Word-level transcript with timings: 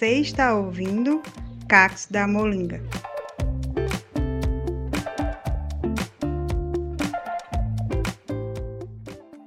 Você 0.00 0.12
está 0.12 0.54
ouvindo 0.54 1.20
Cax 1.68 2.08
da 2.10 2.26
Molinga. 2.26 2.80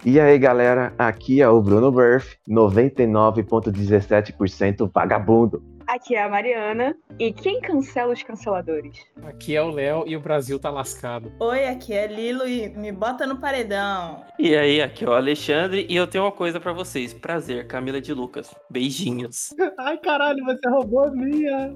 E 0.05 0.19
aí, 0.19 0.37
galera, 0.37 0.93
aqui 0.95 1.41
é 1.41 1.49
o 1.49 1.59
Bruno 1.59 1.91
Burff, 1.91 2.37
99,17% 2.47 4.91
vagabundo. 4.93 5.63
Aqui 5.93 6.15
é 6.15 6.23
a 6.23 6.27
Mariana. 6.27 6.95
E 7.19 7.31
quem 7.31 7.61
cancela 7.61 8.11
os 8.11 8.23
canceladores? 8.23 8.97
Aqui 9.25 9.55
é 9.55 9.61
o 9.61 9.69
Léo 9.69 10.03
e 10.07 10.17
o 10.17 10.19
Brasil 10.19 10.57
tá 10.59 10.71
lascado. 10.71 11.31
Oi, 11.39 11.67
aqui 11.67 11.93
é 11.93 12.07
Lilo 12.07 12.47
e 12.47 12.67
me 12.69 12.91
bota 12.91 13.27
no 13.27 13.39
paredão. 13.39 14.25
E 14.39 14.55
aí, 14.55 14.81
aqui 14.81 15.05
é 15.05 15.07
o 15.07 15.13
Alexandre 15.13 15.85
e 15.87 15.95
eu 15.95 16.07
tenho 16.07 16.23
uma 16.23 16.31
coisa 16.31 16.59
para 16.59 16.73
vocês. 16.73 17.13
Prazer, 17.13 17.67
Camila 17.67 18.01
de 18.01 18.11
Lucas. 18.11 18.55
Beijinhos. 18.71 19.53
Ai, 19.77 19.99
caralho, 19.99 20.43
você 20.43 20.67
roubou 20.67 21.03
a 21.03 21.11
minha. 21.11 21.75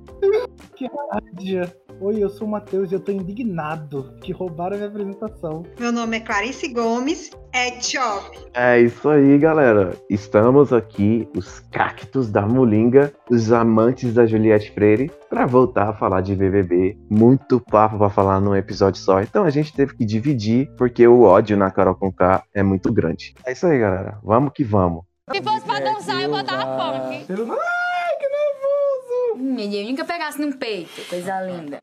Que 0.76 0.88
rádio. 0.88 1.72
Oi, 2.00 2.24
eu 2.24 2.30
sou 2.30 2.48
o 2.48 2.52
Matheus 2.52 2.92
e 2.92 2.94
eu 2.94 3.00
tô 3.00 3.12
indignado 3.12 4.14
que 4.22 4.32
roubaram 4.32 4.76
a 4.76 4.78
minha 4.78 4.88
apresentação. 4.88 5.64
Meu 5.80 5.92
nome 5.92 6.18
é 6.18 6.20
Clarice 6.20 6.68
Gomes, 6.72 7.32
é 7.52 7.82
Chop. 7.82 8.38
É 8.54 8.80
isso 8.80 9.10
aí, 9.10 9.36
galera. 9.40 9.98
Estamos 10.08 10.72
aqui, 10.72 11.28
os 11.36 11.60
cactos 11.72 12.30
da 12.30 12.44
Molinga, 12.44 13.12
os 13.32 13.52
amantes 13.52 14.14
da 14.14 14.28
Juliette 14.28 14.72
Freire, 14.74 15.12
para 15.28 15.48
voltar 15.48 15.90
a 15.90 15.94
falar 15.94 16.22
de 16.22 16.36
BBB. 16.36 16.96
Muito 17.10 17.60
papo 17.60 17.98
para 17.98 18.12
falar 18.12 18.40
num 18.40 18.56
episódio 18.56 19.02
só. 19.02 19.20
Então 19.22 19.44
a 19.44 19.50
gente 19.50 19.74
teve 19.74 19.96
que 19.96 20.06
dividir, 20.06 20.70
porque 20.78 21.08
o 21.08 21.24
ódio 21.24 21.58
na 21.58 21.72
Carol 21.72 21.96
Conká 21.96 22.44
é 22.54 22.62
muito 22.62 22.94
grande. 22.94 23.34
É 23.44 23.54
isso 23.54 23.66
aí, 23.66 23.80
galera. 23.80 24.20
Vamos 24.24 24.52
que 24.54 24.64
vamos. 24.64 25.04
Se 25.34 25.42
fosse 25.42 25.66
pra 25.66 25.80
dançar, 25.80 26.22
eu 26.22 26.30
botava 26.30 27.10
funk. 27.10 27.26
Ai, 29.38 29.44
que 29.44 29.44
nervoso! 29.44 29.44
Hum, 29.44 29.60
eu 29.60 29.90
nunca 29.90 30.06
pegasse 30.06 30.42
num 30.42 30.52
peito, 30.52 31.08
coisa 31.08 31.42
linda. 31.42 31.80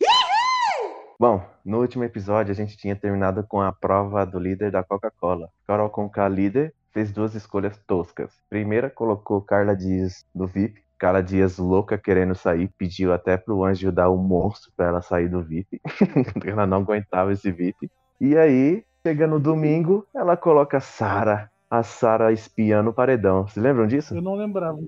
Bom, 1.18 1.42
no 1.64 1.80
último 1.80 2.04
episódio 2.04 2.52
a 2.52 2.54
gente 2.54 2.76
tinha 2.76 2.96
terminado 2.96 3.44
com 3.46 3.60
a 3.60 3.72
prova 3.72 4.26
do 4.26 4.38
líder 4.38 4.72
da 4.72 4.82
Coca-Cola. 4.82 5.48
Carol 5.66 5.88
Conká, 5.88 6.28
líder, 6.28 6.74
fez 6.90 7.12
duas 7.12 7.34
escolhas 7.34 7.78
toscas. 7.86 8.32
Primeira, 8.50 8.90
colocou 8.90 9.40
Carla 9.40 9.76
Dias 9.76 10.26
no 10.34 10.46
VIP. 10.46 10.82
Carla 10.98 11.22
Dias, 11.22 11.58
louca, 11.58 11.98
querendo 11.98 12.34
sair, 12.34 12.70
pediu 12.78 13.12
até 13.12 13.36
pro 13.36 13.64
anjo 13.64 13.92
dar 13.92 14.10
um 14.10 14.16
monstro 14.16 14.72
para 14.76 14.86
ela 14.86 15.02
sair 15.02 15.28
do 15.28 15.42
VIP. 15.42 15.80
ela 16.46 16.66
não 16.66 16.78
aguentava 16.78 17.32
esse 17.32 17.50
VIP. 17.50 17.90
E 18.20 18.36
aí, 18.36 18.84
chega 19.06 19.26
no 19.26 19.38
domingo, 19.38 20.06
ela 20.14 20.36
coloca 20.36 20.80
Sara, 20.80 21.50
a 21.70 21.82
Sara 21.82 22.32
espiando 22.32 22.90
o 22.90 22.94
paredão. 22.94 23.46
Vocês 23.46 23.62
lembram 23.62 23.86
disso? 23.86 24.14
Eu 24.14 24.22
não 24.22 24.34
lembrava 24.34 24.78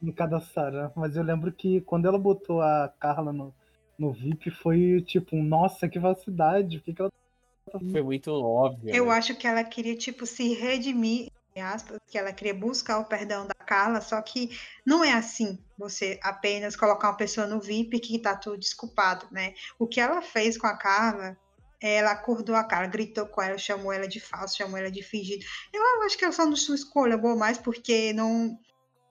no 0.00 0.12
cada 0.12 0.40
Sara, 0.40 0.92
mas 0.94 1.16
eu 1.16 1.22
lembro 1.22 1.52
que 1.52 1.80
quando 1.82 2.06
ela 2.06 2.18
botou 2.18 2.60
a 2.60 2.92
Carla 3.00 3.32
no, 3.32 3.54
no 3.98 4.12
VIP 4.12 4.50
foi 4.50 5.02
tipo, 5.06 5.36
nossa, 5.36 5.88
que 5.88 6.00
falsidade, 6.00 6.78
por 6.78 6.84
que, 6.84 6.94
que 6.94 7.02
ela 7.02 7.12
tá 7.70 7.78
Foi 7.90 8.02
muito 8.02 8.30
óbvio. 8.32 8.94
Eu 8.94 9.06
né? 9.06 9.12
acho 9.12 9.34
que 9.36 9.46
ela 9.46 9.64
queria, 9.64 9.96
tipo, 9.96 10.24
se 10.24 10.54
redimir, 10.54 11.30
entre 11.50 11.60
aspas, 11.60 11.98
que 12.06 12.16
ela 12.16 12.32
queria 12.32 12.54
buscar 12.54 12.98
o 12.98 13.04
perdão 13.04 13.46
da 13.46 13.54
Carla, 13.54 14.00
só 14.00 14.20
que 14.22 14.50
não 14.86 15.04
é 15.04 15.12
assim 15.12 15.58
você 15.76 16.18
apenas 16.22 16.76
colocar 16.76 17.08
uma 17.08 17.16
pessoa 17.16 17.46
no 17.46 17.60
VIP 17.60 18.00
que 18.00 18.18
tá 18.18 18.36
tudo 18.36 18.58
desculpado, 18.58 19.26
né? 19.30 19.54
O 19.78 19.86
que 19.86 20.00
ela 20.00 20.22
fez 20.22 20.56
com 20.56 20.66
a 20.66 20.76
Carla, 20.76 21.36
ela 21.80 22.10
acordou 22.10 22.56
a 22.56 22.64
Carla, 22.64 22.88
gritou 22.88 23.26
com 23.26 23.40
ela, 23.40 23.56
chamou 23.56 23.92
ela 23.92 24.08
de 24.08 24.20
falso, 24.20 24.56
chamou 24.56 24.76
ela 24.76 24.90
de 24.90 25.02
fingido. 25.02 25.44
Eu 25.72 25.82
acho 26.04 26.18
que 26.18 26.24
ela 26.24 26.32
só 26.32 26.44
não 26.44 26.56
sua 26.56 26.74
escolha 26.74 27.16
boa 27.16 27.36
mais 27.36 27.58
porque 27.58 28.12
não. 28.12 28.58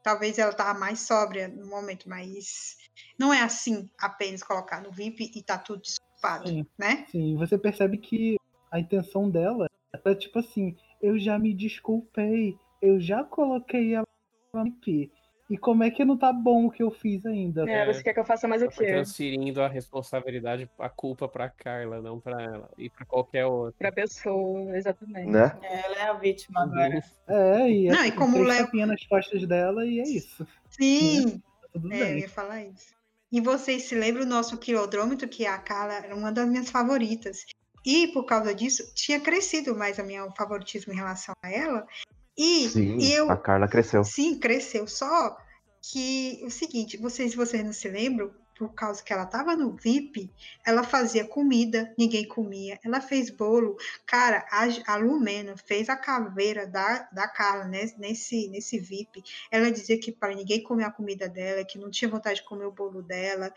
Talvez 0.07 0.39
ela 0.39 0.53
tava 0.53 0.79
mais 0.79 1.01
sóbria 1.01 1.49
no 1.49 1.67
momento, 1.67 2.07
mas 2.07 2.77
não 3.19 3.33
é 3.33 3.41
assim 3.41 3.89
apenas 3.99 4.41
colocar 4.41 4.81
no 4.81 4.89
VIP 4.89 5.33
e 5.35 5.43
tá 5.43 5.57
tudo 5.57 5.81
desculpado, 5.81 6.47
Sim. 6.47 6.65
né? 6.79 7.05
Sim, 7.11 7.35
você 7.35 7.57
percebe 7.57 7.97
que 7.97 8.37
a 8.71 8.79
intenção 8.79 9.29
dela 9.29 9.67
é 9.93 10.15
tipo 10.15 10.39
assim, 10.39 10.77
eu 11.01 11.19
já 11.19 11.37
me 11.37 11.53
desculpei, 11.53 12.57
eu 12.81 13.01
já 13.01 13.21
coloquei 13.21 13.95
ela 13.95 14.07
no 14.53 14.63
VIP. 14.63 15.11
E 15.49 15.57
como 15.57 15.81
é 15.83 15.89
que 15.89 16.03
não 16.03 16.17
tá 16.17 16.33
bom 16.33 16.65
o 16.65 16.71
que 16.71 16.83
eu 16.83 16.91
fiz 16.91 17.25
ainda? 17.25 17.69
É, 17.69 17.85
você 17.85 18.03
quer 18.03 18.13
que 18.13 18.19
eu 18.19 18.25
faça 18.25 18.47
mais 18.49 18.61
o 18.61 18.67
quê? 18.67 18.85
transferindo 18.87 19.61
a 19.61 19.67
responsabilidade, 19.69 20.69
a 20.77 20.89
culpa 20.89 21.25
pra 21.27 21.47
Carla, 21.49 22.01
não 22.01 22.19
pra 22.19 22.41
ela. 22.43 22.69
E 22.77 22.89
pra 22.89 23.05
qualquer 23.05 23.45
outra. 23.45 23.73
Pra 23.77 23.91
pessoa, 23.91 24.75
exatamente. 24.77 25.29
Né? 25.31 25.57
Ela 25.63 25.95
é 25.95 26.09
a 26.09 26.13
vítima 26.13 26.63
agora. 26.63 27.01
É, 27.27 27.69
e 27.71 27.87
é 27.87 27.91
Não, 27.91 28.01
e 28.01 28.05
tipo, 28.11 28.17
como 28.17 28.37
o 28.39 28.43
Léo- 28.43 28.67
nas 28.85 29.03
costas 29.05 29.47
dela 29.47 29.85
e 29.85 29.99
é 30.01 30.03
isso. 30.03 30.45
Sim, 30.69 31.39
Tá 31.61 31.67
tudo 31.73 31.93
É, 31.93 32.01
eu 32.01 32.05
bem. 32.05 32.19
ia 32.19 32.29
falar 32.29 32.63
isso. 32.63 32.93
E 33.31 33.39
vocês 33.39 33.83
se 33.83 33.95
lembram 33.95 34.23
do 34.25 34.29
nosso 34.29 34.57
quilodrômetro, 34.57 35.27
que 35.29 35.45
a 35.45 35.57
Carla 35.57 35.93
era 35.93 36.15
uma 36.15 36.31
das 36.31 36.47
minhas 36.47 36.69
favoritas. 36.69 37.45
E 37.85 38.07
por 38.09 38.25
causa 38.25 38.53
disso, 38.53 38.93
tinha 38.93 39.19
crescido 39.19 39.73
mais 39.75 39.97
a 39.97 40.03
minha 40.03 40.29
favoritismo 40.31 40.91
em 40.91 40.95
relação 40.97 41.33
a 41.41 41.49
ela. 41.49 41.87
E, 42.37 42.69
Sim, 42.69 43.01
eu. 43.03 43.31
a 43.31 43.37
Carla 43.37 43.67
cresceu. 43.67 44.03
Sim, 44.03 44.37
cresceu. 44.37 44.87
Só 44.87 45.35
que 45.81 46.41
o 46.43 46.51
seguinte, 46.51 46.97
vocês, 46.97 47.33
vocês 47.33 47.63
não 47.63 47.73
se 47.73 47.89
lembram? 47.89 48.31
Por 48.57 48.73
causa 48.73 49.03
que 49.03 49.13
ela 49.13 49.23
estava 49.23 49.55
no 49.55 49.75
VIP, 49.75 50.31
ela 50.65 50.81
fazia 50.83 51.23
comida, 51.23 51.93
ninguém 51.95 52.27
comia. 52.27 52.79
Ela 52.83 52.99
fez 52.99 53.29
bolo. 53.29 53.77
Cara, 54.03 54.43
a, 54.49 54.93
a 54.93 54.95
Lumena 54.97 55.55
fez 55.55 55.89
a 55.89 55.95
caveira 55.95 56.65
da, 56.65 57.07
da 57.11 57.27
Carla 57.27 57.65
né, 57.65 57.91
nesse, 57.99 58.47
nesse 58.47 58.79
VIP. 58.79 59.23
Ela 59.51 59.71
dizia 59.71 59.99
que 59.99 60.11
para 60.11 60.33
ninguém 60.33 60.63
comer 60.63 60.85
a 60.85 60.91
comida 60.91 61.29
dela, 61.29 61.63
que 61.63 61.77
não 61.77 61.91
tinha 61.91 62.09
vontade 62.09 62.41
de 62.41 62.47
comer 62.47 62.65
o 62.65 62.71
bolo 62.71 63.03
dela. 63.03 63.53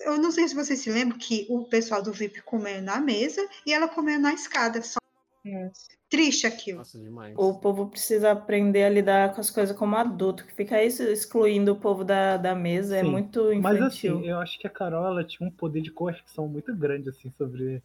Eu 0.00 0.18
não 0.18 0.32
sei 0.32 0.48
se 0.48 0.54
vocês 0.54 0.80
se 0.80 0.90
lembram 0.90 1.16
que 1.16 1.46
o 1.48 1.64
pessoal 1.66 2.02
do 2.02 2.12
VIP 2.12 2.42
comeu 2.42 2.82
na 2.82 3.00
mesa 3.00 3.46
e 3.64 3.72
ela 3.72 3.86
comeu 3.86 4.18
na 4.18 4.34
escada. 4.34 4.82
Só 4.82 4.98
Nossa. 5.44 5.88
triste 6.08 6.46
aquilo. 6.46 6.78
Nossa, 6.78 6.98
demais. 6.98 7.34
O 7.36 7.58
povo 7.58 7.88
precisa 7.88 8.32
aprender 8.32 8.84
a 8.84 8.88
lidar 8.88 9.34
com 9.34 9.40
as 9.40 9.50
coisas 9.50 9.76
como 9.76 9.96
adulto, 9.96 10.44
que 10.44 10.54
fica 10.54 10.82
isso 10.82 11.02
excluindo 11.02 11.72
o 11.72 11.76
povo 11.76 12.04
da, 12.04 12.36
da 12.36 12.54
mesa 12.54 12.96
é 12.96 13.04
Sim, 13.04 13.10
muito 13.10 13.44
Mas 13.60 13.76
infantil. 13.76 14.18
assim, 14.18 14.26
eu 14.28 14.38
acho 14.38 14.58
que 14.58 14.66
a 14.66 14.70
Carol 14.70 15.06
ela 15.06 15.24
tinha 15.24 15.48
um 15.48 15.52
poder 15.52 15.80
de 15.80 15.90
coerção 15.90 16.48
muito 16.48 16.74
grande 16.74 17.08
assim 17.08 17.30
sobre 17.38 17.82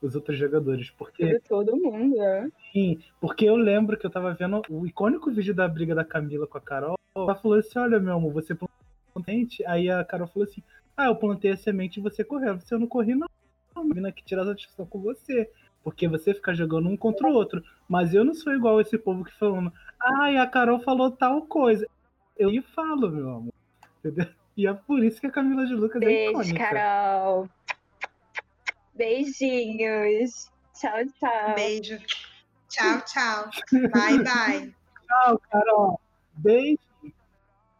os 0.00 0.14
outros 0.14 0.38
jogadores, 0.38 0.90
porque 0.90 1.26
De 1.26 1.40
todo 1.40 1.76
mundo, 1.76 2.20
é. 2.20 2.48
Sim, 2.72 3.00
porque 3.20 3.44
eu 3.44 3.56
lembro 3.56 3.96
que 3.98 4.06
eu 4.06 4.10
tava 4.10 4.34
vendo 4.34 4.62
o 4.68 4.86
icônico 4.86 5.30
vídeo 5.30 5.54
da 5.54 5.66
briga 5.66 5.94
da 5.94 6.04
Camila 6.04 6.46
com 6.46 6.58
a 6.58 6.60
Carol. 6.60 6.98
Ela 7.16 7.34
falou 7.34 7.58
assim: 7.58 7.78
Olha, 7.78 7.98
meu 7.98 8.14
amor, 8.14 8.32
você 8.32 8.54
plantou 8.54 8.76
semente. 9.12 9.64
Aí 9.66 9.90
a 9.90 10.04
Carol 10.04 10.28
falou 10.28 10.46
assim: 10.46 10.62
Ah, 10.96 11.06
eu 11.06 11.16
plantei 11.16 11.50
a 11.50 11.56
semente 11.56 11.98
e 11.98 12.02
você 12.02 12.22
correu. 12.22 12.60
Se 12.60 12.72
eu 12.72 12.78
não 12.78 12.86
corri, 12.86 13.14
não. 13.14 13.28
Eu 13.74 13.94
vim 13.94 14.06
aqui 14.06 14.24
tirar 14.24 14.44
satisfação 14.44 14.86
com 14.86 15.00
você. 15.00 15.50
Porque 15.82 16.08
você 16.08 16.34
fica 16.34 16.54
jogando 16.54 16.88
um 16.88 16.96
contra 16.96 17.26
o 17.26 17.32
outro. 17.32 17.62
Mas 17.88 18.14
eu 18.14 18.24
não 18.24 18.34
sou 18.34 18.54
igual 18.54 18.80
esse 18.80 18.98
povo 18.98 19.24
que 19.24 19.38
falando: 19.38 19.72
Ai, 20.00 20.36
a 20.36 20.46
Carol 20.46 20.80
falou 20.80 21.10
tal 21.10 21.42
coisa. 21.42 21.86
Eu 22.36 22.50
lhe 22.50 22.62
falo, 22.62 23.10
meu 23.10 23.30
amor. 23.30 23.54
Entendeu? 23.98 24.28
E 24.56 24.66
é 24.66 24.74
por 24.74 25.02
isso 25.04 25.20
que 25.20 25.26
a 25.26 25.30
Camila 25.30 25.66
de 25.66 25.74
Lucas 25.74 26.02
é 26.02 26.04
Beijo, 26.04 26.30
icônica. 26.30 26.58
Carol. 26.58 27.48
Beijinhos. 28.94 30.50
Tchau, 30.74 31.06
tchau. 31.18 31.54
Beijo. 31.54 31.98
Tchau, 32.68 33.00
tchau. 33.02 33.50
Bye, 33.72 34.22
bye. 34.22 34.74
Tchau, 35.06 35.40
Carol. 35.50 36.00
Beijo. 36.34 36.78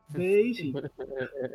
Beijo. 0.09 0.73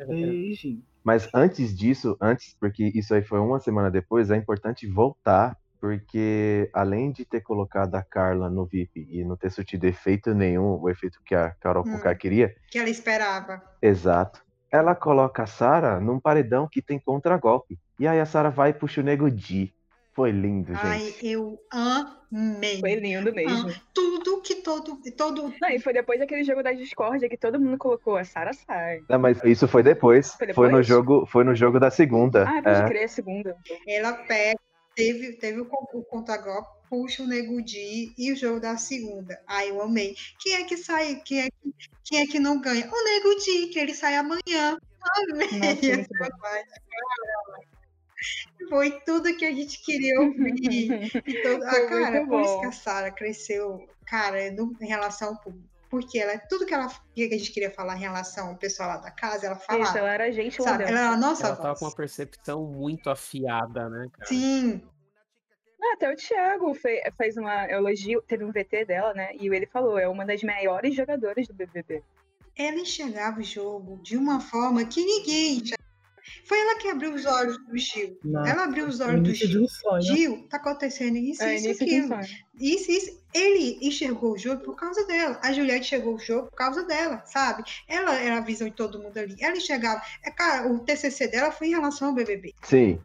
Beijo. 0.08 0.78
Mas 1.02 1.28
antes 1.34 1.76
disso, 1.76 2.16
antes, 2.20 2.56
porque 2.58 2.90
isso 2.94 3.14
aí 3.14 3.22
foi 3.22 3.40
uma 3.40 3.60
semana 3.60 3.90
depois, 3.90 4.30
é 4.30 4.36
importante 4.36 4.86
voltar, 4.86 5.56
porque 5.84 6.70
além 6.72 7.12
de 7.12 7.26
ter 7.26 7.42
colocado 7.42 7.94
a 7.94 8.02
Carla 8.02 8.48
no 8.48 8.64
VIP 8.64 9.06
e 9.10 9.22
não 9.22 9.36
ter 9.36 9.50
surtido 9.50 9.86
efeito 9.86 10.32
nenhum, 10.34 10.80
o 10.80 10.88
efeito 10.88 11.20
que 11.22 11.34
a 11.34 11.50
Carol 11.50 11.84
Hum. 11.86 11.92
Conká 11.92 12.14
queria, 12.14 12.54
Que 12.70 12.78
ela 12.78 12.88
esperava. 12.88 13.62
exato, 13.82 14.42
ela 14.72 14.94
coloca 14.94 15.42
a 15.42 15.46
Sara 15.46 16.00
num 16.00 16.18
paredão 16.18 16.66
que 16.66 16.80
tem 16.80 16.98
contragolpe. 16.98 17.78
E 18.00 18.08
aí 18.08 18.18
a 18.18 18.24
Sara 18.24 18.48
vai 18.48 18.70
e 18.70 18.72
puxa 18.72 19.02
o 19.02 19.04
Nego 19.04 19.30
Di. 19.30 19.74
Foi 20.14 20.30
lindo, 20.30 20.72
Ai, 20.74 21.00
gente. 21.00 21.26
eu 21.26 21.58
amei. 21.70 22.80
Foi 22.80 22.94
lindo 22.94 23.34
mesmo. 23.34 23.68
Ah, 23.68 23.74
tudo 23.92 24.40
que 24.40 24.54
todo. 24.62 24.98
todo 25.16 25.52
Não, 25.60 25.68
e 25.68 25.78
foi 25.80 25.92
depois 25.92 26.18
daquele 26.18 26.44
jogo 26.44 26.62
da 26.62 26.72
discórdia 26.72 27.28
que 27.28 27.36
todo 27.36 27.60
mundo 27.60 27.76
colocou 27.76 28.16
a 28.16 28.24
Sara 28.24 28.52
sai. 28.54 29.00
Não, 29.10 29.18
mas 29.18 29.42
isso 29.44 29.68
foi 29.68 29.82
depois. 29.82 30.32
Foi 30.34 30.52
Foi 30.54 30.66
no 30.68 30.78
depois? 30.78 30.86
jogo, 30.86 31.26
foi 31.26 31.44
no 31.44 31.54
jogo 31.54 31.78
da 31.78 31.90
segunda. 31.90 32.44
Ah, 32.48 32.62
pode 32.62 32.80
é. 32.80 32.86
crer, 32.88 33.04
a 33.04 33.08
segunda. 33.08 33.54
ela 33.86 34.12
pega, 34.14 34.58
teve, 34.94 35.32
teve 35.34 35.60
o, 35.60 35.68
o 35.94 36.04
contragolpe, 36.04 36.68
puxa 36.88 37.22
o 37.22 37.26
Nego 37.26 37.60
Di 37.62 38.12
e 38.16 38.32
o 38.32 38.36
jogo 38.36 38.60
da 38.60 38.76
segunda. 38.76 39.40
Ai, 39.46 39.70
eu 39.70 39.80
amei. 39.82 40.14
Quem 40.40 40.54
é 40.54 40.64
que 40.64 40.76
sai? 40.76 41.20
Quem 41.24 41.40
é 41.40 41.48
que, 41.50 41.74
quem 42.04 42.20
é 42.20 42.26
que 42.26 42.38
não 42.38 42.60
ganha? 42.60 42.88
O 42.90 43.04
Nego 43.04 43.34
Di, 43.40 43.66
que 43.68 43.78
ele 43.78 43.94
sai 43.94 44.16
amanhã. 44.16 44.78
Amei 45.02 45.48
Nossa, 45.58 46.00
essa 46.00 46.36
parte. 46.40 46.80
Foi 48.68 49.00
tudo 49.04 49.36
que 49.36 49.44
a 49.44 49.52
gente 49.52 49.82
queria 49.82 50.18
ouvir. 50.20 50.88
E 51.26 51.42
todo- 51.42 51.68
Foi 51.68 51.84
ah, 51.84 51.88
cara, 51.88 52.26
por 52.26 52.40
isso 52.40 52.60
que 52.60 52.66
a 52.66 52.72
Sara 52.72 53.10
cresceu, 53.10 53.86
cara, 54.06 54.50
no- 54.52 54.74
em 54.80 54.86
relação 54.86 55.28
ao 55.30 55.40
público. 55.40 55.68
Porque 55.94 56.18
ela, 56.18 56.36
tudo 56.48 56.66
que 56.66 56.74
ela 56.74 56.88
que 57.14 57.22
a 57.22 57.38
gente 57.38 57.52
queria 57.52 57.70
falar 57.70 57.96
em 57.96 58.00
relação 58.00 58.48
ao 58.48 58.56
pessoal 58.56 58.88
lá 58.88 58.96
da 58.96 59.12
casa, 59.12 59.46
ela 59.46 59.54
falava. 59.54 59.84
Isso, 59.84 59.96
ela 59.98 60.12
era 60.12 60.32
gente 60.32 60.60
lá 60.60 60.64
sabe? 60.70 60.78
dentro. 60.78 60.92
Ela 60.96 61.06
era 61.06 61.14
a 61.14 61.16
nossa 61.16 61.46
Ela 61.46 61.54
tava 61.56 61.68
voz. 61.68 61.78
com 61.78 61.84
uma 61.84 61.94
percepção 61.94 62.64
muito 62.66 63.08
afiada, 63.08 63.88
né, 63.88 64.08
cara? 64.12 64.26
Sim, 64.28 64.82
Ah, 65.80 65.94
até 65.94 66.12
o 66.12 66.16
Thiago 66.16 66.74
fe- 66.74 67.00
fez 67.16 67.36
uma 67.36 67.70
elogio, 67.70 68.20
teve 68.22 68.42
um 68.42 68.50
VT 68.50 68.86
dela, 68.86 69.14
né? 69.14 69.36
E 69.38 69.46
ele 69.46 69.66
falou, 69.66 69.96
é 69.96 70.08
uma 70.08 70.26
das 70.26 70.42
maiores 70.42 70.96
jogadoras 70.96 71.46
do 71.46 71.54
BBB. 71.54 72.02
ela 72.56 72.76
enxergava 72.80 73.38
o 73.38 73.44
jogo 73.44 74.00
de 74.02 74.16
uma 74.16 74.40
forma 74.40 74.84
que 74.84 75.04
ninguém 75.04 75.58
enxergava. 75.58 75.83
Foi 76.44 76.58
ela 76.58 76.78
que 76.78 76.88
abriu 76.88 77.14
os 77.14 77.24
olhos 77.24 77.58
do 77.66 77.76
Gil. 77.76 78.18
Nossa, 78.24 78.50
Ela 78.50 78.64
abriu 78.64 78.86
os 78.86 79.00
olhos 79.00 79.22
do 79.22 79.34
Gil. 79.34 79.62
um 79.62 79.68
sonho. 79.68 80.02
Gil, 80.02 80.46
tá 80.48 80.56
acontecendo 80.56 81.16
isso, 81.16 81.42
É, 81.42 81.56
isso, 81.56 81.82
aquilo. 81.82 82.14
Isso, 82.60 82.90
isso. 82.90 83.24
Ele 83.32 83.78
enxergou 83.82 84.32
o 84.32 84.38
jogo 84.38 84.62
por 84.62 84.76
causa 84.76 85.06
dela. 85.06 85.38
A 85.42 85.52
Juliette 85.52 85.86
enxergou 85.86 86.14
o 86.14 86.18
jogo 86.18 86.48
por 86.48 86.56
causa 86.56 86.84
dela, 86.84 87.22
sabe? 87.26 87.64
Ela 87.88 88.14
era 88.14 88.38
a 88.38 88.40
visão 88.40 88.68
de 88.68 88.74
todo 88.74 89.00
mundo 89.00 89.16
ali. 89.18 89.36
Ela 89.40 89.56
enxergava. 89.56 90.00
É, 90.24 90.30
cara, 90.30 90.70
o 90.70 90.78
TCC 90.80 91.28
dela 91.28 91.50
foi 91.50 91.68
em 91.68 91.70
relação 91.70 92.08
ao 92.08 92.14
BBB, 92.14 92.54
Sim, 92.62 93.00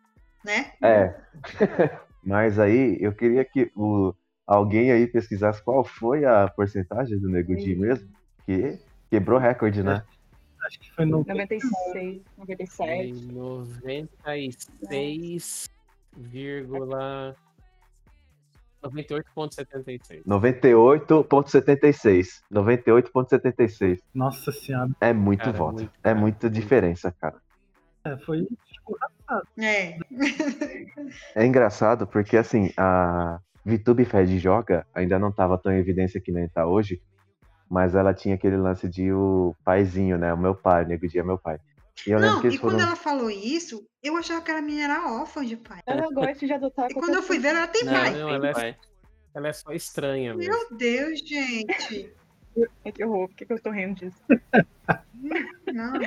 né? 0.45 0.71
é. 0.81 1.15
Mas 2.23 2.59
aí 2.59 2.97
eu 2.99 3.13
queria 3.13 3.43
que 3.45 3.71
o, 3.75 4.13
alguém 4.45 4.91
aí 4.91 5.07
pesquisasse 5.07 5.63
qual 5.63 5.83
foi 5.83 6.25
a 6.25 6.47
porcentagem 6.47 7.17
do 7.17 7.29
Nego 7.29 7.55
Di 7.55 7.75
mesmo, 7.75 8.07
que 8.45 8.77
quebrou 9.09 9.39
recorde, 9.39 9.81
né? 9.81 10.03
Acho 10.65 10.79
que 10.79 10.91
foi 10.91 11.05
no 11.05 11.23
96, 11.25 11.61
Foi 11.93 12.21
97. 12.37 13.13
96, 13.33 15.69
98,76. 18.83 20.21
98,76. 20.25 22.41
98,76. 22.51 23.99
Nossa 24.13 24.51
senhora. 24.51 24.89
É 25.01 25.13
muito 25.13 25.43
Cara, 25.45 25.57
voto. 25.57 25.73
muito, 25.75 25.91
é 26.03 26.13
muita 26.13 26.47
muito. 26.47 26.49
diferença, 26.49 27.11
cara. 27.19 27.35
É, 28.05 28.17
foi 28.17 28.47
tipo, 28.65 28.97
É. 29.57 29.97
É 31.35 31.45
engraçado 31.45 32.07
porque, 32.07 32.37
assim, 32.37 32.71
a 32.77 33.39
VTube 33.65 34.05
Fed 34.05 34.39
Joga 34.39 34.85
ainda 34.93 35.19
não 35.19 35.31
tava 35.31 35.57
tão 35.57 35.71
em 35.71 35.77
evidência 35.79 36.21
que 36.21 36.31
nem 36.31 36.47
tá 36.47 36.65
hoje, 36.65 37.01
mas 37.69 37.93
ela 37.95 38.13
tinha 38.13 38.35
aquele 38.35 38.57
lance 38.57 38.87
de 38.89 39.11
o 39.11 39.55
paizinho, 39.63 40.17
né? 40.17 40.33
O 40.33 40.37
meu 40.37 40.55
pai, 40.55 40.83
o 40.83 40.87
Nego 40.87 41.07
Dia 41.07 41.21
é 41.21 41.23
meu 41.23 41.37
pai. 41.37 41.59
E 42.07 42.11
eu 42.11 42.17
lembro 42.19 42.35
Não, 42.35 42.41
que 42.41 42.47
e 42.47 42.57
quando 42.57 42.73
foram. 42.73 42.85
ela 42.87 42.95
falou 42.95 43.29
isso, 43.29 43.85
eu 44.01 44.15
achava 44.15 44.41
que 44.41 44.49
a 44.51 44.61
menina 44.61 44.83
era 44.85 45.11
órfã 45.11 45.45
de 45.45 45.57
pai. 45.57 45.79
Ela 45.85 46.07
gosta 46.13 46.45
de 46.45 46.53
adotar 46.53 46.89
E 46.89 46.93
quando 46.93 47.15
eu 47.15 47.21
fui 47.23 47.37
ver, 47.39 47.49
ela 47.49 47.67
tem 47.67 47.83
Não, 47.83 47.93
pai. 47.93 48.11
não, 48.13 48.29
ela 48.29 48.49
é-. 48.65 48.75
Ela 49.35 49.47
é 49.49 49.53
só 49.53 49.71
estranha 49.73 50.33
mesmo. 50.33 50.51
Meu 50.53 50.77
Deus, 50.77 51.19
gente. 51.19 52.11
Que 52.93 53.05
horror, 53.05 53.27
por 53.29 53.35
que, 53.37 53.45
que 53.45 53.53
eu 53.53 53.61
tô 53.61 53.69
rindo 53.71 53.95
disso? 53.95 54.17
Não. 55.71 55.93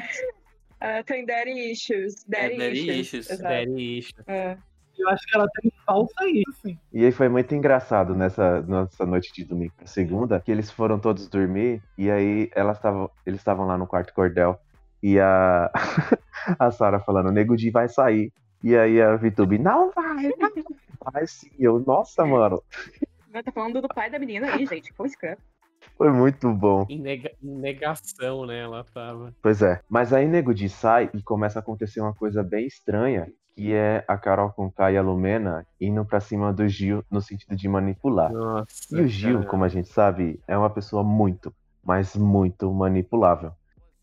Ah, 0.85 1.01
tem 1.05 1.25
daddy 1.25 1.71
issues. 1.71 2.25
Daddy, 2.27 2.55
É, 2.55 2.59
daddy 2.59 3.01
issues. 3.01 3.27
issues. 3.27 3.39
Daddy 3.41 3.99
issue. 3.99 4.15
É. 4.27 4.59
eu 4.99 5.09
acho 5.09 5.27
que 5.27 5.37
ela 5.37 5.49
tem 5.61 5.73
falsa 5.85 6.27
isso, 6.29 6.53
sim. 6.63 6.79
E 6.93 7.05
aí 7.05 7.13
foi 7.13 7.29
muito 7.29 7.55
engraçado 7.55 8.15
nessa, 8.15 8.63
nessa 8.63 9.07
noite 9.07 9.33
de 9.33 9.45
domingo 9.45 9.73
pra 9.77 9.87
segunda, 9.87 10.41
que 10.41 10.51
eles 10.51 10.71
foram 10.71 10.99
todos 10.99 11.29
dormir, 11.29 11.83
e 11.97 12.11
aí 12.11 12.51
elas 12.55 12.79
tavam, 12.79 13.11
eles 13.27 13.41
estavam 13.41 13.67
lá 13.67 13.77
no 13.77 13.87
quarto 13.87 14.13
cordel, 14.15 14.59
e 15.03 15.19
a, 15.19 15.71
a 16.59 16.71
Sara 16.71 17.01
falando, 17.01 17.29
o 17.29 17.33
Nego 17.33 17.57
Di 17.57 17.71
vai 17.71 17.89
sair. 17.89 18.33
E 18.63 18.77
aí 18.77 19.03
a 19.03 19.17
Vitube, 19.17 19.59
não 19.59 19.91
vai, 19.91 20.31
não 20.39 21.13
vai 21.13 21.27
sim. 21.27 21.51
Eu, 21.59 21.81
nossa, 21.81 22.25
mano, 22.25 22.63
Ela 23.33 23.43
tá 23.43 23.51
falando 23.51 23.83
do 23.83 23.89
pai 23.89 24.09
da 24.09 24.21
menina 24.21 24.53
aí, 24.55 24.65
gente. 24.67 24.93
Como 24.93 25.09
escreve? 25.09 25.41
Foi 25.97 26.11
muito 26.13 26.53
bom. 26.53 26.87
Em, 26.89 27.01
nega- 27.01 27.33
em 27.43 27.55
negação, 27.59 28.47
né? 28.47 28.61
Ela 28.61 28.85
tava. 28.93 29.35
Pois 29.43 29.63
é. 29.63 29.81
Mas 29.89 30.13
aí 30.13 30.27
Nego 30.27 30.55
Di 30.55 30.69
sai 30.69 31.11
e 31.15 31.23
começa 31.23 31.59
a 31.59 31.63
acontecer 31.63 32.01
uma 32.01 32.15
coisa 32.15 32.43
bem 32.43 32.67
estranha, 32.67 33.29
que 33.55 33.73
é 33.75 34.05
a 34.09 34.17
Carol 34.17 34.51
Conká 34.51 34.91
e 34.91 34.97
a 34.97 35.03
Lumena 35.03 35.67
indo 35.81 36.05
pra 36.05 36.21
cima 36.21 36.53
do 36.53 36.67
Gil 36.69 37.05
no 37.11 37.21
sentido 37.21 37.55
de 37.55 37.69
manipular. 37.69 38.33
Nossa. 38.33 38.97
E 38.97 39.01
o 39.03 39.07
Gil, 39.09 39.39
cara. 39.39 39.51
como 39.51 39.65
a 39.65 39.69
gente 39.69 39.89
sabe, 39.89 40.41
é 40.49 40.57
uma 40.57 40.71
pessoa 40.71 41.03
muito, 41.05 41.55
mas 41.85 42.17
muito 42.17 42.73
manipulável. 42.73 43.53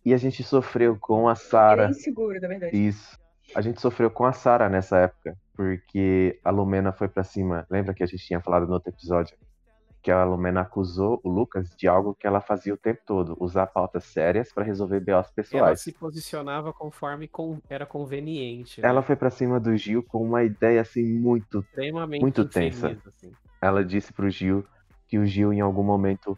E 0.05 0.13
a 0.13 0.17
gente 0.17 0.43
sofreu 0.43 0.97
com 0.99 1.27
a 1.27 1.31
Ele 1.31 1.39
é 1.41 1.43
Sara. 1.43 1.89
inseguro, 1.89 2.39
na 2.39 2.47
verdade. 2.47 2.75
Isso. 2.77 3.17
A 3.55 3.61
gente 3.61 3.81
sofreu 3.81 4.11
com 4.11 4.25
a 4.25 4.31
Sara 4.31 4.69
nessa 4.69 4.97
época, 4.97 5.35
porque 5.55 6.39
a 6.45 6.51
Lumena 6.51 6.91
foi 6.93 7.07
pra 7.07 7.23
cima. 7.23 7.65
Lembra 7.69 7.93
que 7.95 8.03
a 8.03 8.05
gente 8.05 8.23
tinha 8.25 8.39
falado 8.39 8.67
no 8.67 8.73
outro 8.73 8.89
episódio? 8.91 9.35
Que 10.01 10.11
a 10.11 10.23
Lumena 10.23 10.61
acusou 10.61 11.19
o 11.23 11.29
Lucas 11.29 11.69
de 11.75 11.87
algo 11.87 12.15
que 12.15 12.25
ela 12.25 12.39
fazia 12.39 12.73
o 12.73 12.77
tempo 12.77 13.01
todo, 13.05 13.35
usar 13.39 13.67
pautas 13.67 14.05
sérias 14.05 14.51
pra 14.53 14.63
resolver 14.63 14.99
BOs 15.01 15.11
Ela 15.13 15.23
pessoais. 15.35 15.81
se 15.81 15.91
posicionava 15.91 16.71
conforme 16.71 17.27
com- 17.27 17.59
era 17.69 17.85
conveniente. 17.85 18.79
né? 18.81 18.87
Ela 18.87 19.01
foi 19.01 19.15
pra 19.17 19.29
cima 19.29 19.59
do 19.59 19.75
Gil 19.75 20.01
com 20.01 20.23
uma 20.23 20.43
ideia 20.43 20.79
assim 20.81 21.03
muito 21.03 21.59
extremamente 21.59 22.21
muito 22.21 22.41
infeliz, 22.43 22.79
tensa. 22.79 22.99
assim. 23.09 23.31
ela 23.61 23.83
disse 23.83 24.13
pro 24.13 24.29
Gil 24.29 24.65
que 25.07 25.17
o 25.19 25.25
Gil 25.25 25.51
em 25.51 25.59
algum 25.59 25.83
momento 25.83 26.37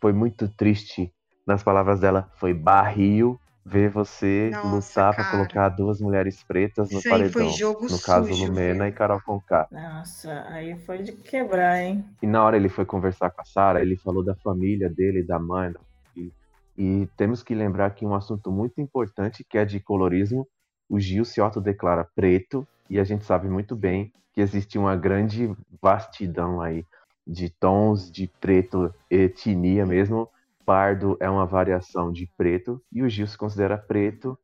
foi 0.00 0.12
muito 0.12 0.46
triste. 0.48 1.12
Nas 1.46 1.62
palavras 1.62 2.00
dela, 2.00 2.30
foi 2.36 2.52
barril 2.52 3.40
ver 3.64 3.90
você 3.90 4.50
Nossa, 4.62 4.68
lutar 4.76 5.14
pra 5.14 5.24
cara. 5.24 5.30
colocar 5.36 5.68
duas 5.70 6.00
mulheres 6.00 6.42
pretas 6.44 6.90
no 6.90 6.98
Isso 6.98 7.08
aí 7.08 7.28
foi 7.30 7.42
paredão. 7.42 7.58
jogo 7.58 7.88
no 7.88 7.98
caso, 8.00 8.28
sujo, 8.28 8.46
Lumena 8.46 8.84
viu? 8.84 8.88
e 8.88 8.92
Carol 8.92 9.20
Conká. 9.24 9.68
Nossa, 9.70 10.44
aí 10.48 10.76
foi 10.84 11.02
de 11.02 11.12
quebrar, 11.12 11.78
hein? 11.80 12.04
E 12.22 12.26
na 12.26 12.44
hora 12.44 12.56
ele 12.56 12.68
foi 12.68 12.84
conversar 12.84 13.30
com 13.30 13.40
a 13.40 13.44
Sara, 13.44 13.80
ele 13.80 13.96
falou 13.96 14.24
da 14.24 14.34
família 14.36 14.88
dele, 14.90 15.22
da 15.22 15.38
mãe. 15.38 15.72
E, 16.16 16.32
e 16.76 17.06
temos 17.16 17.42
que 17.42 17.54
lembrar 17.54 17.90
que 17.94 18.04
um 18.04 18.14
assunto 18.14 18.50
muito 18.50 18.80
importante, 18.80 19.44
que 19.48 19.56
é 19.58 19.64
de 19.64 19.80
colorismo, 19.80 20.46
o 20.88 20.98
Gil 20.98 21.24
se 21.24 21.40
autodeclara 21.40 22.06
preto, 22.14 22.66
e 22.88 22.98
a 22.98 23.04
gente 23.04 23.24
sabe 23.24 23.48
muito 23.48 23.76
bem 23.76 24.12
que 24.34 24.40
existe 24.40 24.76
uma 24.78 24.96
grande 24.96 25.54
vastidão 25.80 26.60
aí 26.60 26.84
de 27.26 27.48
tons 27.48 28.10
de 28.10 28.28
preto, 28.40 28.92
etnia 29.08 29.86
mesmo. 29.86 30.28
Pardo 30.64 31.16
é 31.20 31.28
uma 31.28 31.46
variação 31.46 32.12
de 32.12 32.30
preto, 32.36 32.82
e 32.92 33.02
o 33.02 33.08
Gil 33.08 33.26
se 33.26 33.36
considera 33.36 33.76
preto, 33.76 34.38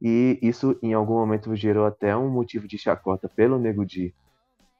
e 0.00 0.38
isso 0.42 0.78
em 0.82 0.92
algum 0.92 1.14
momento 1.14 1.56
gerou 1.56 1.86
até 1.86 2.16
um 2.16 2.28
motivo 2.28 2.68
de 2.68 2.78
chacota 2.78 3.28
pelo 3.28 3.58
Nego 3.58 3.84
Di. 3.84 4.14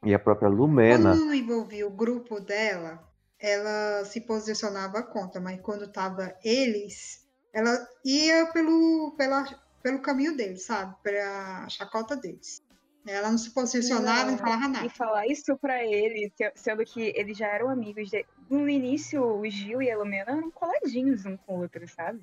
E 0.05 0.15
a 0.15 0.19
própria 0.19 0.49
Lumena. 0.49 1.17
Quando 1.17 1.35
envolvia 1.35 1.87
o 1.87 1.91
grupo 1.91 2.39
dela, 2.39 3.03
ela 3.39 4.05
se 4.05 4.21
posicionava 4.21 5.03
contra, 5.03 5.41
mas 5.41 5.61
quando 5.61 5.91
tava 5.91 6.35
eles, 6.45 7.27
ela 7.53 7.77
ia 8.05 8.47
pelo, 8.53 9.15
pela, 9.17 9.45
pelo 9.83 10.01
caminho 10.01 10.37
deles, 10.37 10.67
sabe? 10.67 10.95
Pela 11.03 11.69
chacota 11.69 12.15
deles. 12.15 12.63
Ela 13.07 13.31
não 13.31 13.39
se 13.39 13.51
posicionava 13.55 14.25
não 14.25 14.31
Não, 14.33 14.39
falava 14.39 14.69
nada. 14.69 14.87
E 14.87 14.89
falar 14.91 15.27
isso 15.27 15.57
pra 15.59 15.85
ele, 15.85 16.33
sendo 16.55 16.85
que 16.85 17.13
eles 17.15 17.37
já 17.39 17.47
eram 17.47 17.69
amigos. 17.71 18.11
De... 18.11 18.25
No 18.51 18.69
início, 18.69 19.23
o 19.25 19.49
Gil 19.49 19.81
e 19.81 19.91
a 19.91 19.97
Lumena 19.97 20.33
eram 20.33 20.51
coladinhos 20.51 21.25
um 21.25 21.37
com 21.37 21.57
o 21.57 21.61
outro, 21.63 21.87
sabe? 21.89 22.21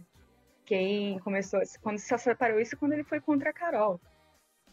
Quem 0.65 1.19
começou, 1.19 1.59
quando 1.81 1.99
se 1.99 2.17
separou 2.17 2.59
isso 2.59 2.77
quando 2.77 2.93
ele 2.93 3.03
foi 3.03 3.19
contra 3.21 3.49
a 3.49 3.53
Carol. 3.53 3.99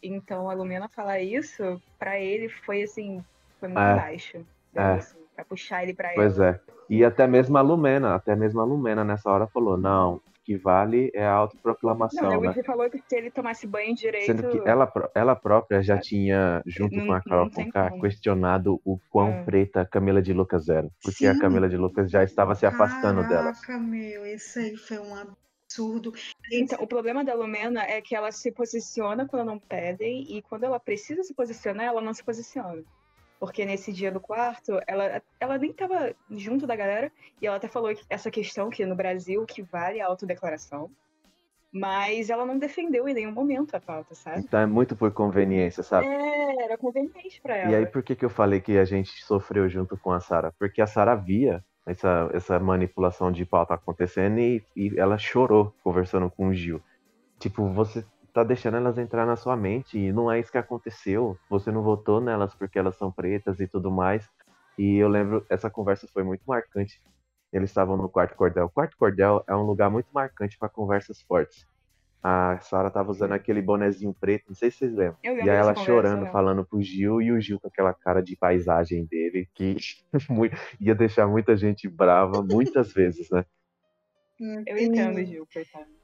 Então 0.03 0.49
a 0.49 0.55
Lumena 0.55 0.89
falar 0.89 1.21
isso, 1.21 1.81
pra 1.99 2.19
ele 2.19 2.49
foi 2.49 2.83
assim, 2.83 3.25
foi 3.59 3.69
muito 3.69 3.81
É. 3.81 3.95
baixo. 3.97 4.47
É. 4.75 4.81
Assim, 4.83 5.19
pra 5.35 5.45
puxar 5.45 5.83
ele 5.83 5.95
pra 5.95 6.11
Pois 6.15 6.39
ela. 6.39 6.51
é. 6.51 6.61
E 6.89 7.05
até 7.05 7.27
mesmo 7.27 7.57
a 7.57 7.61
Lumena, 7.61 8.15
até 8.15 8.35
mesmo 8.35 8.61
a 8.61 8.65
Lumena 8.65 9.05
nessa 9.05 9.31
hora 9.31 9.47
falou, 9.47 9.77
não, 9.77 10.21
que 10.51 10.57
vale 10.57 11.13
é 11.15 11.25
a 11.25 11.31
Não, 11.31 11.37
autoproclamação, 11.43 12.39
o 12.39 12.41
né? 12.41 12.49
Wiki 12.49 12.65
falou 12.65 12.91
que 12.91 12.99
se 12.99 13.17
ele 13.17 13.31
tomasse 13.31 13.69
banho 13.69 13.95
direito. 13.95 14.27
Sendo 14.27 14.49
que 14.49 14.69
ela, 14.69 14.93
ela 15.15 15.37
própria 15.37 15.81
já 15.81 15.97
tinha, 15.97 16.61
junto 16.67 16.97
Não- 16.97 17.07
com 17.07 17.13
a 17.13 17.23
Carol 17.23 17.45
não 17.45 17.53
Conká, 17.53 17.89
questionado 18.01 18.81
o 18.85 18.99
quão 19.11 19.29
É. 19.29 19.45
preta 19.45 19.83
a 19.83 19.87
Camila 19.87 20.21
de 20.21 20.33
Lucas 20.33 20.69
era. 20.69 20.89
Porque 21.05 21.25
a 21.25 21.35
Sim. 21.35 21.39
Camila 21.39 21.69
de 21.69 21.77
Lucas 21.77 22.11
já 22.11 22.25
estava 22.25 22.57
se 22.57 22.67
afastando 22.67 23.23
dela. 23.29 23.53
Caraca, 23.53 23.79
meu, 23.79 24.27
isso 24.27 24.59
aí 24.59 24.77
foi 24.77 24.99
um 24.99 25.15
absurdo. 25.15 26.13
Então, 26.51 26.83
o 26.83 26.87
problema 26.89 27.23
da 27.25 27.33
Lumena 27.35 27.85
é 27.85 28.01
que 28.01 28.17
ela 28.17 28.33
se 28.33 28.51
posiciona 28.51 29.29
quando 29.29 29.47
não 29.47 29.59
pedem 29.61 30.37
e 30.37 30.43
quando 30.43 30.65
ela 30.65 30.81
precisa 30.81 31.23
se 31.23 31.33
posicionar, 31.33 31.87
ela 31.87 32.01
não 32.01 32.13
se 32.13 32.25
posiciona. 32.25 32.83
Porque 33.41 33.65
nesse 33.65 33.91
dia 33.91 34.13
do 34.13 34.21
quarto, 34.21 34.79
ela, 34.87 35.23
ela 35.41 35.57
nem 35.57 35.73
tava 35.73 36.15
junto 36.31 36.67
da 36.67 36.77
galera 36.77 37.11
e 37.41 37.47
ela 37.47 37.57
até 37.57 37.67
falou 37.67 37.91
essa 38.11 38.31
questão 38.31 38.69
que 38.69 38.85
no 38.85 38.95
Brasil 38.95 39.47
que 39.47 39.63
vale 39.63 39.99
a 39.99 40.07
autodeclaração, 40.07 40.91
mas 41.73 42.29
ela 42.29 42.45
não 42.45 42.59
defendeu 42.59 43.09
em 43.09 43.15
nenhum 43.15 43.33
momento 43.33 43.75
a 43.75 43.81
pauta, 43.81 44.15
sabe? 44.15 44.41
Então 44.41 44.61
é 44.61 44.67
muito 44.67 44.95
por 44.95 45.11
conveniência, 45.13 45.83
sabe? 45.83 46.07
É, 46.07 46.65
era 46.65 46.77
conveniente 46.77 47.41
pra 47.41 47.57
ela. 47.57 47.73
E 47.73 47.75
aí, 47.77 47.87
por 47.87 48.03
que, 48.03 48.15
que 48.15 48.25
eu 48.27 48.31
falei 48.31 48.61
que 48.61 48.77
a 48.77 48.85
gente 48.85 49.25
sofreu 49.25 49.67
junto 49.71 49.97
com 49.97 50.13
a 50.13 50.21
Sara? 50.21 50.53
Porque 50.59 50.83
a 50.83 50.87
Sara 50.87 51.15
via 51.15 51.65
essa, 51.87 52.29
essa 52.35 52.61
manipulação 52.61 53.33
de 53.33 53.47
pauta 53.47 53.73
acontecendo 53.73 54.39
e, 54.39 54.63
e 54.77 54.99
ela 54.99 55.17
chorou 55.17 55.75
conversando 55.83 56.29
com 56.31 56.49
o 56.49 56.55
Gil. 56.55 56.83
Tipo, 57.39 57.67
você 57.69 58.05
tá 58.33 58.45
deixando 58.45 58.77
elas 58.77 58.99
entrar 58.99 59.27
na 59.27 59.37
sua 59.37 59.57
mente 59.57 59.99
e 59.99 60.13
não 60.13 60.31
é 60.31 60.39
isso 60.39 60.53
que 60.53 60.59
aconteceu. 60.59 61.37
Você 61.49 61.71
não 61.71 61.83
votou 61.83 62.21
nelas 62.21 62.55
porque 62.55 62.79
elas 62.79 62.97
são 62.97 63.11
pretas 63.11 63.61
e 63.61 63.67
tudo 63.67 63.91
mais. 63.91 64.29
E 64.79 64.97
eu 64.97 65.09
lembro, 65.09 65.45
essa 65.51 65.69
conversa 65.69 66.09
foi 66.13 66.23
muito 66.23 66.43
marcante. 66.47 67.03
Eles 67.53 67.71
estavam 67.71 67.97
no 67.97 68.09
quarto 68.09 68.35
cordel. 68.37 68.67
O 68.67 68.71
quarto 68.71 68.97
cordel 68.97 69.45
é 69.49 69.55
um 69.55 69.63
lugar 69.63 69.91
muito 69.91 70.09
marcante 70.13 70.57
para 70.59 70.69
conversas 70.69 71.21
fortes. 71.23 71.67
A 72.23 72.59
Sara 72.61 72.91
tava 72.91 73.11
usando 73.11 73.33
aquele 73.33 73.63
bonezinho 73.63 74.15
preto, 74.15 74.45
não 74.49 74.55
sei 74.55 74.71
se 74.71 74.79
vocês 74.79 74.93
lembram. 74.93 75.17
Eu 75.23 75.33
lembro 75.33 75.47
E 75.47 75.51
aí 75.51 75.57
ela 75.57 75.75
chorando, 75.75 76.17
conversa, 76.17 76.33
falando 76.33 76.65
pro 76.67 76.83
Gil, 76.83 77.23
e 77.23 77.33
o 77.33 77.41
Gil 77.41 77.59
com 77.59 77.69
aquela 77.69 77.95
cara 77.95 78.23
de 78.23 78.37
paisagem 78.37 79.07
dele, 79.07 79.49
que 79.55 79.77
ia 80.79 80.95
deixar 80.95 81.27
muita 81.27 81.57
gente 81.57 81.89
brava 81.89 82.43
muitas 82.43 82.93
vezes, 82.93 83.31
né? 83.31 83.45
Eu 84.39 84.79
entendo, 84.79 85.25
Gil, 85.25 85.47
coitado. 85.51 86.00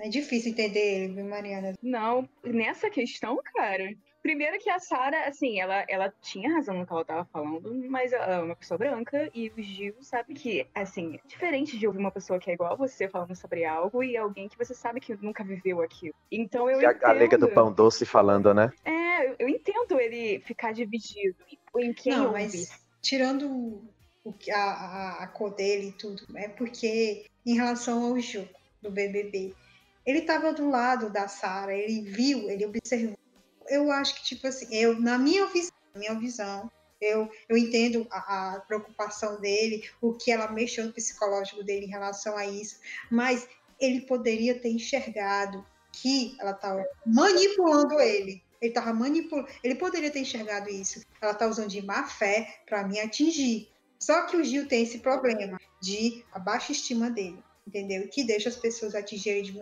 É 0.00 0.08
difícil 0.08 0.52
entender 0.52 0.78
ele, 1.04 1.14
viu, 1.14 1.24
Mariana? 1.24 1.72
Não, 1.82 2.28
nessa 2.44 2.88
questão, 2.90 3.38
cara. 3.54 3.92
Primeiro 4.22 4.58
que 4.58 4.68
a 4.68 4.78
Sarah, 4.78 5.26
assim, 5.26 5.60
ela, 5.60 5.84
ela 5.88 6.12
tinha 6.20 6.52
razão 6.52 6.76
no 6.76 6.86
que 6.86 6.92
ela 6.92 7.04
tava 7.04 7.24
falando, 7.32 7.72
mas 7.88 8.12
ela 8.12 8.26
é 8.34 8.38
uma 8.40 8.56
pessoa 8.56 8.76
branca 8.76 9.30
e 9.32 9.48
o 9.48 9.62
Gil 9.62 9.94
sabe 10.02 10.34
que, 10.34 10.66
assim, 10.74 11.14
é 11.16 11.28
diferente 11.28 11.78
de 11.78 11.86
ouvir 11.86 11.98
uma 12.00 12.10
pessoa 12.10 12.38
que 12.38 12.50
é 12.50 12.54
igual 12.54 12.72
a 12.72 12.76
você 12.76 13.08
falando 13.08 13.34
sobre 13.34 13.64
algo 13.64 14.02
e 14.02 14.16
alguém 14.16 14.48
que 14.48 14.58
você 14.58 14.74
sabe 14.74 15.00
que 15.00 15.14
nunca 15.16 15.44
viveu 15.44 15.80
aquilo. 15.80 16.14
Então 16.30 16.68
eu 16.68 16.82
E 16.82 16.84
a 16.84 16.90
entendo. 16.90 17.00
galega 17.00 17.38
do 17.38 17.48
pão 17.48 17.72
doce 17.72 18.04
falando, 18.04 18.52
né? 18.52 18.70
É, 18.84 19.28
eu, 19.30 19.36
eu 19.38 19.48
entendo 19.48 19.98
ele 20.00 20.40
ficar 20.40 20.72
dividido 20.72 21.36
em 21.78 21.92
quem 21.94 22.12
Não, 22.12 22.26
ouve. 22.28 22.32
mas 22.42 22.68
tirando 23.00 23.88
o, 24.24 24.32
que- 24.32 24.50
a, 24.50 24.58
a, 24.62 25.24
a 25.24 25.28
cor 25.28 25.54
dele 25.54 25.88
e 25.88 25.92
tudo, 25.92 26.22
é 26.36 26.48
porque 26.48 27.24
em 27.46 27.54
relação 27.54 28.02
ao 28.04 28.18
jogo 28.20 28.48
do 28.82 28.90
BBB, 28.90 29.54
ele 30.08 30.20
estava 30.20 30.54
do 30.54 30.70
lado 30.70 31.10
da 31.10 31.28
Sara, 31.28 31.74
ele 31.74 32.00
viu, 32.00 32.48
ele 32.48 32.64
observou. 32.64 33.18
Eu 33.68 33.92
acho 33.92 34.14
que, 34.14 34.24
tipo 34.24 34.46
assim, 34.46 34.66
eu, 34.74 34.98
na 34.98 35.18
minha 35.18 35.44
visão, 35.48 35.72
minha 35.94 36.14
visão 36.14 36.70
eu, 36.98 37.30
eu 37.46 37.58
entendo 37.58 38.06
a, 38.10 38.54
a 38.54 38.60
preocupação 38.60 39.38
dele, 39.38 39.86
o 40.00 40.14
que 40.14 40.32
ela 40.32 40.50
mexeu 40.50 40.86
no 40.86 40.94
psicológico 40.94 41.62
dele 41.62 41.84
em 41.84 41.90
relação 41.90 42.38
a 42.38 42.46
isso, 42.46 42.80
mas 43.10 43.46
ele 43.78 44.00
poderia 44.00 44.58
ter 44.58 44.70
enxergado 44.70 45.62
que 45.92 46.34
ela 46.40 46.52
estava 46.52 46.82
manipulando 47.04 48.00
ele. 48.00 48.42
Ele 48.62 48.70
estava 48.70 48.94
manipulando. 48.94 49.46
Ele 49.62 49.74
poderia 49.74 50.10
ter 50.10 50.20
enxergado 50.20 50.70
isso. 50.70 51.02
Ela 51.20 51.32
está 51.32 51.46
usando 51.46 51.68
de 51.68 51.84
má 51.84 52.08
fé 52.08 52.62
para 52.66 52.82
me 52.88 52.98
atingir. 52.98 53.68
Só 53.98 54.22
que 54.24 54.38
o 54.38 54.42
Gil 54.42 54.66
tem 54.66 54.84
esse 54.84 55.00
problema 55.00 55.60
de 55.82 56.24
a 56.32 56.38
baixa 56.38 56.72
estima 56.72 57.10
dele, 57.10 57.44
entendeu? 57.66 58.08
Que 58.08 58.24
deixa 58.24 58.48
as 58.48 58.56
pessoas 58.56 58.94
atingirem 58.94 59.42
de 59.42 59.52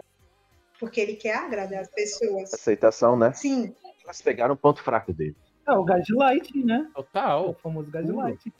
porque 0.78 1.00
ele 1.00 1.14
quer 1.14 1.36
agradar 1.36 1.80
as 1.80 1.88
pessoas. 1.90 2.52
Aceitação, 2.54 3.16
né? 3.16 3.32
Sim, 3.32 3.74
Elas 4.04 4.22
pegaram 4.22 4.54
o 4.54 4.56
ponto 4.56 4.82
fraco 4.82 5.12
dele. 5.12 5.36
É 5.66 5.72
o 5.72 5.84
gaslight, 5.84 6.56
né? 6.64 6.86
É 6.94 7.00
o 7.00 7.02
Total. 7.02 7.54
famoso 7.54 7.90
gaslight. 7.90 8.52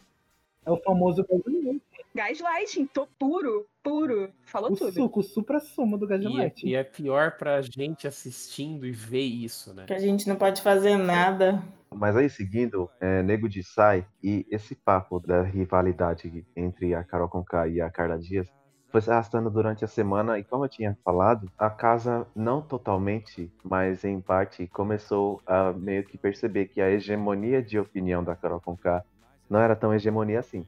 É 0.65 0.71
o 0.71 0.77
famoso 0.79 1.25
gaslight. 1.29 1.83
Gaslighting, 2.15 2.87
tô 2.87 3.07
puro, 3.19 3.67
puro. 3.83 4.33
Falou 4.47 4.73
O 4.73 4.77
tudo. 4.77 4.91
suco, 4.93 5.21
o 5.21 5.23
supra-sumo 5.23 5.99
do 5.99 6.07
E 6.07 6.15
é, 6.15 6.19
gaslight. 6.19 6.67
e 6.67 6.75
é 6.75 6.83
pior 6.83 7.37
pra 7.37 7.61
gente 7.63 8.09
assistindo 8.09 8.87
e 8.87 8.91
ver 8.91 9.21
isso, 9.21 9.73
né? 9.75 9.85
Que 9.87 9.93
a 9.95 9.99
gente 9.99 10.27
não 10.29 10.35
pode 10.37 10.63
fazer 10.63 10.97
nada. 10.97 11.63
Mas 11.95 12.17
aí, 12.17 12.29
seguindo, 12.29 12.91
é, 13.01 13.23
Nego 13.23 13.49
de 13.49 13.63
Sai 13.63 14.05
e 14.23 14.45
esse 14.51 14.75
papo 14.75 15.21
da 15.21 15.43
rivalidade 15.43 16.45
entre 16.57 16.95
a 16.95 17.05
Carol 17.05 17.29
Conká 17.29 17.69
e 17.69 17.81
a 17.81 17.89
Carla 17.91 18.19
Dias 18.19 18.49
se 19.01 19.11
arrastando 19.11 19.51
durante 19.51 19.85
a 19.85 19.89
semana 19.89 20.39
e, 20.39 20.45
como 20.45 20.65
eu 20.65 20.69
tinha 20.69 20.97
falado, 21.05 21.51
a 21.59 21.71
casa 21.71 22.27
não 22.35 22.61
totalmente, 22.63 23.53
mas 23.65 24.05
em 24.05 24.21
parte, 24.21 24.67
começou 24.67 25.41
a 25.47 25.73
meio 25.73 26.05
que 26.05 26.17
perceber 26.19 26.67
que 26.67 26.81
a 26.81 26.91
hegemonia 26.91 27.63
de 27.63 27.79
opinião 27.79 28.23
da 28.23 28.37
Carol 28.37 28.61
Conká 28.61 29.05
não 29.49 29.61
era 29.61 29.77
tão 29.77 29.95
hegemonia 29.95 30.41
assim. 30.41 30.67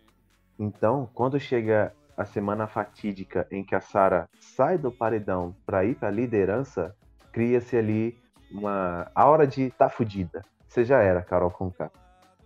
Então, 0.58 1.08
quando 1.14 1.38
chega 1.38 1.92
a 2.16 2.24
semana 2.24 2.66
fatídica 2.66 3.46
em 3.50 3.62
que 3.62 3.74
a 3.74 3.80
Sara 3.80 4.28
sai 4.40 4.76
do 4.76 4.90
paredão 4.90 5.54
para 5.64 5.84
ir 5.84 5.94
para 5.94 6.08
a 6.08 6.12
liderança, 6.12 6.94
cria-se 7.32 7.76
ali 7.76 8.18
uma 8.50 9.10
aura 9.14 9.46
de 9.46 9.70
tá 9.70 9.88
fudida. 9.88 10.44
Você 10.66 10.84
já 10.84 11.00
era, 11.00 11.22
Carol 11.22 11.50
Conká. 11.50 11.90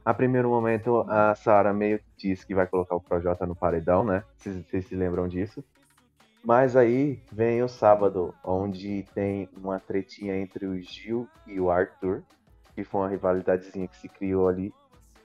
A 0.04 0.12
primeiro 0.12 0.48
momento, 0.48 1.04
a 1.08 1.34
Sara 1.34 1.72
meio 1.72 1.98
que 1.98 2.28
diz 2.28 2.44
que 2.44 2.54
vai 2.54 2.66
colocar 2.66 2.96
o 2.96 3.00
Projota 3.00 3.46
no 3.46 3.54
paredão, 3.54 4.04
né? 4.04 4.24
Vocês 4.36 4.86
se 4.86 4.96
lembram 4.96 5.28
disso? 5.28 5.64
Mas 6.44 6.74
aí 6.74 7.20
vem 7.30 7.62
o 7.62 7.68
sábado, 7.68 8.34
onde 8.42 9.04
tem 9.14 9.48
uma 9.56 9.78
tretinha 9.78 10.36
entre 10.36 10.66
o 10.66 10.76
Gil 10.82 11.28
e 11.46 11.60
o 11.60 11.70
Arthur, 11.70 12.22
que 12.74 12.82
foi 12.82 13.00
uma 13.02 13.08
rivalidadezinha 13.08 13.86
que 13.86 13.96
se 13.96 14.08
criou 14.08 14.48
ali. 14.48 14.74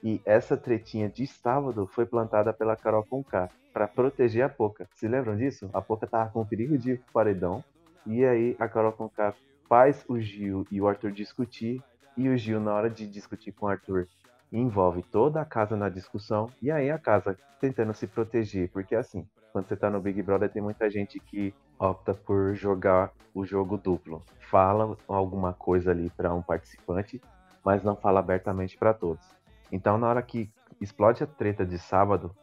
E 0.02 0.20
essa 0.24 0.56
tretinha 0.56 1.08
de 1.08 1.26
sábado 1.26 1.88
foi 1.88 2.06
plantada 2.06 2.52
pela 2.52 2.76
Carol 2.76 3.04
Conká 3.04 3.50
para 3.72 3.88
proteger 3.88 4.44
a 4.44 4.48
Poca. 4.48 4.88
Se 4.94 5.08
lembram 5.08 5.36
disso? 5.36 5.68
A 5.72 5.80
Poca 5.80 6.06
tava 6.06 6.30
com 6.30 6.46
perigo 6.46 6.78
de 6.78 7.00
paredão. 7.12 7.64
E 8.06 8.24
aí 8.24 8.56
a 8.58 8.68
Carol 8.68 8.92
Conká 8.92 9.34
faz 9.68 10.04
o 10.08 10.20
Gil 10.20 10.64
e 10.70 10.80
o 10.80 10.86
Arthur 10.86 11.10
discutir. 11.10 11.82
E 12.16 12.28
o 12.28 12.36
Gil, 12.36 12.60
na 12.60 12.72
hora 12.72 12.88
de 12.88 13.08
discutir 13.08 13.50
com 13.50 13.66
o 13.66 13.68
Arthur, 13.68 14.06
envolve 14.52 15.02
toda 15.02 15.40
a 15.40 15.44
casa 15.44 15.76
na 15.76 15.88
discussão. 15.88 16.50
E 16.60 16.70
aí 16.70 16.90
a 16.90 16.98
casa 16.98 17.36
tentando 17.60 17.92
se 17.94 18.06
proteger. 18.06 18.70
Porque 18.70 18.94
assim, 18.94 19.26
quando 19.52 19.68
você 19.68 19.76
tá 19.76 19.90
no 19.90 20.00
Big 20.00 20.22
Brother, 20.22 20.50
tem 20.50 20.62
muita 20.62 20.90
gente 20.90 21.18
que 21.20 21.54
opta 21.78 22.14
por 22.14 22.54
jogar 22.54 23.12
o 23.34 23.44
jogo 23.44 23.76
duplo. 23.76 24.22
Fala 24.50 24.96
alguma 25.06 25.52
coisa 25.52 25.90
ali 25.90 26.10
para 26.10 26.34
um 26.34 26.42
participante, 26.42 27.20
mas 27.64 27.82
não 27.82 27.96
fala 27.96 28.20
abertamente 28.20 28.76
para 28.76 28.94
todos. 28.94 29.24
Então, 29.70 29.98
na 29.98 30.08
hora 30.08 30.22
que 30.22 30.50
explode 30.80 31.22
a 31.22 31.26
treta 31.26 31.64
de 31.64 31.78
sábado, 31.78 32.34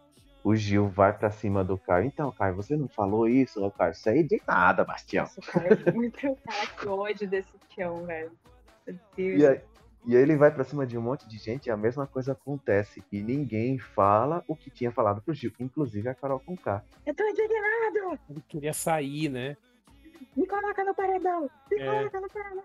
o 0.43 0.55
Gil 0.55 0.87
vai 0.87 1.11
pra 1.11 1.31
cima 1.31 1.63
do 1.63 1.75
Caio. 1.75 2.05
Então, 2.05 2.31
Caio, 2.31 2.55
você 2.55 2.77
não 2.77 2.87
falou 2.87 3.27
isso, 3.27 3.63
ô 3.65 3.71
Caio? 3.71 3.93
Isso 3.93 4.07
aí 4.07 4.21
de 4.21 4.39
nada, 4.47 4.83
Bastião. 4.83 5.23
Nossa, 5.23 5.41
cara, 5.41 5.91
muito 5.91 6.17
cara, 6.19 6.67
que 6.77 6.87
ódio 6.87 7.27
desse 7.27 7.57
Tião, 7.69 8.05
velho. 8.05 8.31
Meu 8.85 8.95
Deus. 9.17 9.41
E 9.41 9.47
aí, 9.47 9.61
e 10.05 10.15
aí 10.15 10.21
ele 10.21 10.35
vai 10.35 10.51
pra 10.51 10.63
cima 10.63 10.85
de 10.85 10.97
um 10.97 11.01
monte 11.01 11.27
de 11.27 11.37
gente 11.37 11.67
e 11.67 11.71
a 11.71 11.77
mesma 11.77 12.05
coisa 12.07 12.31
acontece. 12.33 13.03
E 13.11 13.21
ninguém 13.21 13.77
fala 13.79 14.43
o 14.47 14.55
que 14.55 14.69
tinha 14.69 14.91
falado 14.91 15.21
pro 15.21 15.33
Gil, 15.33 15.51
inclusive 15.59 16.07
a 16.09 16.15
Carol 16.15 16.39
Conká. 16.39 16.83
Eu 17.05 17.13
tô 17.15 17.23
indignado! 17.23 18.19
Ele 18.29 18.41
queria 18.47 18.73
sair, 18.73 19.29
né? 19.29 19.57
Me 20.35 20.45
coloca 20.47 20.83
no 20.83 20.93
paredão! 20.93 21.49
Me 21.71 21.79
É. 21.79 21.85
coloca 21.85 22.21
no 22.21 22.29
paredão! 22.29 22.63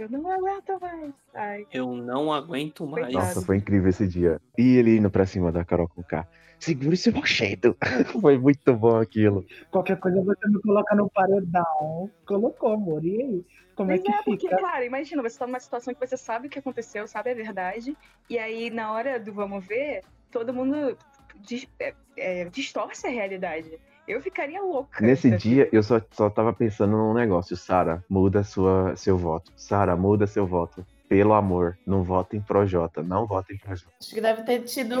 Eu 0.00 0.08
não 0.08 0.30
aguento 0.30 0.80
mais. 0.80 1.12
Ai, 1.34 1.66
Eu 1.70 1.94
não 1.94 2.32
aguento 2.32 2.86
mais. 2.86 3.12
Nossa, 3.12 3.42
foi 3.42 3.58
incrível 3.58 3.90
esse 3.90 4.08
dia. 4.08 4.40
E 4.56 4.76
ele 4.76 4.96
indo 4.96 5.10
pra 5.10 5.26
cima 5.26 5.52
da 5.52 5.62
Carol 5.62 5.88
Conká. 5.88 6.26
Segura 6.58 6.94
esse 6.94 7.10
rochedo. 7.10 7.76
foi 8.22 8.38
muito 8.38 8.74
bom 8.74 8.96
aquilo. 8.96 9.44
Qualquer 9.70 9.98
coisa 10.00 10.22
você 10.22 10.48
me 10.48 10.58
coloca 10.62 10.94
no 10.94 11.10
paredão. 11.10 12.10
Colocou, 12.26 12.72
amor. 12.72 13.04
E 13.04 13.20
aí? 13.20 13.44
Como 13.74 13.90
é 13.90 13.94
Mas 13.94 14.02
que 14.02 14.10
é, 14.10 14.22
porque, 14.22 14.48
fica? 14.48 14.56
cara, 14.60 14.84
imagina, 14.86 15.22
você 15.22 15.38
tá 15.38 15.46
numa 15.46 15.60
situação 15.60 15.92
que 15.94 16.06
você 16.06 16.16
sabe 16.16 16.46
o 16.46 16.50
que 16.50 16.58
aconteceu, 16.58 17.06
sabe 17.06 17.30
a 17.30 17.34
verdade, 17.34 17.96
e 18.28 18.38
aí 18.38 18.68
na 18.68 18.92
hora 18.92 19.18
do 19.18 19.32
vamos 19.32 19.64
ver, 19.64 20.02
todo 20.30 20.52
mundo 20.52 20.96
dis- 21.36 21.68
é, 21.78 21.94
é, 22.16 22.44
distorce 22.46 23.06
a 23.06 23.10
realidade. 23.10 23.78
Eu 24.10 24.20
ficaria 24.20 24.60
louca. 24.62 25.04
Nesse 25.04 25.30
dia, 25.30 25.68
eu 25.72 25.82
só, 25.82 26.00
só 26.10 26.28
tava 26.28 26.52
pensando 26.52 26.96
num 26.96 27.14
negócio. 27.14 27.56
Sara, 27.56 28.04
muda 28.08 28.42
sua, 28.42 28.94
seu 28.96 29.16
voto. 29.16 29.52
Sara, 29.56 29.96
muda 29.96 30.26
seu 30.26 30.46
voto. 30.46 30.84
Pelo 31.08 31.32
amor, 31.34 31.76
não 31.84 32.04
vota 32.04 32.36
em 32.36 32.40
Projota. 32.40 33.02
Não 33.02 33.26
vota 33.26 33.52
em 33.52 33.58
Projota. 33.58 33.92
Acho 34.00 34.14
que 34.14 34.20
deve 34.20 34.42
ter 34.44 34.60
tido 34.62 34.96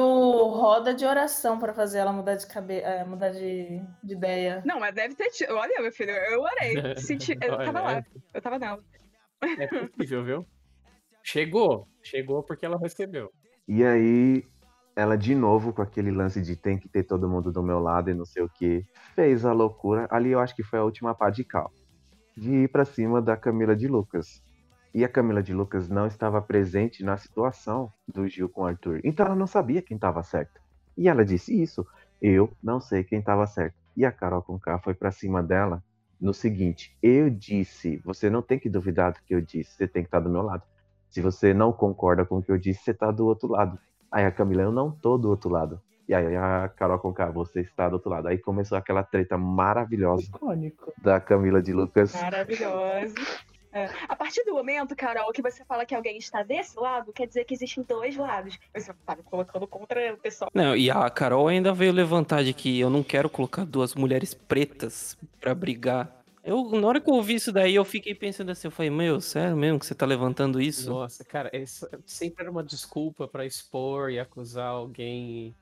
roda 0.48 0.92
de 0.92 1.04
oração 1.04 1.56
pra 1.58 1.72
fazer 1.72 1.98
ela 1.98 2.12
mudar 2.12 2.34
de 2.34 2.46
cabe... 2.48 2.80
é, 2.80 3.04
mudar 3.04 3.30
de, 3.30 3.80
de 4.02 4.14
ideia. 4.14 4.60
Não, 4.64 4.80
mas 4.80 4.92
deve 4.94 5.14
ter 5.14 5.30
tido. 5.30 5.54
Olha, 5.54 5.80
meu 5.80 5.92
filho, 5.92 6.10
eu 6.10 6.40
orei. 6.40 6.94
Se 6.98 7.16
ti- 7.16 7.38
Eu 7.40 7.56
tava 7.58 7.80
lá, 7.80 7.98
é- 7.98 8.04
eu 8.34 8.42
tava 8.42 8.58
nela. 8.58 8.80
É 9.42 9.66
possível, 9.68 10.24
viu? 10.24 10.46
Chegou. 11.22 11.86
Chegou 12.02 12.42
porque 12.42 12.66
ela 12.66 12.78
recebeu. 12.78 13.30
E 13.68 13.84
aí, 13.84 14.44
ela 15.00 15.16
de 15.16 15.34
novo 15.34 15.72
com 15.72 15.80
aquele 15.80 16.10
lance 16.10 16.42
de 16.42 16.54
tem 16.54 16.78
que 16.78 16.88
ter 16.88 17.04
todo 17.04 17.28
mundo 17.28 17.50
do 17.50 17.62
meu 17.62 17.78
lado 17.78 18.10
e 18.10 18.14
não 18.14 18.26
sei 18.26 18.42
o 18.42 18.48
que, 18.48 18.84
fez 19.14 19.46
a 19.46 19.52
loucura. 19.52 20.06
Ali 20.10 20.30
eu 20.30 20.38
acho 20.38 20.54
que 20.54 20.62
foi 20.62 20.78
a 20.78 20.84
última 20.84 21.14
pá 21.14 21.30
de 21.30 21.42
cal. 21.42 21.72
De 22.36 22.50
ir 22.50 22.68
pra 22.68 22.84
cima 22.84 23.22
da 23.22 23.36
Camila 23.36 23.74
de 23.74 23.88
Lucas. 23.88 24.42
E 24.92 25.02
a 25.02 25.08
Camila 25.08 25.42
de 25.42 25.54
Lucas 25.54 25.88
não 25.88 26.06
estava 26.06 26.42
presente 26.42 27.02
na 27.02 27.16
situação 27.16 27.90
do 28.06 28.28
Gil 28.28 28.48
com 28.48 28.62
o 28.62 28.66
Arthur. 28.66 29.00
Então 29.02 29.24
ela 29.24 29.34
não 29.34 29.46
sabia 29.46 29.80
quem 29.80 29.94
estava 29.94 30.22
certo. 30.22 30.60
E 30.96 31.08
ela 31.08 31.24
disse 31.24 31.60
isso. 31.60 31.86
Eu 32.20 32.52
não 32.62 32.78
sei 32.78 33.02
quem 33.02 33.20
estava 33.20 33.46
certo. 33.46 33.74
E 33.96 34.04
a 34.04 34.12
Carol 34.12 34.42
Conká 34.42 34.78
foi 34.78 34.92
pra 34.92 35.10
cima 35.10 35.42
dela 35.42 35.82
no 36.20 36.34
seguinte: 36.34 36.94
eu 37.02 37.30
disse, 37.30 37.96
você 38.04 38.28
não 38.28 38.42
tem 38.42 38.58
que 38.58 38.68
duvidar 38.68 39.12
do 39.12 39.20
que 39.22 39.34
eu 39.34 39.40
disse, 39.40 39.72
você 39.72 39.88
tem 39.88 40.02
que 40.02 40.08
estar 40.08 40.20
do 40.20 40.28
meu 40.28 40.42
lado. 40.42 40.62
Se 41.08 41.22
você 41.22 41.54
não 41.54 41.72
concorda 41.72 42.24
com 42.26 42.38
o 42.38 42.42
que 42.42 42.52
eu 42.52 42.58
disse, 42.58 42.82
você 42.84 42.92
tá 42.92 43.10
do 43.10 43.26
outro 43.26 43.48
lado. 43.48 43.78
Aí 44.10 44.24
a 44.24 44.30
Camila, 44.30 44.62
eu 44.62 44.72
não 44.72 44.90
tô 44.90 45.16
do 45.16 45.28
outro 45.28 45.50
lado. 45.50 45.80
E 46.08 46.14
aí 46.14 46.36
a 46.36 46.68
Carol 46.68 46.98
Conká, 46.98 47.30
você 47.30 47.60
está 47.60 47.88
do 47.88 47.94
outro 47.94 48.10
lado. 48.10 48.26
Aí 48.26 48.36
começou 48.36 48.76
aquela 48.76 49.04
treta 49.04 49.38
maravilhosa 49.38 50.24
Icônico. 50.24 50.92
da 50.98 51.20
Camila 51.20 51.62
de 51.62 51.72
Lucas 51.72 52.20
Maravilhosa. 52.20 53.14
É. 53.72 53.88
A 54.08 54.16
partir 54.16 54.44
do 54.44 54.52
momento, 54.52 54.96
Carol, 54.96 55.30
que 55.32 55.40
você 55.40 55.64
fala 55.64 55.86
que 55.86 55.94
alguém 55.94 56.18
está 56.18 56.42
desse 56.42 56.78
lado, 56.78 57.12
quer 57.12 57.26
dizer 57.28 57.44
que 57.44 57.54
existem 57.54 57.84
dois 57.84 58.16
lados. 58.16 58.58
Você 58.74 58.92
tá 59.06 59.14
me 59.14 59.22
colocando 59.22 59.66
contra 59.68 60.12
o 60.12 60.16
pessoal. 60.16 60.50
Não, 60.52 60.74
e 60.74 60.90
a 60.90 61.08
Carol 61.08 61.46
ainda 61.46 61.72
veio 61.72 61.92
levantar 61.92 62.42
de 62.42 62.52
que 62.52 62.80
eu 62.80 62.90
não 62.90 63.04
quero 63.04 63.30
colocar 63.30 63.64
duas 63.64 63.94
mulheres 63.94 64.34
pretas 64.34 65.16
pra 65.40 65.54
brigar. 65.54 66.19
Eu, 66.42 66.64
na 66.70 66.86
hora 66.86 67.00
que 67.00 67.10
eu 67.10 67.14
ouvi 67.14 67.34
isso 67.34 67.52
daí, 67.52 67.74
eu 67.74 67.84
fiquei 67.84 68.14
pensando 68.14 68.50
assim, 68.50 68.68
eu 68.68 68.72
falei, 68.72 68.90
meu, 68.90 69.20
sério 69.20 69.56
mesmo 69.56 69.78
que 69.78 69.86
você 69.86 69.94
tá 69.94 70.06
levantando 70.06 70.60
isso? 70.60 70.90
Nossa, 70.90 71.22
cara, 71.22 71.54
isso 71.54 71.86
sempre 72.06 72.42
era 72.42 72.50
uma 72.50 72.64
desculpa 72.64 73.28
pra 73.28 73.44
expor 73.44 74.10
e 74.10 74.18
acusar 74.18 74.68
alguém 74.68 75.48
e 75.48 75.54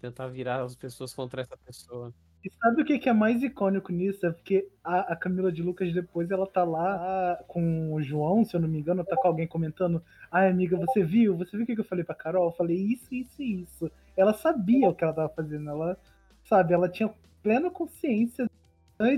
tentar 0.00 0.26
virar 0.26 0.62
as 0.62 0.74
pessoas 0.74 1.14
contra 1.14 1.42
essa 1.42 1.56
pessoa. 1.56 2.12
E 2.44 2.50
sabe 2.50 2.82
o 2.82 2.84
que 2.84 2.98
que 2.98 3.08
é 3.08 3.12
mais 3.12 3.42
icônico 3.42 3.92
nisso? 3.92 4.24
É 4.26 4.30
porque 4.30 4.68
a, 4.82 5.12
a 5.12 5.16
Camila 5.16 5.50
de 5.50 5.62
Lucas 5.62 5.92
depois 5.92 6.30
ela 6.30 6.46
tá 6.46 6.64
lá 6.64 7.38
com 7.48 7.92
o 7.92 8.02
João, 8.02 8.44
se 8.44 8.54
eu 8.54 8.60
não 8.60 8.68
me 8.68 8.78
engano, 8.78 9.04
tá 9.04 9.16
com 9.16 9.28
alguém 9.28 9.46
comentando. 9.46 10.02
Ai, 10.30 10.48
amiga, 10.48 10.76
você 10.76 11.02
viu? 11.02 11.36
Você 11.36 11.56
viu 11.56 11.62
o 11.62 11.66
que 11.66 11.78
eu 11.78 11.84
falei 11.84 12.04
pra 12.04 12.14
Carol? 12.14 12.46
Eu 12.46 12.52
falei 12.52 12.76
isso, 12.76 13.12
isso 13.12 13.42
e 13.42 13.62
isso. 13.62 13.90
Ela 14.16 14.32
sabia 14.34 14.88
o 14.88 14.94
que 14.94 15.02
ela 15.02 15.12
tava 15.12 15.28
fazendo. 15.28 15.68
Ela, 15.68 15.98
sabe, 16.44 16.74
ela 16.74 16.88
tinha 16.88 17.12
plena 17.42 17.70
consciência 17.70 18.48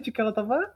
de 0.03 0.13
que 0.13 0.21
ela 0.21 0.33
tava 0.33 0.75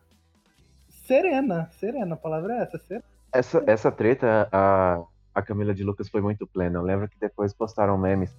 serena. 1.05 1.69
Serena, 1.79 2.15
a 2.15 2.19
palavra 2.19 2.55
é 2.55 2.63
essa, 2.63 2.79
serena. 2.79 3.05
Essa, 3.33 3.65
essa 3.67 3.91
treta, 3.91 4.49
a, 4.53 5.03
a 5.35 5.43
Camila 5.43 5.75
de 5.75 5.83
Lucas 5.83 6.09
foi 6.09 6.21
muito 6.21 6.47
plena. 6.47 6.79
Eu 6.79 6.83
lembro 6.83 7.09
que 7.09 7.19
depois 7.19 7.53
postaram 7.53 7.99
memes 7.99 8.33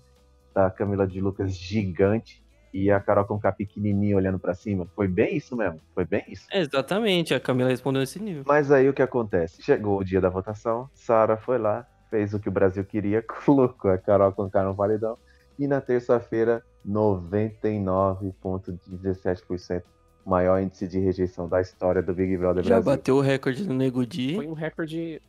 da 0.53 0.72
Camila 0.72 1.05
de 1.05 1.19
Lucas 1.19 1.53
gigante 1.55 2.41
e 2.74 2.89
a 2.91 3.00
Carol 3.00 3.25
com 3.25 3.39
K 3.39 3.51
pequenininha 3.53 4.17
olhando 4.17 4.39
pra 4.39 4.53
cima. 4.53 4.88
Foi 4.95 5.07
bem 5.07 5.38
isso 5.38 5.55
mesmo. 5.55 5.79
Foi 5.93 6.05
bem 6.05 6.24
isso. 6.27 6.45
É, 6.51 6.60
exatamente, 6.60 7.34
a 7.34 7.39
Camila 7.39 7.69
respondeu 7.69 8.01
nesse 8.01 8.19
nível. 8.19 8.43
Mas 8.45 8.69
aí 8.72 8.89
o 8.89 8.93
que 8.93 9.01
acontece? 9.01 9.62
Chegou 9.62 10.00
o 10.00 10.03
dia 10.03 10.19
da 10.19 10.27
votação, 10.29 10.89
Sara 10.93 11.38
foi 11.38 11.57
lá, 11.57 11.88
fez 12.10 12.34
o 12.34 12.39
que 12.39 12.50
o 12.50 12.51
Brasil 12.51 12.84
queria, 12.84 13.24
colocou 13.45 13.91
a 13.91 13.98
Carol 13.98 14.34
com 14.34 14.50
K 14.50 14.63
no 14.63 14.75
paredão. 14.75 15.17
E 15.57 15.67
na 15.67 15.79
terça-feira, 15.79 16.62
99,17%. 16.86 19.84
Maior 20.25 20.60
índice 20.62 20.88
de 20.88 20.98
rejeição 21.00 21.48
da 21.48 21.62
história 21.62 22.01
do 22.01 22.13
Big 22.13 22.36
Brother 22.38 22.63
Já 22.63 22.75
Brasil. 22.82 22.91
bateu 22.91 23.15
o 23.17 23.22
recorde 23.22 23.63
do 23.63 23.74
Nego 23.74 24.05
Di. 24.05 24.36
Foi 24.36 24.48
um 24.48 24.53
recorde. 24.53 25.22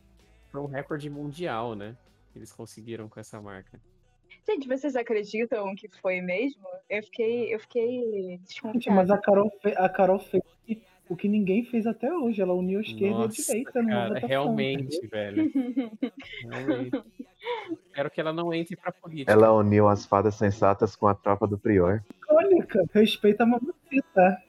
Foi 0.51 0.61
um 0.61 0.65
recorde 0.65 1.09
mundial, 1.09 1.75
né? 1.75 1.95
que 2.33 2.39
Eles 2.39 2.51
conseguiram 2.51 3.07
com 3.07 3.19
essa 3.19 3.39
marca. 3.41 3.79
Gente, 4.47 4.67
vocês 4.67 4.95
acreditam 4.95 5.75
que 5.75 5.87
foi 6.01 6.21
mesmo? 6.21 6.61
Eu 6.89 7.03
fiquei, 7.03 7.53
eu 7.53 7.59
fiquei 7.59 8.39
desconfiada. 8.47 8.95
mas 8.95 9.11
a 9.11 9.17
Carol, 9.17 9.51
fe- 9.61 9.75
a 9.77 9.89
Carol 9.89 10.19
fez 10.19 10.41
o 11.09 11.15
que 11.15 11.27
ninguém 11.27 11.63
fez 11.65 11.85
até 11.85 12.11
hoje. 12.11 12.41
Ela 12.41 12.53
uniu 12.53 12.79
a 12.79 12.81
esquerda 12.81 13.17
Nossa, 13.19 13.39
e 13.39 13.43
a 13.43 13.45
direita 13.47 13.85
cara, 13.85 14.07
votação. 14.07 14.27
realmente, 14.29 15.05
velho. 15.07 15.51
Realmente. 16.49 17.03
Espero 17.87 18.09
que 18.09 18.21
ela 18.21 18.31
não 18.33 18.53
entre 18.53 18.75
pra 18.75 18.91
política. 18.91 19.31
Ela 19.31 19.51
uniu 19.53 19.87
as 19.87 20.05
fadas 20.05 20.35
sensatas 20.35 20.95
com 20.95 21.07
a 21.07 21.13
tropa 21.13 21.45
do 21.45 21.57
Prior. 21.57 22.01
Icônica. 22.23 22.83
Respeita 22.93 23.43
a 23.43 23.45
mamacita. 23.45 24.41